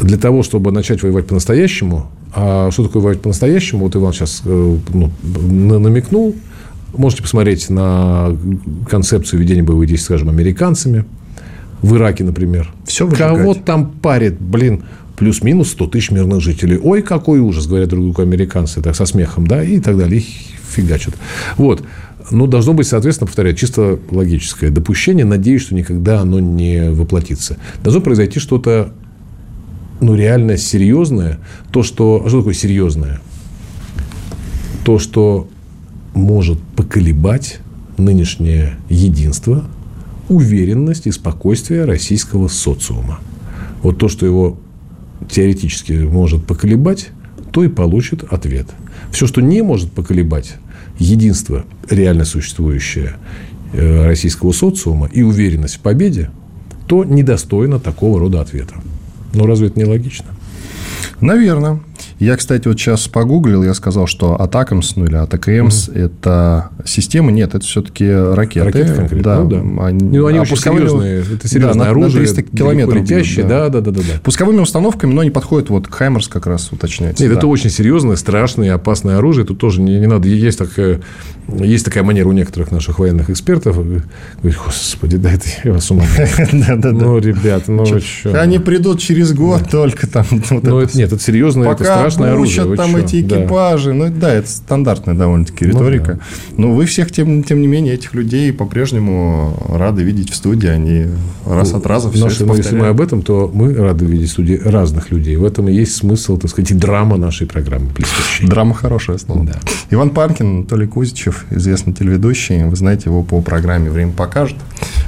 Для 0.01 0.17
того, 0.17 0.43
чтобы 0.43 0.71
начать 0.73 1.03
воевать 1.03 1.27
по-настоящему, 1.27 2.11
а 2.41 2.71
что 2.71 2.85
такое 2.85 3.03
воевать 3.03 3.21
по-настоящему? 3.21 3.85
Вот 3.85 3.97
Иван 3.97 4.13
сейчас 4.13 4.43
э, 4.45 4.77
ну, 4.93 5.11
намекнул. 5.79 6.37
Можете 6.97 7.23
посмотреть 7.23 7.69
на 7.69 8.37
концепцию 8.89 9.41
ведения 9.41 9.65
боевых 9.65 9.89
действий, 9.89 10.05
скажем, 10.05 10.29
американцами. 10.29 11.05
В 11.83 11.97
Ираке, 11.97 12.25
например. 12.25 12.73
Все 12.85 13.07
выжигать. 13.07 13.37
Кого 13.37 13.55
там 13.55 13.91
парит, 13.91 14.41
блин, 14.41 14.83
плюс-минус 15.17 15.71
100 15.71 15.87
тысяч 15.89 16.11
мирных 16.11 16.41
жителей. 16.41 16.79
Ой, 16.81 17.03
какой 17.03 17.41
ужас, 17.41 17.67
говорят 17.67 17.89
друг 17.89 18.05
другу 18.05 18.23
американцы, 18.23 18.81
так, 18.83 18.95
со 18.95 19.05
смехом, 19.05 19.47
да, 19.47 19.63
и 19.63 19.81
так 19.81 19.97
далее. 19.97 20.21
Их 20.21 20.27
фигачат. 20.71 21.15
Вот. 21.57 21.83
Ну, 22.31 22.47
должно 22.47 22.73
быть, 22.73 22.87
соответственно, 22.87 23.27
повторяю, 23.27 23.57
чисто 23.57 23.99
логическое 24.11 24.71
допущение. 24.71 25.25
Надеюсь, 25.25 25.63
что 25.63 25.75
никогда 25.75 26.21
оно 26.21 26.39
не 26.41 26.91
воплотится. 26.91 27.57
Должно 27.83 28.01
произойти 28.01 28.39
что-то 28.39 28.93
ну, 30.01 30.15
реально 30.15 30.57
серьезное, 30.57 31.39
то, 31.73 31.83
что... 31.83 32.23
А 32.25 32.29
что 32.29 32.39
такое 32.39 32.55
серьезное? 32.55 33.21
То, 34.85 34.99
что 34.99 35.49
может 36.15 36.61
поколебать 36.77 37.61
нынешнее 37.97 38.77
единство, 38.89 39.65
уверенность 40.29 41.07
и 41.07 41.11
спокойствие 41.11 41.85
российского 41.85 42.49
социума. 42.49 43.19
Вот 43.83 43.99
то, 43.99 44.09
что 44.09 44.27
его 44.27 44.59
теоретически 45.29 45.93
может 45.93 46.45
поколебать, 46.45 47.09
то 47.53 47.65
и 47.65 47.69
получит 47.69 48.25
ответ. 48.25 48.67
Все, 49.11 49.27
что 49.27 49.41
не 49.41 49.63
может 49.63 49.93
поколебать 49.93 50.57
единство 50.99 51.65
реально 51.89 52.25
существующее 52.25 53.17
э, 53.73 54.07
российского 54.07 54.53
социума 54.53 55.09
и 55.13 55.23
уверенность 55.23 55.77
в 55.77 55.81
победе, 55.81 56.31
то 56.87 57.05
недостойно 57.05 57.79
такого 57.81 58.21
рода 58.21 58.41
ответа. 58.41 58.75
Ну, 59.35 59.47
разве 59.47 59.69
это 59.69 59.79
не 59.79 59.85
логично? 59.85 60.27
Наверное. 61.21 61.81
Я, 62.19 62.37
кстати, 62.37 62.67
вот 62.67 62.79
сейчас 62.79 63.07
погуглил, 63.07 63.63
я 63.63 63.75
сказал, 63.75 64.09
что 64.09 64.41
Атакамс, 64.41 64.97
ну 64.97 65.05
или 65.05 65.15
Атакамс, 65.15 65.89
угу. 65.89 65.99
это 65.99 66.71
система, 66.85 67.31
нет, 67.31 67.55
это 67.55 67.65
все-таки 67.65 68.11
ракеты. 68.11 68.67
Ракеты 68.67 68.95
конкретно, 68.95 69.23
да. 69.23 69.41
Ну, 69.43 69.49
да. 69.49 69.87
Они, 69.87 70.19
ну, 70.19 70.27
они 70.27 70.39
а 70.39 70.43
очень 70.43 70.57
серьезные, 70.57 71.23
это 71.23 71.47
серьезное 71.47 71.85
да, 71.85 71.91
оружие. 71.91 72.27
На 72.27 72.35
300 72.35 72.43
километров 72.57 72.97
летящие, 72.97 73.45
да. 73.45 73.69
да, 73.69 73.81
да, 73.81 73.93
да, 73.93 74.01
да. 74.01 74.21
Пусковыми 74.23 74.59
установками, 74.59 75.13
но 75.13 75.21
они 75.21 75.31
подходят, 75.31 75.71
вот 75.71 75.87
Хаймерс 75.89 76.27
как 76.27 76.47
раз 76.49 76.73
уточняется. 76.73 77.23
Нет, 77.23 77.33
да. 77.33 77.39
это 77.39 77.47
очень 77.47 77.71
серьезное, 77.71 78.17
страшное, 78.17 78.75
опасное 78.75 79.19
оружие, 79.19 79.47
тут 79.47 79.59
тоже 79.59 79.81
не, 79.81 80.01
не 80.01 80.07
надо, 80.09 80.27
есть 80.27 80.59
такая, 80.59 81.01
есть 81.47 81.85
такая 81.85 82.03
манера 82.03 82.29
у 82.29 82.33
некоторых 82.33 82.73
наших 82.73 82.99
военных 82.99 83.31
экспертов, 83.31 83.77
говорить, 83.77 84.05
господи, 84.43 85.19
да 85.19 85.33
это 85.33 85.47
я 85.63 85.73
вас 85.73 85.89
ума. 85.91 86.05
Ну, 86.99 87.19
ребят, 87.19 87.69
ну 87.69 87.85
что? 87.87 88.41
Они 88.41 88.59
придут 88.59 89.01
через 89.01 89.33
год 89.33 89.71
только 89.71 90.07
там. 90.07 90.27
Ну, 90.51 90.81
нет, 90.95 91.13
это 91.13 91.19
серьезное, 91.19 91.71
это 91.71 91.85
страшное 92.11 92.33
оружие 92.33 92.77
там 92.77 92.91
что? 92.91 92.99
эти 92.99 93.21
экипажи. 93.21 93.91
Да. 93.91 93.97
Ну, 93.97 94.11
да, 94.11 94.33
это 94.35 94.49
стандартная 94.49 95.15
довольно-таки 95.15 95.67
риторика. 95.67 96.13
Ну, 96.13 96.19
да. 96.57 96.63
Но 96.63 96.75
вы 96.75 96.87
всех, 96.87 97.11
тем, 97.13 97.43
тем 97.43 97.61
не 97.61 97.67
менее, 97.67 97.95
этих 97.95 98.15
людей 98.15 98.53
по-прежнему 98.53 99.57
рады 99.69 100.03
видеть 100.03 100.31
в 100.31 100.35
студии. 100.35 100.69
Они 100.69 101.07
раз 101.47 101.73
от 101.75 101.87
раза 101.87 102.11
все 102.11 102.25
Наши, 102.25 102.45
это 102.45 102.55
Если 102.55 102.77
мы 102.77 102.87
об 102.89 103.01
этом, 103.01 103.23
то 103.23 103.51
мы 103.53 103.75
рады 103.75 104.05
видеть 104.05 104.31
в 104.31 104.33
студии 104.33 104.61
разных 104.63 105.11
людей. 105.11 105.37
В 105.37 105.45
этом 105.45 105.69
и 105.69 105.73
есть 105.73 105.97
смысл, 105.97 106.37
так 106.37 106.51
сказать, 106.51 106.71
и 106.71 106.75
драма 106.75 107.17
нашей 107.17 107.47
программы. 107.47 107.89
Драма 108.43 108.75
хорошая 108.75 109.19
слово. 109.19 109.45
Да. 109.45 109.61
Иван 109.91 110.11
Панкин, 110.11 110.59
Анатолий 110.59 110.87
Кузичев, 110.87 111.47
известный 111.51 111.93
телеведущий. 111.93 112.65
Вы 112.65 112.77
знаете 112.77 113.05
его 113.07 113.23
по 113.23 113.41
программе 113.41 113.91
«Время 113.91 114.13
покажет». 114.13 114.57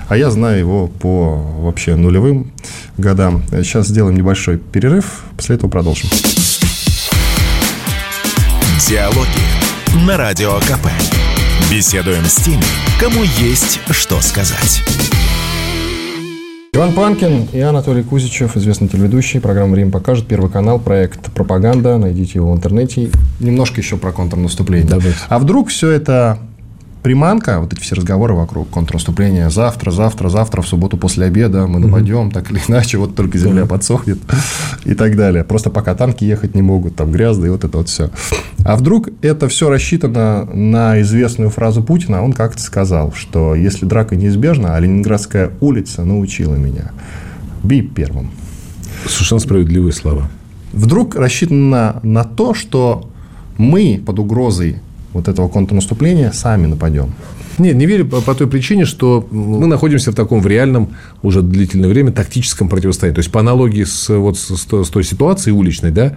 А 0.08 0.16
я 0.16 0.30
знаю 0.30 0.58
его 0.58 0.88
по 0.88 1.36
вообще 1.60 1.94
нулевым 1.94 2.50
годам. 2.98 3.42
Сейчас 3.50 3.86
сделаем 3.86 4.16
небольшой 4.16 4.58
перерыв, 4.58 5.22
после 5.36 5.54
этого 5.54 5.70
продолжим. 5.70 6.08
Диалоги 8.90 10.04
на 10.04 10.16
Радио 10.16 10.54
КП. 10.58 10.88
Беседуем 11.70 12.24
с 12.24 12.34
теми, 12.42 12.64
кому 12.98 13.22
есть 13.38 13.78
что 13.92 14.20
сказать. 14.20 14.82
Иван 16.72 16.92
Панкин 16.94 17.50
и 17.52 17.60
Анатолий 17.60 18.02
Кузичев, 18.02 18.56
известный 18.56 18.88
телеведущий. 18.88 19.40
Программа 19.40 19.74
«Время 19.74 19.92
покажет». 19.92 20.26
Первый 20.26 20.50
канал, 20.50 20.80
проект 20.80 21.32
«Пропаганда». 21.32 21.98
Найдите 21.98 22.32
его 22.40 22.50
в 22.50 22.56
интернете. 22.56 23.10
Немножко 23.38 23.80
еще 23.80 23.96
про 23.96 24.10
контрнаступление. 24.10 24.88
Давайте. 24.88 25.18
А 25.28 25.38
вдруг 25.38 25.68
все 25.68 25.90
это 25.90 26.40
приманка, 27.02 27.60
вот 27.60 27.72
эти 27.72 27.80
все 27.80 27.94
разговоры 27.94 28.34
вокруг 28.34 28.68
контрнаступления, 28.68 29.48
завтра, 29.48 29.90
завтра, 29.90 30.28
завтра, 30.28 30.62
в 30.62 30.68
субботу 30.68 30.96
после 30.96 31.26
обеда 31.26 31.66
мы 31.66 31.78
нападем, 31.78 32.28
mm-hmm. 32.28 32.32
так 32.32 32.50
или 32.50 32.60
иначе, 32.68 32.98
вот 32.98 33.14
только 33.14 33.38
земля 33.38 33.62
mm-hmm. 33.62 33.68
подсохнет 33.68 34.18
и 34.84 34.94
так 34.94 35.16
далее. 35.16 35.44
Просто 35.44 35.70
пока 35.70 35.94
танки 35.94 36.24
ехать 36.24 36.54
не 36.54 36.62
могут, 36.62 36.96
там 36.96 37.10
грязно, 37.10 37.46
и 37.46 37.48
вот 37.48 37.64
это 37.64 37.78
вот 37.78 37.88
все. 37.88 38.10
А 38.64 38.76
вдруг 38.76 39.08
это 39.22 39.48
все 39.48 39.70
рассчитано 39.70 40.44
на 40.44 41.00
известную 41.00 41.50
фразу 41.50 41.82
Путина, 41.82 42.22
он 42.22 42.32
как-то 42.32 42.62
сказал, 42.62 43.12
что 43.14 43.54
если 43.54 43.86
драка 43.86 44.16
неизбежна, 44.16 44.76
а 44.76 44.80
Ленинградская 44.80 45.52
улица 45.60 46.04
научила 46.04 46.54
меня, 46.54 46.92
бей 47.62 47.82
первым. 47.82 48.30
Совершенно 49.06 49.40
справедливые 49.40 49.92
слова. 49.92 50.28
Вдруг 50.72 51.16
рассчитано 51.16 51.70
на, 51.70 52.00
на 52.02 52.24
то, 52.24 52.54
что 52.54 53.10
мы 53.56 54.02
под 54.04 54.18
угрозой 54.18 54.76
вот 55.12 55.28
этого 55.28 55.48
контрнаступления 55.48 56.32
сами 56.32 56.66
нападем. 56.66 57.12
Нет, 57.58 57.76
не 57.76 57.84
верю 57.84 58.06
по, 58.06 58.34
той 58.34 58.46
причине, 58.46 58.86
что 58.86 59.26
мы 59.30 59.66
находимся 59.66 60.12
в 60.12 60.14
таком 60.14 60.40
в 60.40 60.46
реальном 60.46 60.90
уже 61.22 61.42
длительное 61.42 61.90
время 61.90 62.10
тактическом 62.10 62.70
противостоянии. 62.70 63.16
То 63.16 63.20
есть, 63.20 63.30
по 63.30 63.40
аналогии 63.40 63.84
с, 63.84 64.08
вот, 64.08 64.38
с, 64.38 64.50
с 64.50 64.88
той 64.88 65.04
ситуацией 65.04 65.54
уличной, 65.54 65.90
да, 65.90 66.16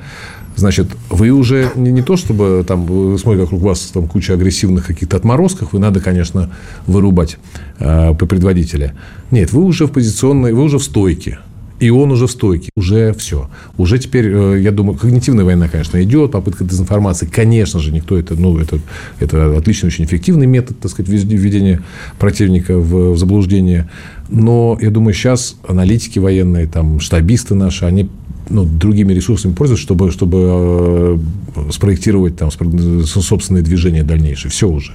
Значит, 0.55 0.87
вы 1.09 1.31
уже 1.31 1.71
не, 1.75 1.91
не 1.91 2.01
то, 2.01 2.15
чтобы 2.15 2.63
там, 2.67 2.85
смотрите, 3.17 3.43
вокруг 3.43 3.61
вас 3.61 3.91
там 3.93 4.07
куча 4.07 4.33
агрессивных 4.33 4.85
каких-то 4.85 5.17
отморозков, 5.17 5.73
вы 5.73 5.79
надо, 5.79 5.99
конечно, 5.99 6.51
вырубать 6.85 7.37
э, 7.79 8.13
предводителя. 8.13 8.93
Нет, 9.31 9.51
вы 9.51 9.63
уже 9.63 9.87
в 9.87 9.91
позиционной, 9.91 10.53
вы 10.53 10.61
уже 10.61 10.77
в 10.77 10.83
стойке 10.83 11.39
и 11.83 11.89
он 11.89 12.11
уже 12.11 12.27
в 12.27 12.31
стойке, 12.31 12.69
уже 12.77 13.13
все. 13.13 13.49
Уже 13.77 13.99
теперь, 13.99 14.27
э, 14.27 14.61
я 14.61 14.71
думаю, 14.71 14.97
когнитивная 14.97 15.43
война, 15.43 15.67
конечно, 15.67 16.01
идет, 16.01 16.31
попытка 16.31 16.63
дезинформации, 16.63 17.25
конечно 17.25 17.81
же, 17.81 17.91
никто 17.91 18.17
это, 18.17 18.35
ну, 18.35 18.57
это, 18.57 18.79
это 19.19 19.57
отличный, 19.57 19.87
очень 19.87 20.05
эффективный 20.05 20.47
метод, 20.47 20.79
так 20.79 20.91
сказать, 20.91 21.11
введения 21.11 21.81
противника 22.19 22.77
в 22.77 23.17
заблуждение. 23.17 23.89
Но 24.29 24.77
я 24.81 24.91
думаю, 24.91 25.13
сейчас 25.13 25.57
аналитики 25.67 26.19
военные, 26.19 26.67
там, 26.67 27.01
штабисты 27.01 27.53
наши, 27.53 27.83
они 27.83 28.09
ну, 28.49 28.63
другими 28.63 29.11
ресурсами 29.11 29.53
пользуются, 29.53 29.83
чтобы, 29.83 30.09
чтобы 30.11 30.39
э, 30.41 31.69
спроектировать 31.69 32.37
там, 32.37 32.49
собственные 32.49 33.63
движения 33.63 34.03
дальнейшие. 34.03 34.51
Все 34.51 34.69
уже. 34.69 34.93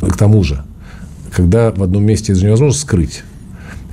К 0.00 0.16
тому 0.16 0.44
же, 0.44 0.62
когда 1.32 1.72
в 1.72 1.82
одном 1.82 2.04
месте 2.04 2.32
это 2.32 2.44
невозможно 2.44 2.78
скрыть, 2.78 3.24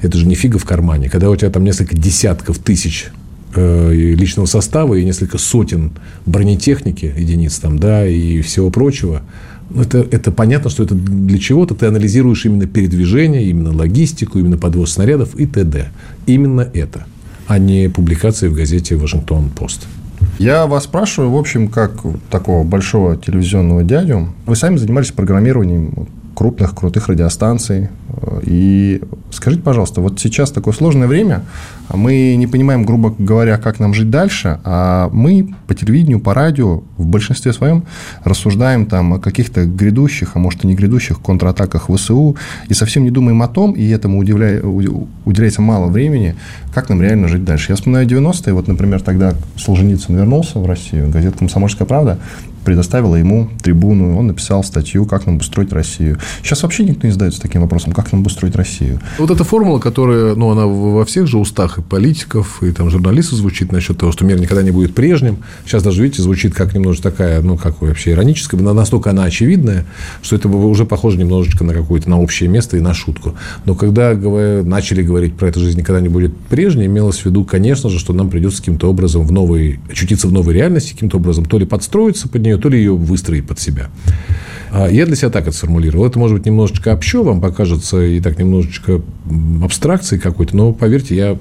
это 0.04 0.18
же 0.18 0.28
не 0.28 0.36
фига 0.36 0.60
в 0.60 0.66
кармане. 0.66 1.10
Когда 1.10 1.30
у 1.30 1.36
тебя 1.36 1.50
там 1.50 1.64
несколько 1.64 1.96
десятков 1.96 2.60
тысяч 2.60 3.08
э, 3.56 3.92
личного 3.94 4.46
состава 4.46 4.96
и 4.96 5.04
несколько 5.04 5.38
сотен 5.38 5.92
бронетехники, 6.26 7.14
единиц 7.18 7.58
там, 7.60 7.80
да, 7.80 8.06
и 8.06 8.42
всего 8.42 8.70
прочего, 8.70 9.22
ну, 9.70 9.82
это, 9.82 10.06
это 10.12 10.32
понятно, 10.32 10.70
что 10.70 10.84
это 10.84 10.94
для 10.94 11.40
чего-то 11.40 11.74
ты 11.74 11.88
анализируешь 11.88 12.46
именно 12.46 12.68
передвижение, 12.68 13.46
именно 13.46 13.76
логистику, 13.76 14.40
именно 14.40 14.58
подвоз 14.58 14.94
снарядов 14.94 15.36
и 15.36 15.46
т.д. 15.46 15.90
Именно 16.26 16.70
это, 16.74 17.06
а 17.48 17.58
не 17.58 17.90
публикации 17.90 18.48
в 18.50 18.54
газете 18.54 18.96
«Вашингтон-Пост». 18.96 19.88
Я 20.40 20.66
вас 20.68 20.86
спрашиваю, 20.86 21.32
в 21.32 21.38
общем, 21.38 21.68
как 21.68 22.04
такого 22.30 22.64
большого 22.64 23.18
телевизионного 23.18 23.84
дядю. 23.84 24.34
Вы 24.46 24.56
сами 24.56 24.78
занимались 24.78 25.12
программированием 25.12 26.08
крупных, 26.34 26.74
крутых 26.76 27.08
радиостанций. 27.08 27.90
И 28.44 29.02
скажите, 29.32 29.64
пожалуйста, 29.64 30.02
вот 30.02 30.20
сейчас 30.20 30.52
такое 30.52 30.74
сложное 30.74 31.08
время, 31.08 31.44
а 31.88 31.98
мы 31.98 32.36
не 32.36 32.48
понимаем, 32.48 32.86
грубо 32.86 33.14
говоря, 33.18 33.58
как 33.58 33.80
нам 33.80 33.94
жить 33.94 34.10
дальше, 34.10 34.60
а 34.64 35.10
мы 35.12 35.54
по 35.68 35.76
телевидению, 35.76 36.20
по 36.20 36.34
радио 36.34 36.84
в 36.98 37.06
большинстве 37.06 37.54
своем 37.54 37.84
рассуждаем 38.24 38.86
там 38.86 39.14
о 39.14 39.20
каких-то 39.20 39.66
грядущих, 39.66 40.32
а 40.36 40.40
может 40.40 40.64
и 40.64 40.68
не 40.68 40.76
грядущих 40.76 41.22
контратаках 41.22 41.90
ВСУ, 41.90 42.36
и 42.68 42.74
совсем 42.74 43.04
не 43.04 43.12
думаем 43.12 43.42
о 43.42 43.48
том, 43.48 43.74
и 43.74 43.88
этому 43.90 44.20
удивля... 44.20 44.62
уделяется 45.26 45.62
мало 45.62 45.88
времени, 45.88 46.36
как 46.74 46.90
нам 46.90 47.02
реально 47.02 47.28
жить 47.28 47.44
дальше. 47.44 47.72
Я 47.72 47.76
вспоминаю 47.76 48.08
90-е, 48.08 48.54
вот, 48.54 48.68
например, 48.68 49.02
тогда 49.02 49.34
Солженицын 49.58 50.16
вернулся 50.16 50.60
в 50.60 50.66
Россию, 50.66 51.10
газета 51.10 51.40
«Комсомольская 51.40 51.88
правда», 51.88 52.20
предоставила 52.64 53.16
ему 53.16 53.50
трибуну, 53.62 54.18
он 54.18 54.28
написал 54.28 54.64
статью, 54.64 55.06
как 55.06 55.26
нам 55.26 55.38
устроить 55.38 55.74
Россию. 55.74 56.18
Сейчас 56.42 56.64
вообще 56.64 56.86
никто 56.86 57.06
не 57.06 57.12
задается 57.12 57.42
таким 57.42 57.62
вопросом, 57.62 57.94
как 57.94 58.03
нам 58.12 58.26
устроить 58.26 58.56
Россию. 58.56 59.00
Вот 59.18 59.30
эта 59.30 59.44
формула, 59.44 59.80
которая, 59.80 60.36
ну, 60.36 60.52
она 60.52 60.66
во 60.66 61.06
всех 61.06 61.28
же 61.28 61.38
устах 61.38 61.78
и 61.78 61.82
политиков, 61.82 62.64
и 62.64 62.72
там 62.72 62.90
журналистов 62.90 63.40
звучит 63.40 63.72
насчет 63.72 63.98
того, 63.98 64.12
что 64.12 64.26
мир 64.26 64.40
никогда 64.40 64.64
не 64.64 64.72
будет 64.72 64.96
прежним. 64.96 65.38
Сейчас 65.66 65.84
даже, 65.84 66.02
видите, 66.02 66.22
звучит 66.22 66.54
как 66.54 66.74
немножко 66.74 67.04
такая, 67.04 67.42
ну, 67.42 67.58
как 67.58 67.82
вообще 67.82 68.12
ироническая, 68.12 68.60
но 68.62 68.74
настолько 68.74 69.10
она 69.10 69.24
очевидная, 69.26 69.86
что 70.22 70.36
это 70.36 70.48
уже 70.48 70.86
похоже 70.86 71.18
немножечко 71.18 71.64
на 71.64 71.74
какое-то, 71.74 72.10
на 72.10 72.20
общее 72.20 72.50
место 72.50 72.78
и 72.78 72.80
на 72.80 72.94
шутку. 72.94 73.36
Но 73.66 73.76
когда 73.76 74.14
начали 74.14 75.02
говорить 75.02 75.36
про 75.36 75.50
эту 75.50 75.60
жизнь 75.60 75.80
никогда 75.80 76.00
не 76.00 76.10
будет 76.10 76.36
прежней, 76.50 76.86
имелось 76.86 77.20
в 77.20 77.26
виду, 77.26 77.44
конечно 77.44 77.90
же, 77.90 78.00
что 78.00 78.14
нам 78.14 78.30
придется 78.30 78.60
каким-то 78.60 78.90
образом 78.90 79.26
в 79.26 79.32
новой, 79.32 79.80
очутиться 79.90 80.28
в 80.28 80.32
новой 80.32 80.54
реальности, 80.54 80.94
каким-то 80.94 81.18
образом 81.18 81.46
то 81.46 81.58
ли 81.58 81.66
подстроиться 81.66 82.30
под 82.30 82.42
нее, 82.42 82.54
нее, 82.54 82.62
то 82.62 82.70
ли 82.70 82.78
ее 82.78 82.96
выстроить 82.96 83.48
под 83.48 83.60
себя. 83.60 83.90
А 84.72 84.88
я 84.90 85.06
для 85.06 85.16
себя 85.16 85.30
так 85.30 85.44
это 85.48 85.56
сформулировал. 85.56 86.06
Это, 86.06 86.18
может 86.18 86.36
быть, 86.36 86.46
немножечко 86.48 86.94
общо 86.94 87.24
вам 87.24 87.42
покажется 87.42 87.93
и 88.02 88.20
так 88.20 88.38
немножечко 88.38 89.02
абстракции 89.64 90.18
какой-то, 90.18 90.56
но, 90.56 90.74
поверьте, 90.74 91.16
я, 91.16 91.38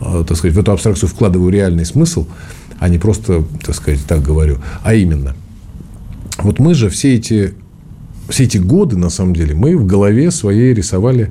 а, 0.00 0.24
так 0.24 0.36
сказать, 0.36 0.56
в 0.56 0.60
эту 0.60 0.72
абстракцию 0.72 1.08
вкладываю 1.08 1.50
реальный 1.50 1.84
смысл, 1.84 2.26
а 2.78 2.88
не 2.88 2.98
просто, 2.98 3.44
так 3.64 3.74
сказать, 3.74 4.00
так 4.06 4.22
говорю. 4.22 4.58
А 4.82 4.94
именно, 4.94 5.34
вот 6.38 6.58
мы 6.58 6.74
же 6.74 6.88
все 6.88 7.14
эти, 7.14 7.54
все 8.28 8.44
эти 8.44 8.58
годы, 8.58 8.96
на 8.96 9.10
самом 9.10 9.34
деле, 9.34 9.54
мы 9.54 9.76
в 9.76 9.86
голове 9.86 10.30
своей 10.30 10.74
рисовали 10.74 11.30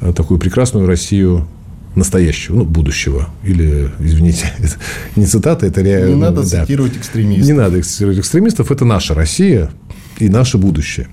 а, 0.00 0.12
такую 0.12 0.38
прекрасную 0.40 0.86
Россию 0.86 1.46
настоящего, 1.94 2.56
ну, 2.56 2.64
будущего. 2.64 3.28
Или, 3.44 3.90
извините, 3.98 4.52
это 4.58 4.74
не 5.16 5.26
цитата, 5.26 5.66
это 5.66 5.82
реально. 5.82 6.14
Не 6.14 6.20
надо 6.20 6.42
да. 6.48 6.62
цитировать 6.62 6.96
экстремистов. 6.96 7.46
Не 7.46 7.52
надо 7.52 7.82
цитировать 7.82 8.18
экстремистов. 8.18 8.70
Это 8.70 8.84
наша 8.84 9.14
Россия 9.14 9.70
и 10.18 10.28
наше 10.28 10.58
будущее. 10.58 11.08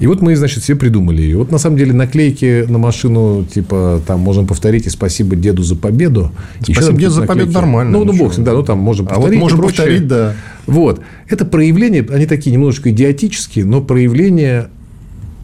И 0.00 0.06
вот 0.06 0.20
мы, 0.22 0.34
значит, 0.36 0.62
все 0.62 0.74
придумали 0.74 1.22
ее. 1.22 1.38
Вот 1.38 1.50
на 1.50 1.58
самом 1.58 1.76
деле 1.76 1.92
наклейки 1.92 2.64
на 2.68 2.78
машину, 2.78 3.44
типа, 3.44 4.02
там 4.06 4.20
можем 4.20 4.46
повторить 4.46 4.86
и 4.86 4.90
спасибо 4.90 5.36
деду 5.36 5.62
за 5.62 5.76
победу. 5.76 6.32
Спасибо 6.60 6.98
деду 6.98 7.12
за 7.12 7.22
победу 7.22 7.52
нормально. 7.52 7.92
Ну, 7.92 8.04
ну, 8.04 8.12
бог 8.12 8.36
да, 8.36 8.52
ну 8.52 8.62
там 8.62 8.78
можем 8.78 9.06
повторить. 9.06 9.28
А 9.28 9.32
вот 9.32 9.40
можем 9.40 9.60
повторить, 9.60 10.06
да. 10.06 10.34
Вот. 10.66 11.00
Это 11.28 11.44
проявление, 11.44 12.06
они 12.10 12.26
такие 12.26 12.52
немножечко 12.52 12.90
идиотические, 12.90 13.64
но 13.64 13.80
проявление 13.80 14.68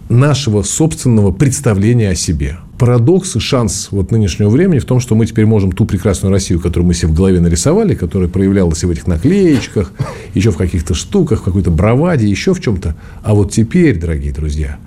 нашего 0.08 0.62
собственного 0.62 1.30
представления 1.30 2.10
о 2.10 2.14
себе 2.14 2.58
парадокс 2.80 3.36
и 3.36 3.40
шанс 3.40 3.88
вот 3.90 4.10
нынешнего 4.10 4.48
времени 4.48 4.78
в 4.78 4.86
том, 4.86 5.00
что 5.00 5.14
мы 5.14 5.26
теперь 5.26 5.44
можем 5.44 5.70
ту 5.70 5.84
прекрасную 5.84 6.32
Россию, 6.32 6.60
которую 6.60 6.86
мы 6.86 6.94
себе 6.94 7.08
в 7.08 7.14
голове 7.14 7.38
нарисовали, 7.38 7.94
которая 7.94 8.30
проявлялась 8.30 8.82
и 8.82 8.86
в 8.86 8.90
этих 8.90 9.06
наклеечках, 9.06 9.92
еще 10.32 10.50
в 10.50 10.56
каких-то 10.56 10.94
штуках, 10.94 11.40
в 11.40 11.44
какой-то 11.44 11.70
браваде, 11.70 12.26
еще 12.26 12.54
в 12.54 12.60
чем-то. 12.60 12.96
А 13.22 13.34
вот 13.34 13.52
теперь, 13.52 14.00
дорогие 14.00 14.32
друзья, 14.32 14.78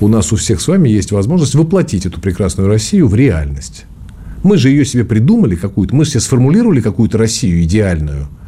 у 0.00 0.08
нас 0.08 0.32
у 0.32 0.36
всех 0.36 0.58
с 0.62 0.68
вами 0.68 0.88
есть 0.88 1.12
возможность 1.12 1.54
воплотить 1.54 2.06
эту 2.06 2.18
прекрасную 2.18 2.66
Россию 2.66 3.08
в 3.08 3.14
реальность. 3.14 3.84
Мы 4.42 4.56
же 4.56 4.70
ее 4.70 4.86
себе 4.86 5.04
придумали 5.04 5.54
какую-то, 5.54 5.94
мы 5.94 6.06
же 6.06 6.12
себе 6.12 6.20
сформулировали 6.20 6.80
какую-то 6.80 7.18
Россию 7.18 7.62
идеальную– 7.62 8.26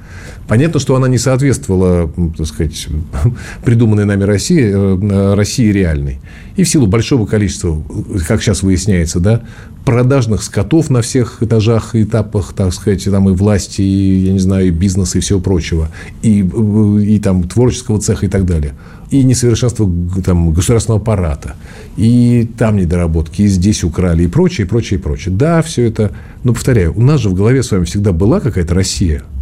Понятно, 0.49 0.79
что 0.79 0.95
она 0.95 1.09
не 1.09 1.19
соответствовала, 1.19 2.11
так 2.37 2.47
сказать, 2.47 2.87
придуманной 3.65 4.05
нами 4.05 4.23
России, 4.23 4.71
э, 4.73 5.35
России 5.35 5.73
реальной. 5.73 6.21
И 6.55 6.63
в 6.63 6.69
силу 6.69 6.87
большого 6.87 7.27
количества, 7.27 7.83
как 8.27 8.43
сейчас 8.43 8.63
выясняется, 8.63 9.19
да, 9.19 9.43
продажных 9.85 10.43
скотов 10.43 10.89
на 10.89 11.03
всех 11.03 11.43
этажах 11.43 11.97
этапах, 11.97 12.53
так 12.55 12.73
сказать, 12.73 13.05
там 13.05 13.29
и 13.29 13.33
власти, 13.33 13.83
и, 13.83 14.27
я 14.27 14.33
не 14.33 14.39
знаю, 14.39 14.69
и 14.69 14.71
бизнеса, 14.71 15.19
и 15.19 15.21
всего 15.21 15.41
прочего, 15.41 15.91
и, 16.23 16.43
э, 16.43 17.03
и 17.03 17.19
там 17.19 17.43
творческого 17.43 18.01
цеха 18.01 18.27
и 18.27 18.29
так 18.29 18.47
далее, 18.47 18.75
и 19.11 19.25
несовершенство 19.25 19.91
там, 20.25 20.53
государственного 20.53 21.01
аппарата, 21.03 21.57
и 21.97 22.49
там 22.57 22.77
недоработки, 22.77 23.43
и 23.43 23.49
здесь 23.49 23.83
украли, 23.83 24.25
и 24.25 24.29
прочее, 24.29 24.67
и 24.67 24.69
прочее, 24.69 25.01
и 25.01 25.03
прочее. 25.03 25.35
Да, 25.35 25.61
все 25.63 25.83
это, 25.83 26.13
но 26.45 26.53
повторяю, 26.53 26.97
у 26.97 27.03
нас 27.03 27.21
же 27.21 27.31
в 27.31 27.35
голове 27.35 27.65
с 27.65 27.73
вами 27.73 27.85
всегда 27.85 28.13
была 28.13 28.39
какая-то 28.39 28.73
Россия– 28.73 29.25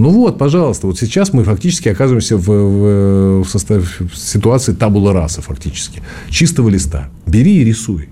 ну 0.00 0.10
вот, 0.10 0.38
пожалуйста, 0.38 0.86
вот 0.86 0.98
сейчас 0.98 1.32
мы 1.32 1.44
фактически 1.44 1.88
оказываемся 1.88 2.36
в, 2.36 2.46
в, 2.46 3.44
в, 3.44 3.48
составе, 3.48 3.82
в 3.82 4.16
ситуации 4.16 4.72
табула 4.72 5.12
раса 5.12 5.42
фактически. 5.42 6.02
Чистого 6.28 6.68
листа. 6.68 7.08
Бери 7.26 7.58
и 7.58 7.64
рисуй. 7.64 8.08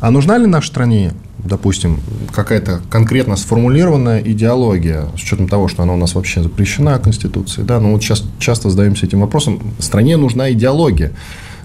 А 0.00 0.10
нужна 0.10 0.38
ли 0.38 0.46
нашей 0.46 0.68
стране, 0.68 1.12
допустим, 1.38 2.00
какая-то 2.32 2.80
конкретно 2.90 3.36
сформулированная 3.36 4.20
идеология, 4.20 5.06
с 5.16 5.22
учетом 5.22 5.48
того, 5.48 5.68
что 5.68 5.82
она 5.82 5.94
у 5.94 5.96
нас 5.96 6.14
вообще 6.14 6.42
запрещена 6.42 6.98
Конституцией? 6.98 7.66
Да, 7.66 7.80
ну 7.80 7.92
вот 7.92 8.02
сейчас 8.02 8.24
часто 8.38 8.70
задаемся 8.70 9.06
этим 9.06 9.20
вопросом. 9.20 9.60
Стране 9.78 10.16
нужна 10.16 10.52
идеология 10.52 11.12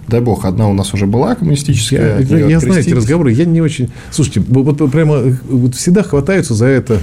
дай 0.08 0.20
бог, 0.20 0.46
одна 0.46 0.68
у 0.68 0.74
нас 0.74 0.94
уже 0.94 1.06
была 1.06 1.36
коммунистическая. 1.36 2.20
Я, 2.20 2.38
я, 2.38 2.48
я 2.48 2.60
знаю 2.60 2.82
эти 2.82 2.94
разговоры, 2.94 3.32
я 3.32 3.46
не 3.46 3.62
очень... 3.62 3.90
Слушайте, 4.12 4.42
вот 4.42 4.92
прямо 4.92 5.38
вот 5.50 5.76
всегда 5.76 6.04
хватаются 6.04 6.54
за 6.54 6.66
это. 6.66 7.02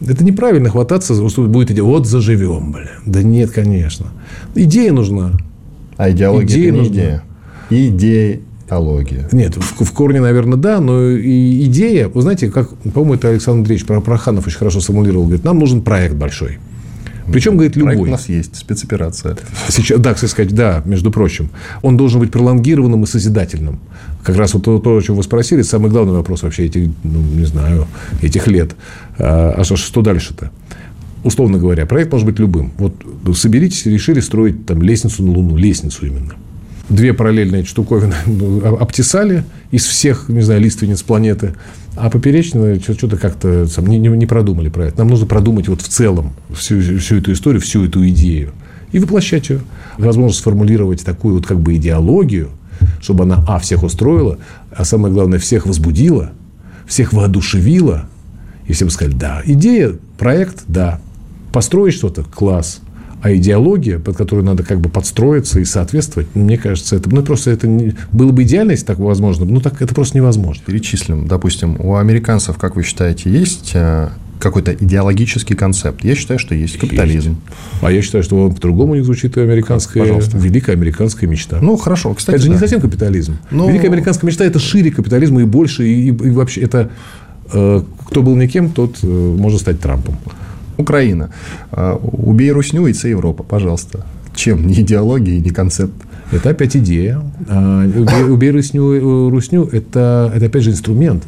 Это 0.00 0.24
неправильно 0.24 0.70
хвататься, 0.70 1.28
что 1.28 1.42
будет 1.44 1.70
идея. 1.70 1.84
Вот 1.84 2.06
заживем, 2.06 2.72
бля. 2.72 2.90
Да 3.06 3.22
нет, 3.22 3.50
конечно. 3.50 4.06
Идея 4.54 4.92
нужна. 4.92 5.32
А 5.96 6.10
идеология 6.10 6.56
идея 6.56 6.68
это 6.68 6.72
не 6.72 6.78
нужна. 6.78 6.94
идея. 6.94 7.22
Идея 7.70 8.40
Идеология. 8.66 9.28
Нет, 9.30 9.56
в, 9.56 9.84
в 9.84 9.92
корне, 9.92 10.20
наверное, 10.20 10.58
да, 10.58 10.80
но 10.80 11.10
и 11.10 11.64
идея, 11.66 12.08
вы 12.08 12.20
знаете, 12.22 12.50
как, 12.50 12.70
по-моему, 12.92 13.14
это 13.14 13.28
Александр 13.28 13.60
Андреевич 13.60 13.86
Проханов 13.86 14.46
очень 14.46 14.58
хорошо 14.58 14.80
сформулировал, 14.80 15.26
говорит, 15.26 15.44
нам 15.44 15.58
нужен 15.58 15.82
проект 15.82 16.16
большой. 16.16 16.58
Причем, 17.32 17.54
говорит, 17.54 17.76
любой. 17.76 17.94
Проект 17.94 18.08
у 18.08 18.10
нас 18.10 18.28
есть, 18.28 18.56
спецоперация. 18.56 19.36
Сейчас, 19.68 20.00
да, 20.00 20.14
кстати 20.14 20.30
сказать, 20.30 20.54
да, 20.54 20.82
между 20.84 21.10
прочим. 21.10 21.50
Он 21.82 21.96
должен 21.96 22.20
быть 22.20 22.30
пролонгированным 22.30 23.04
и 23.04 23.06
созидательным. 23.06 23.80
Как 24.22 24.36
раз 24.36 24.54
вот 24.54 24.64
то, 24.64 24.78
то, 24.78 24.96
о 24.96 25.02
чем 25.02 25.16
вы 25.16 25.22
спросили, 25.22 25.62
самый 25.62 25.90
главный 25.90 26.14
вопрос 26.14 26.42
вообще 26.42 26.66
этих, 26.66 26.90
ну, 27.02 27.20
не 27.20 27.44
знаю, 27.44 27.86
этих 28.22 28.46
лет. 28.46 28.74
А, 29.18 29.54
а 29.58 29.64
что, 29.64 29.76
что 29.76 30.02
дальше-то? 30.02 30.50
Условно 31.24 31.58
говоря, 31.58 31.86
проект 31.86 32.12
может 32.12 32.26
быть 32.26 32.38
любым. 32.38 32.72
Вот 32.78 32.94
соберитесь, 33.36 33.86
решили 33.86 34.20
строить 34.20 34.66
там 34.66 34.82
лестницу 34.82 35.24
на 35.24 35.32
Луну, 35.32 35.56
лестницу 35.56 36.06
именно 36.06 36.34
две 36.88 37.12
параллельные 37.12 37.64
штуковины 37.64 38.14
обтесали 38.80 39.44
из 39.70 39.84
всех, 39.84 40.28
не 40.28 40.42
знаю, 40.42 40.60
лиственниц 40.60 41.02
планеты, 41.02 41.54
а 41.96 42.10
поперечные 42.10 42.80
что-то 42.80 43.16
как-то 43.16 43.66
не, 43.78 43.98
не, 43.98 44.08
не 44.08 44.26
продумали 44.26 44.68
про 44.68 44.86
это. 44.86 44.98
Нам 44.98 45.08
нужно 45.08 45.26
продумать 45.26 45.68
вот 45.68 45.80
в 45.80 45.88
целом 45.88 46.32
всю, 46.54 46.80
всю 46.98 47.16
эту 47.16 47.32
историю, 47.32 47.60
всю 47.60 47.84
эту 47.84 48.06
идею 48.08 48.52
и 48.92 48.98
воплощать 48.98 49.50
ее. 49.50 49.60
Возможно, 49.98 50.36
сформулировать 50.36 51.04
такую 51.04 51.36
вот 51.36 51.46
как 51.46 51.60
бы 51.60 51.76
идеологию, 51.76 52.50
чтобы 53.00 53.24
она, 53.24 53.44
а, 53.48 53.58
всех 53.58 53.82
устроила, 53.82 54.38
а 54.70 54.84
самое 54.84 55.12
главное, 55.12 55.38
всех 55.38 55.66
возбудила, 55.66 56.32
всех 56.86 57.12
воодушевила, 57.12 58.08
и 58.66 58.72
всем 58.72 58.90
сказали, 58.90 59.14
да, 59.14 59.42
идея, 59.44 59.94
проект, 60.18 60.64
да, 60.66 61.00
построить 61.52 61.94
что-то, 61.94 62.22
класс– 62.22 62.80
а 63.22 63.32
идеология, 63.34 63.98
под 63.98 64.16
которую 64.16 64.44
надо 64.44 64.62
как 64.62 64.80
бы 64.80 64.88
подстроиться 64.88 65.58
и 65.58 65.64
соответствовать, 65.64 66.28
мне 66.34 66.58
кажется, 66.58 66.96
это 66.96 67.08
ну, 67.10 67.22
просто 67.22 67.50
это 67.50 67.66
не, 67.66 67.94
было 68.12 68.30
бы 68.30 68.42
идеально, 68.42 68.72
если 68.72 68.86
так 68.86 68.98
возможно, 68.98 69.46
но 69.46 69.60
так 69.60 69.80
это 69.82 69.94
просто 69.94 70.18
невозможно. 70.18 70.62
Перечислим. 70.64 71.26
Допустим, 71.26 71.76
у 71.80 71.96
американцев, 71.96 72.58
как 72.58 72.76
вы 72.76 72.82
считаете, 72.82 73.30
есть 73.30 73.72
э, 73.74 74.10
какой-то 74.38 74.74
идеологический 74.74 75.54
концепт. 75.54 76.04
Я 76.04 76.14
считаю, 76.14 76.38
что 76.38 76.54
есть 76.54 76.78
капитализм. 76.78 77.30
Есть. 77.30 77.82
А 77.82 77.90
я 77.90 78.02
считаю, 78.02 78.22
что 78.22 78.44
он 78.44 78.54
по-другому 78.54 78.94
не 78.94 79.02
звучит 79.02 79.36
и 79.36 79.40
американская, 79.40 80.02
Пожалуйста. 80.02 80.36
великая 80.36 80.72
американская 80.72 81.28
мечта. 81.28 81.58
Ну, 81.60 81.76
хорошо. 81.76 82.14
Кстати, 82.14 82.36
это 82.36 82.44
же 82.44 82.48
да. 82.50 82.54
не 82.54 82.60
совсем 82.60 82.80
капитализм. 82.80 83.38
Но... 83.50 83.68
Великая 83.68 83.88
американская 83.88 84.28
мечта– 84.28 84.44
это 84.46 84.58
шире 84.58 84.90
капитализма 84.90 85.40
и 85.40 85.44
больше, 85.44 85.86
и, 85.86 86.08
и 86.08 86.30
вообще 86.30 86.60
это 86.60 86.90
э, 87.52 87.82
кто 88.06 88.22
был 88.22 88.36
никем, 88.36 88.70
тот 88.70 88.98
э, 89.02 89.06
может 89.06 89.62
стать 89.62 89.80
Трампом. 89.80 90.16
Украина. 90.76 91.28
А, 91.70 91.94
убей 92.12 92.52
русню, 92.52 92.88
и 92.88 92.92
це 92.92 93.10
Европа, 93.10 93.44
пожалуйста. 93.44 93.98
Чем? 94.34 94.66
Не 94.66 94.74
идеология, 94.74 95.40
не 95.40 95.50
концепт. 95.50 95.94
Это 96.32 96.50
опять 96.50 96.76
идея. 96.76 97.20
А, 97.48 97.84
убей, 97.96 98.24
убей 98.24 98.50
русню, 98.50 99.30
русню 99.30 99.68
это, 99.72 100.32
это 100.36 100.46
опять 100.46 100.62
же 100.62 100.70
инструмент. 100.70 101.22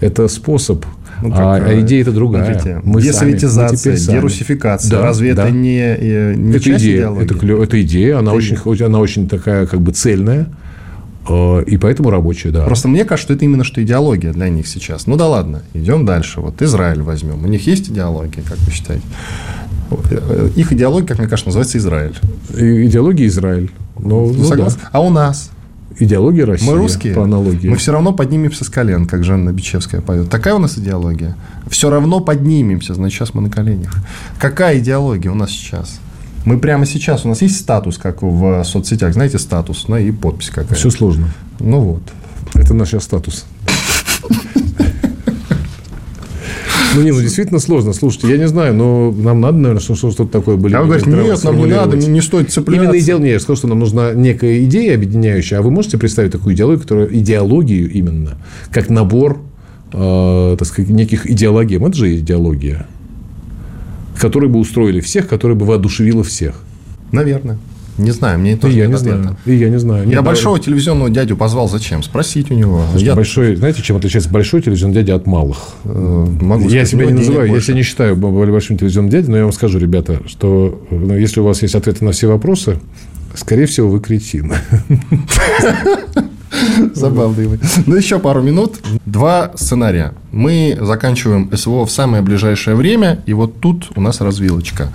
Это 0.00 0.28
способ 0.28 0.84
ну, 1.22 1.32
а, 1.34 1.56
а 1.56 1.80
идея 1.80 2.02
это 2.02 2.12
другая. 2.12 2.44
Смотрите, 2.44 2.80
мы 2.84 3.02
десоветизация, 3.02 3.96
сами, 3.96 4.14
мы 4.14 4.20
дерусификация. 4.20 4.90
Да, 4.90 5.02
Разве 5.02 5.34
да. 5.34 5.44
это 5.44 5.52
не, 5.52 5.78
э, 5.78 6.34
не 6.34 6.56
это 6.56 6.76
идея, 6.76 7.10
это, 7.10 7.34
это 7.34 7.82
идея, 7.82 8.18
она 8.18 8.30
это 8.30 8.38
очень, 8.38 8.56
идея. 8.56 8.86
она 8.86 8.98
очень 8.98 9.28
такая 9.28 9.66
как 9.66 9.80
бы 9.80 9.92
цельная. 9.92 10.48
Э, 11.28 11.62
и 11.66 11.76
поэтому 11.76 12.10
рабочие, 12.10 12.52
да. 12.52 12.64
Просто 12.64 12.88
мне 12.88 13.04
кажется, 13.04 13.26
что 13.26 13.34
это 13.34 13.44
именно 13.44 13.64
что 13.64 13.82
идеология 13.82 14.32
для 14.32 14.48
них 14.48 14.66
сейчас. 14.66 15.06
Ну 15.06 15.16
да 15.16 15.28
ладно, 15.28 15.62
идем 15.74 16.06
дальше. 16.06 16.40
Вот 16.40 16.62
Израиль 16.62 17.02
возьмем. 17.02 17.44
У 17.44 17.46
них 17.46 17.66
есть 17.66 17.88
идеология, 17.90 18.42
как 18.42 18.58
вы 18.58 18.72
считаете? 18.72 19.04
Их 20.56 20.72
идеология, 20.72 21.06
как 21.06 21.18
мне 21.18 21.28
кажется, 21.28 21.48
называется 21.48 21.78
Израиль. 21.78 22.14
Идеология 22.54 23.26
Израиль. 23.26 23.70
Ну, 23.98 24.32
ну 24.32 24.56
да. 24.56 24.68
А 24.92 25.00
у 25.00 25.10
нас? 25.10 25.50
Идеология 25.98 26.46
России. 26.46 26.66
Мы 26.66 26.76
русские. 26.76 27.14
По 27.14 27.24
аналогии. 27.24 27.68
Мы 27.68 27.76
все 27.76 27.92
равно 27.92 28.12
поднимемся 28.12 28.64
с 28.64 28.70
колен, 28.70 29.06
как 29.06 29.24
Жанна 29.24 29.52
Бичевская 29.52 30.00
поет. 30.00 30.30
Такая 30.30 30.54
у 30.54 30.58
нас 30.58 30.78
идеология. 30.78 31.36
Все 31.68 31.90
равно 31.90 32.20
поднимемся, 32.20 32.94
значит, 32.94 33.18
сейчас 33.18 33.34
мы 33.34 33.42
на 33.42 33.50
коленях. 33.50 33.94
Какая 34.38 34.78
идеология 34.78 35.30
у 35.30 35.34
нас 35.34 35.50
сейчас? 35.50 36.00
Мы 36.44 36.58
прямо 36.58 36.86
сейчас, 36.86 37.24
у 37.24 37.28
нас 37.28 37.42
есть 37.42 37.58
статус, 37.58 37.98
как 37.98 38.22
в 38.22 38.64
соцсетях, 38.64 39.12
знаете, 39.12 39.38
статус, 39.38 39.86
ну 39.88 39.96
и 39.96 40.10
подпись 40.10 40.48
какая-то. 40.48 40.74
Все 40.74 40.90
сложно. 40.90 41.28
Ну 41.58 41.80
вот. 41.80 42.02
Это 42.54 42.74
наш 42.74 42.90
статус. 43.00 43.44
Ну, 46.94 47.02
не, 47.02 47.12
ну, 47.12 47.20
действительно 47.20 47.60
сложно. 47.60 47.92
Слушайте, 47.92 48.30
я 48.30 48.36
не 48.36 48.48
знаю, 48.48 48.74
но 48.74 49.12
нам 49.12 49.40
надо, 49.40 49.58
наверное, 49.58 49.80
что-то 49.80 50.26
такое 50.26 50.56
были. 50.56 50.74
А 50.74 50.80
вы 50.80 50.86
говорите, 50.86 51.10
нет, 51.10 51.44
нам 51.44 51.56
не 51.58 51.66
надо, 51.66 51.96
не, 51.96 52.08
не 52.08 52.20
стоит 52.20 52.50
цепляться. 52.50 52.84
Именно 52.84 52.98
идеология. 52.98 53.32
Я 53.34 53.40
сказал, 53.40 53.56
что 53.56 53.68
нам 53.68 53.78
нужна 53.78 54.12
некая 54.12 54.64
идея 54.64 54.96
объединяющая. 54.96 55.58
А 55.58 55.62
вы 55.62 55.70
можете 55.70 55.98
представить 55.98 56.32
такую 56.32 56.56
идеологию, 56.56 56.80
которая 56.80 57.06
идеологию 57.06 57.92
именно, 57.92 58.38
как 58.72 58.90
набор, 58.90 59.40
э, 59.92 60.56
так 60.58 60.66
сказать, 60.66 60.90
неких 60.90 61.30
идеологий. 61.30 61.76
Это 61.76 61.96
же 61.96 62.18
идеология 62.18 62.86
которые 64.20 64.50
бы 64.50 64.58
устроили 64.58 65.00
всех, 65.00 65.26
которые 65.26 65.56
бы 65.56 65.66
воодушевило 65.66 66.22
всех. 66.22 66.54
Наверное. 67.10 67.58
Не 67.98 68.12
знаю, 68.12 68.38
мне 68.38 68.56
тоже 68.56 68.74
и 68.74 68.78
я 68.78 68.86
не 68.86 68.94
ответа. 68.94 69.22
знаю. 69.22 69.36
И 69.44 69.54
я 69.54 69.68
не 69.68 69.78
знаю. 69.78 70.04
Я 70.04 70.16
Нет, 70.16 70.24
большого 70.24 70.56
да... 70.56 70.64
телевизионного 70.64 71.10
дядю 71.10 71.36
позвал. 71.36 71.68
Зачем? 71.68 72.02
Спросить 72.02 72.50
у 72.50 72.54
него. 72.54 72.82
я... 72.96 73.14
большой, 73.14 73.56
знаете, 73.56 73.82
чем 73.82 73.96
отличается 73.96 74.30
большой 74.30 74.62
телевизионный 74.62 74.94
дядя 74.94 75.16
от 75.16 75.26
малых? 75.26 75.58
Э, 75.84 76.26
могу 76.40 76.68
я 76.68 76.86
себя 76.86 77.06
не 77.06 77.12
называю, 77.12 77.52
я 77.52 77.60
себя 77.60 77.74
не 77.74 77.82
считаю 77.82 78.16
большим 78.16 78.78
телевизионным 78.78 79.10
дядей, 79.10 79.28
но 79.28 79.36
я 79.36 79.42
вам 79.42 79.52
скажу, 79.52 79.78
ребята, 79.78 80.22
что 80.26 80.82
ну, 80.90 81.16
если 81.16 81.40
у 81.40 81.44
вас 81.44 81.60
есть 81.62 81.74
ответы 81.74 82.04
на 82.04 82.12
все 82.12 82.28
вопросы, 82.28 82.78
скорее 83.34 83.66
всего, 83.66 83.88
вы 83.90 84.00
кретин. 84.00 84.52
Забавный 86.94 87.46
вы. 87.46 87.60
Ну, 87.86 87.96
еще 87.96 88.18
пару 88.18 88.42
минут. 88.42 88.80
Два 89.06 89.52
сценария. 89.54 90.12
Мы 90.32 90.76
заканчиваем 90.80 91.50
СВО 91.54 91.84
в 91.86 91.90
самое 91.90 92.22
ближайшее 92.22 92.76
время, 92.76 93.22
и 93.26 93.32
вот 93.32 93.60
тут 93.60 93.90
у 93.96 94.00
нас 94.00 94.20
развилочка. 94.20 94.92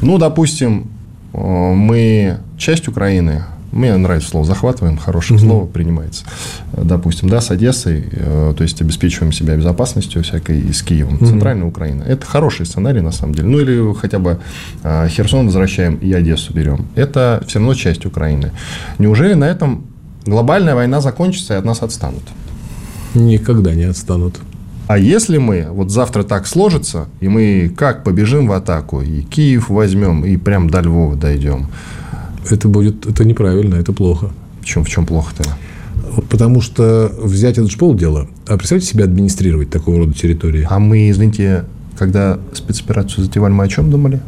Ну, 0.00 0.18
допустим, 0.18 0.88
э, 1.32 1.38
мы 1.38 2.38
часть 2.56 2.88
Украины, 2.88 3.44
мне 3.72 3.94
нравится 3.96 4.30
слово 4.30 4.46
захватываем, 4.46 4.96
хорошее 4.96 5.38
угу. 5.38 5.46
слово 5.46 5.66
принимается. 5.66 6.24
Допустим, 6.72 7.28
да, 7.28 7.40
с 7.40 7.50
Одессой, 7.50 8.04
э, 8.10 8.54
то 8.56 8.62
есть 8.62 8.80
обеспечиваем 8.80 9.32
себя 9.32 9.56
безопасностью 9.56 10.22
всякой 10.22 10.60
и 10.60 10.72
с 10.72 10.82
Киевом. 10.82 11.16
Угу. 11.16 11.26
Центральная 11.26 11.66
Украина. 11.66 12.02
Это 12.02 12.24
хороший 12.24 12.66
сценарий 12.66 13.00
на 13.00 13.12
самом 13.12 13.34
деле. 13.34 13.48
Ну 13.48 13.60
или 13.60 13.94
хотя 13.94 14.18
бы 14.18 14.38
э, 14.82 15.08
Херсон 15.08 15.46
возвращаем 15.46 15.96
и 15.96 16.12
Одессу 16.12 16.52
берем. 16.54 16.86
Это 16.94 17.42
все 17.46 17.58
равно 17.58 17.74
часть 17.74 18.06
Украины. 18.06 18.52
Неужели 18.98 19.34
на 19.34 19.44
этом 19.44 19.84
глобальная 20.26 20.74
война 20.74 21.00
закончится 21.00 21.54
и 21.54 21.56
от 21.56 21.64
нас 21.64 21.82
отстанут. 21.82 22.22
Никогда 23.14 23.74
не 23.74 23.84
отстанут. 23.84 24.40
А 24.88 24.96
если 24.96 25.36
мы, 25.36 25.66
вот 25.70 25.90
завтра 25.90 26.22
так 26.22 26.46
сложится, 26.46 27.08
и 27.20 27.28
мы 27.28 27.70
как 27.76 28.04
побежим 28.04 28.46
в 28.48 28.52
атаку, 28.52 29.02
и 29.02 29.20
Киев 29.20 29.68
возьмем, 29.68 30.24
и 30.24 30.38
прям 30.38 30.70
до 30.70 30.80
Львова 30.80 31.14
дойдем. 31.14 31.66
Это 32.48 32.68
будет, 32.68 33.04
это 33.06 33.24
неправильно, 33.26 33.74
это 33.74 33.92
плохо. 33.92 34.30
В 34.62 34.64
чем, 34.64 34.84
в 34.84 34.88
чем 34.88 35.04
плохо-то? 35.04 35.44
Потому 36.30 36.62
что 36.62 37.12
взять 37.22 37.58
это 37.58 37.68
же 37.68 37.76
полдела. 37.76 38.28
А 38.46 38.56
представьте 38.56 38.88
себе 38.88 39.04
администрировать 39.04 39.68
такого 39.68 39.98
рода 39.98 40.14
территории. 40.14 40.66
А 40.68 40.78
мы, 40.78 41.10
извините, 41.10 41.66
когда 41.98 42.38
спецоперацию 42.54 43.24
затевали, 43.24 43.52
мы 43.52 43.64
о 43.64 43.68
чем 43.68 43.90
думали? 43.90 44.20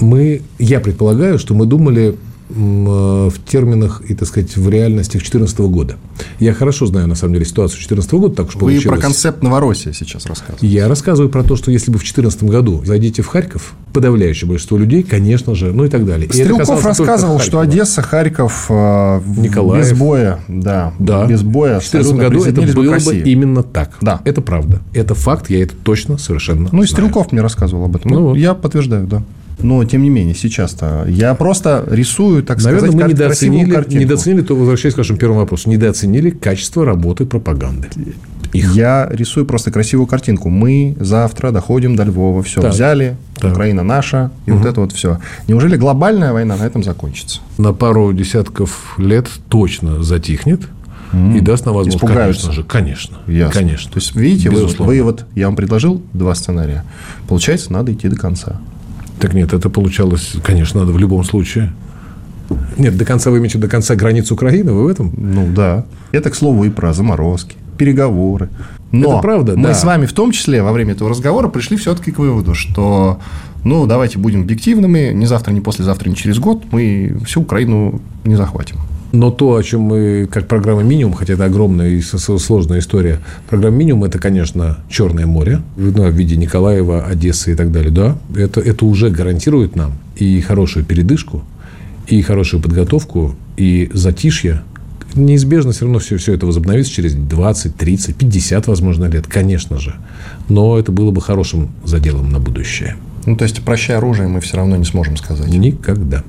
Мы, 0.00 0.40
я 0.58 0.80
предполагаю, 0.80 1.38
что 1.38 1.54
мы 1.54 1.66
думали 1.66 2.16
в 2.50 3.32
терминах 3.46 4.02
и, 4.06 4.14
так 4.14 4.28
сказать, 4.28 4.56
в 4.56 4.68
реальности 4.68 5.12
2014 5.12 5.58
года. 5.60 5.96
Я 6.38 6.52
хорошо 6.52 6.86
знаю, 6.86 7.06
на 7.08 7.14
самом 7.14 7.34
деле, 7.34 7.46
ситуацию 7.46 7.76
2014 7.78 8.12
года, 8.12 8.34
так 8.34 8.48
уж 8.48 8.56
Вы 8.56 8.80
про 8.82 8.98
концепт 8.98 9.42
Новороссия 9.42 9.92
сейчас 9.92 10.26
рассказываете. 10.26 10.66
Я 10.66 10.88
рассказываю 10.88 11.30
про 11.30 11.42
то, 11.42 11.56
что 11.56 11.70
если 11.70 11.90
бы 11.90 11.98
в 11.98 12.02
2014 12.02 12.44
году 12.44 12.82
зайдите 12.84 13.22
в 13.22 13.28
Харьков, 13.28 13.74
подавляющее 13.94 14.46
большинство 14.46 14.76
людей, 14.76 15.02
конечно 15.02 15.54
же, 15.54 15.72
ну 15.72 15.84
и 15.84 15.88
так 15.88 16.04
далее. 16.04 16.28
Стрелков 16.30 16.84
рассказывал, 16.84 17.40
что 17.40 17.60
Одесса, 17.60 18.02
Харьков 18.02 18.66
э, 18.68 19.20
Николаев, 19.38 19.84
без 19.84 19.98
боя, 19.98 20.40
да, 20.48 20.92
да. 20.98 21.26
без 21.26 21.42
боя. 21.42 21.80
В 21.80 21.90
2014 21.90 22.14
году 22.14 22.44
это 22.44 22.74
было 22.74 22.98
бы 22.98 23.16
именно 23.16 23.62
так. 23.62 23.96
Да. 24.02 24.20
Это 24.24 24.42
правда. 24.42 24.82
Это 24.92 25.14
факт, 25.14 25.48
я 25.48 25.62
это 25.62 25.74
точно 25.74 26.18
совершенно 26.18 26.68
Ну 26.70 26.82
и 26.82 26.86
Стрелков 26.86 27.32
мне 27.32 27.40
рассказывал 27.40 27.84
об 27.84 27.96
этом. 27.96 28.10
Ну, 28.10 28.20
ну, 28.20 28.26
вот. 28.28 28.36
Я 28.36 28.54
подтверждаю, 28.54 29.06
да. 29.06 29.22
Но, 29.62 29.84
тем 29.84 30.02
не 30.02 30.10
менее, 30.10 30.34
сейчас-то 30.34 31.04
я 31.08 31.34
просто 31.34 31.84
рисую, 31.88 32.42
так 32.42 32.62
Наверное, 32.62 32.90
сказать, 32.90 33.06
мы 33.06 33.12
недооценили, 33.12 33.98
недооценили, 33.98 34.42
то 34.42 34.54
возвращаясь 34.56 34.94
к 34.94 34.98
вашему 34.98 35.18
первому 35.18 35.40
вопросу, 35.40 35.70
недооценили 35.70 36.30
качество 36.30 36.84
работы 36.84 37.24
пропаганды. 37.24 37.88
их. 38.52 38.74
Я 38.74 39.08
рисую 39.10 39.46
просто 39.46 39.70
красивую 39.70 40.06
картинку. 40.06 40.48
Мы 40.48 40.96
завтра 41.00 41.50
доходим 41.50 41.96
до 41.96 42.04
Львова, 42.04 42.42
все, 42.42 42.60
так. 42.60 42.72
взяли, 42.72 43.16
так. 43.40 43.52
Украина 43.52 43.82
наша, 43.82 44.30
и 44.46 44.50
угу. 44.50 44.60
вот 44.60 44.68
это 44.68 44.80
вот 44.80 44.92
все. 44.92 45.18
Неужели 45.48 45.76
глобальная 45.76 46.32
война 46.32 46.56
на 46.56 46.64
этом 46.64 46.82
закончится? 46.82 47.40
На 47.58 47.72
пару 47.72 48.12
десятков 48.12 48.94
лет 48.98 49.28
точно 49.48 50.02
затихнет. 50.02 50.62
И 51.36 51.40
даст 51.40 51.64
нам 51.64 51.76
возможность, 51.76 52.02
Испугаются. 52.02 52.42
конечно 52.42 52.52
же, 52.52 52.64
конечно. 52.64 53.18
Ясно. 53.28 53.60
Конечно. 53.60 53.92
То 53.92 54.00
есть, 54.00 54.16
видите, 54.16 54.50
вы 54.50 55.02
вот, 55.02 55.26
я 55.36 55.46
вам 55.46 55.54
предложил 55.54 56.02
два 56.12 56.34
сценария. 56.34 56.84
Получается, 57.28 57.72
надо 57.72 57.92
идти 57.92 58.08
до 58.08 58.16
конца. 58.16 58.60
Так 59.24 59.32
нет, 59.32 59.54
это 59.54 59.70
получалось, 59.70 60.34
конечно, 60.44 60.80
надо 60.80 60.92
в 60.92 60.98
любом 60.98 61.24
случае. 61.24 61.72
Нет, 62.76 62.94
до 62.98 63.06
конца 63.06 63.30
вы 63.30 63.38
имеете 63.38 63.56
до 63.56 63.68
конца 63.68 63.94
границ 63.94 64.30
Украины, 64.30 64.74
вы 64.74 64.84
в 64.84 64.88
этом? 64.88 65.14
Ну 65.16 65.50
да. 65.50 65.86
Это, 66.12 66.28
к 66.28 66.34
слову, 66.34 66.64
и 66.64 66.68
про 66.68 66.92
заморозки, 66.92 67.56
переговоры. 67.78 68.50
Но 68.92 69.12
это 69.12 69.22
правда, 69.22 69.56
мы 69.56 69.68
да. 69.68 69.74
с 69.74 69.82
вами 69.82 70.04
в 70.04 70.12
том 70.12 70.30
числе 70.30 70.62
во 70.62 70.72
время 70.72 70.92
этого 70.92 71.08
разговора 71.08 71.48
пришли 71.48 71.78
все-таки 71.78 72.10
к 72.10 72.18
выводу, 72.18 72.54
что 72.54 73.18
ну, 73.64 73.86
давайте 73.86 74.18
будем 74.18 74.42
объективными, 74.42 75.10
ни 75.14 75.24
завтра, 75.24 75.52
ни 75.52 75.60
послезавтра, 75.60 76.10
ни 76.10 76.14
через 76.14 76.38
год 76.38 76.62
мы 76.70 77.16
всю 77.24 77.40
Украину 77.40 78.02
не 78.24 78.36
захватим. 78.36 78.76
Но 79.14 79.30
то, 79.30 79.54
о 79.54 79.62
чем 79.62 79.82
мы, 79.82 80.28
как 80.28 80.48
программа 80.48 80.82
«Минимум», 80.82 81.12
хотя 81.12 81.34
это 81.34 81.44
огромная 81.44 81.88
и 81.88 82.00
сложная 82.00 82.80
история, 82.80 83.20
программа 83.48 83.76
«Минимум»– 83.76 84.02
это, 84.04 84.18
конечно, 84.18 84.78
Черное 84.90 85.24
море 85.24 85.62
ну, 85.76 86.10
в 86.10 86.10
виде 86.10 86.36
Николаева, 86.36 87.04
Одессы 87.04 87.52
и 87.52 87.54
так 87.54 87.70
далее. 87.70 87.92
Да, 87.92 88.18
это, 88.36 88.60
это 88.60 88.84
уже 88.84 89.10
гарантирует 89.10 89.76
нам 89.76 89.92
и 90.16 90.40
хорошую 90.40 90.84
передышку, 90.84 91.44
и 92.08 92.22
хорошую 92.22 92.60
подготовку, 92.60 93.36
и 93.56 93.88
затишье, 93.94 94.62
неизбежно 95.14 95.70
все 95.70 95.84
равно 95.84 96.00
все, 96.00 96.16
все 96.16 96.34
это 96.34 96.46
возобновится 96.46 96.92
через 96.92 97.14
20, 97.14 97.76
30, 97.76 98.16
50, 98.16 98.66
возможно, 98.66 99.04
лет, 99.04 99.28
конечно 99.28 99.78
же. 99.78 99.94
Но 100.48 100.76
это 100.76 100.90
было 100.90 101.12
бы 101.12 101.20
хорошим 101.20 101.70
заделом 101.84 102.30
на 102.30 102.40
будущее. 102.40 102.96
Ну, 103.26 103.36
то 103.36 103.44
есть, 103.44 103.62
прощай 103.62 103.96
оружие 103.96 104.26
мы 104.26 104.40
все 104.40 104.56
равно 104.56 104.74
не 104.76 104.84
сможем 104.84 105.16
сказать. 105.16 105.46
Никогда. 105.46 106.24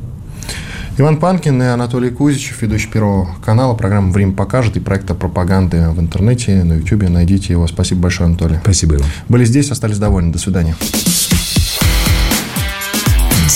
Иван 0.98 1.18
Панкин 1.18 1.62
и 1.62 1.66
Анатолий 1.66 2.10
Кузичев, 2.10 2.62
ведущий 2.62 2.88
Первого 2.88 3.28
канала. 3.44 3.74
Программа 3.74 4.14
«Время 4.14 4.32
покажет» 4.32 4.78
и 4.78 4.80
проекта 4.80 5.14
пропаганды 5.14 5.90
в 5.90 6.00
интернете, 6.00 6.64
на 6.64 6.76
YouTube. 6.76 7.10
Найдите 7.10 7.52
его. 7.52 7.68
Спасибо 7.68 8.04
большое, 8.04 8.28
Анатолий. 8.30 8.60
Спасибо, 8.64 8.96
Иван. 8.96 9.08
Были 9.28 9.44
здесь, 9.44 9.72
остались 9.72 9.98
довольны. 9.98 10.32
До 10.32 10.40
свидания. 10.40 10.74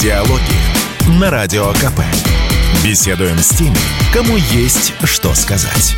Диалоги 0.01 1.19
на 1.19 1.29
Радио 1.29 1.71
КП. 1.73 2.01
Беседуем 2.83 3.37
с 3.37 3.49
теми, 3.49 3.77
кому 4.13 4.35
есть 4.35 4.93
что 5.05 5.33
сказать. 5.33 5.95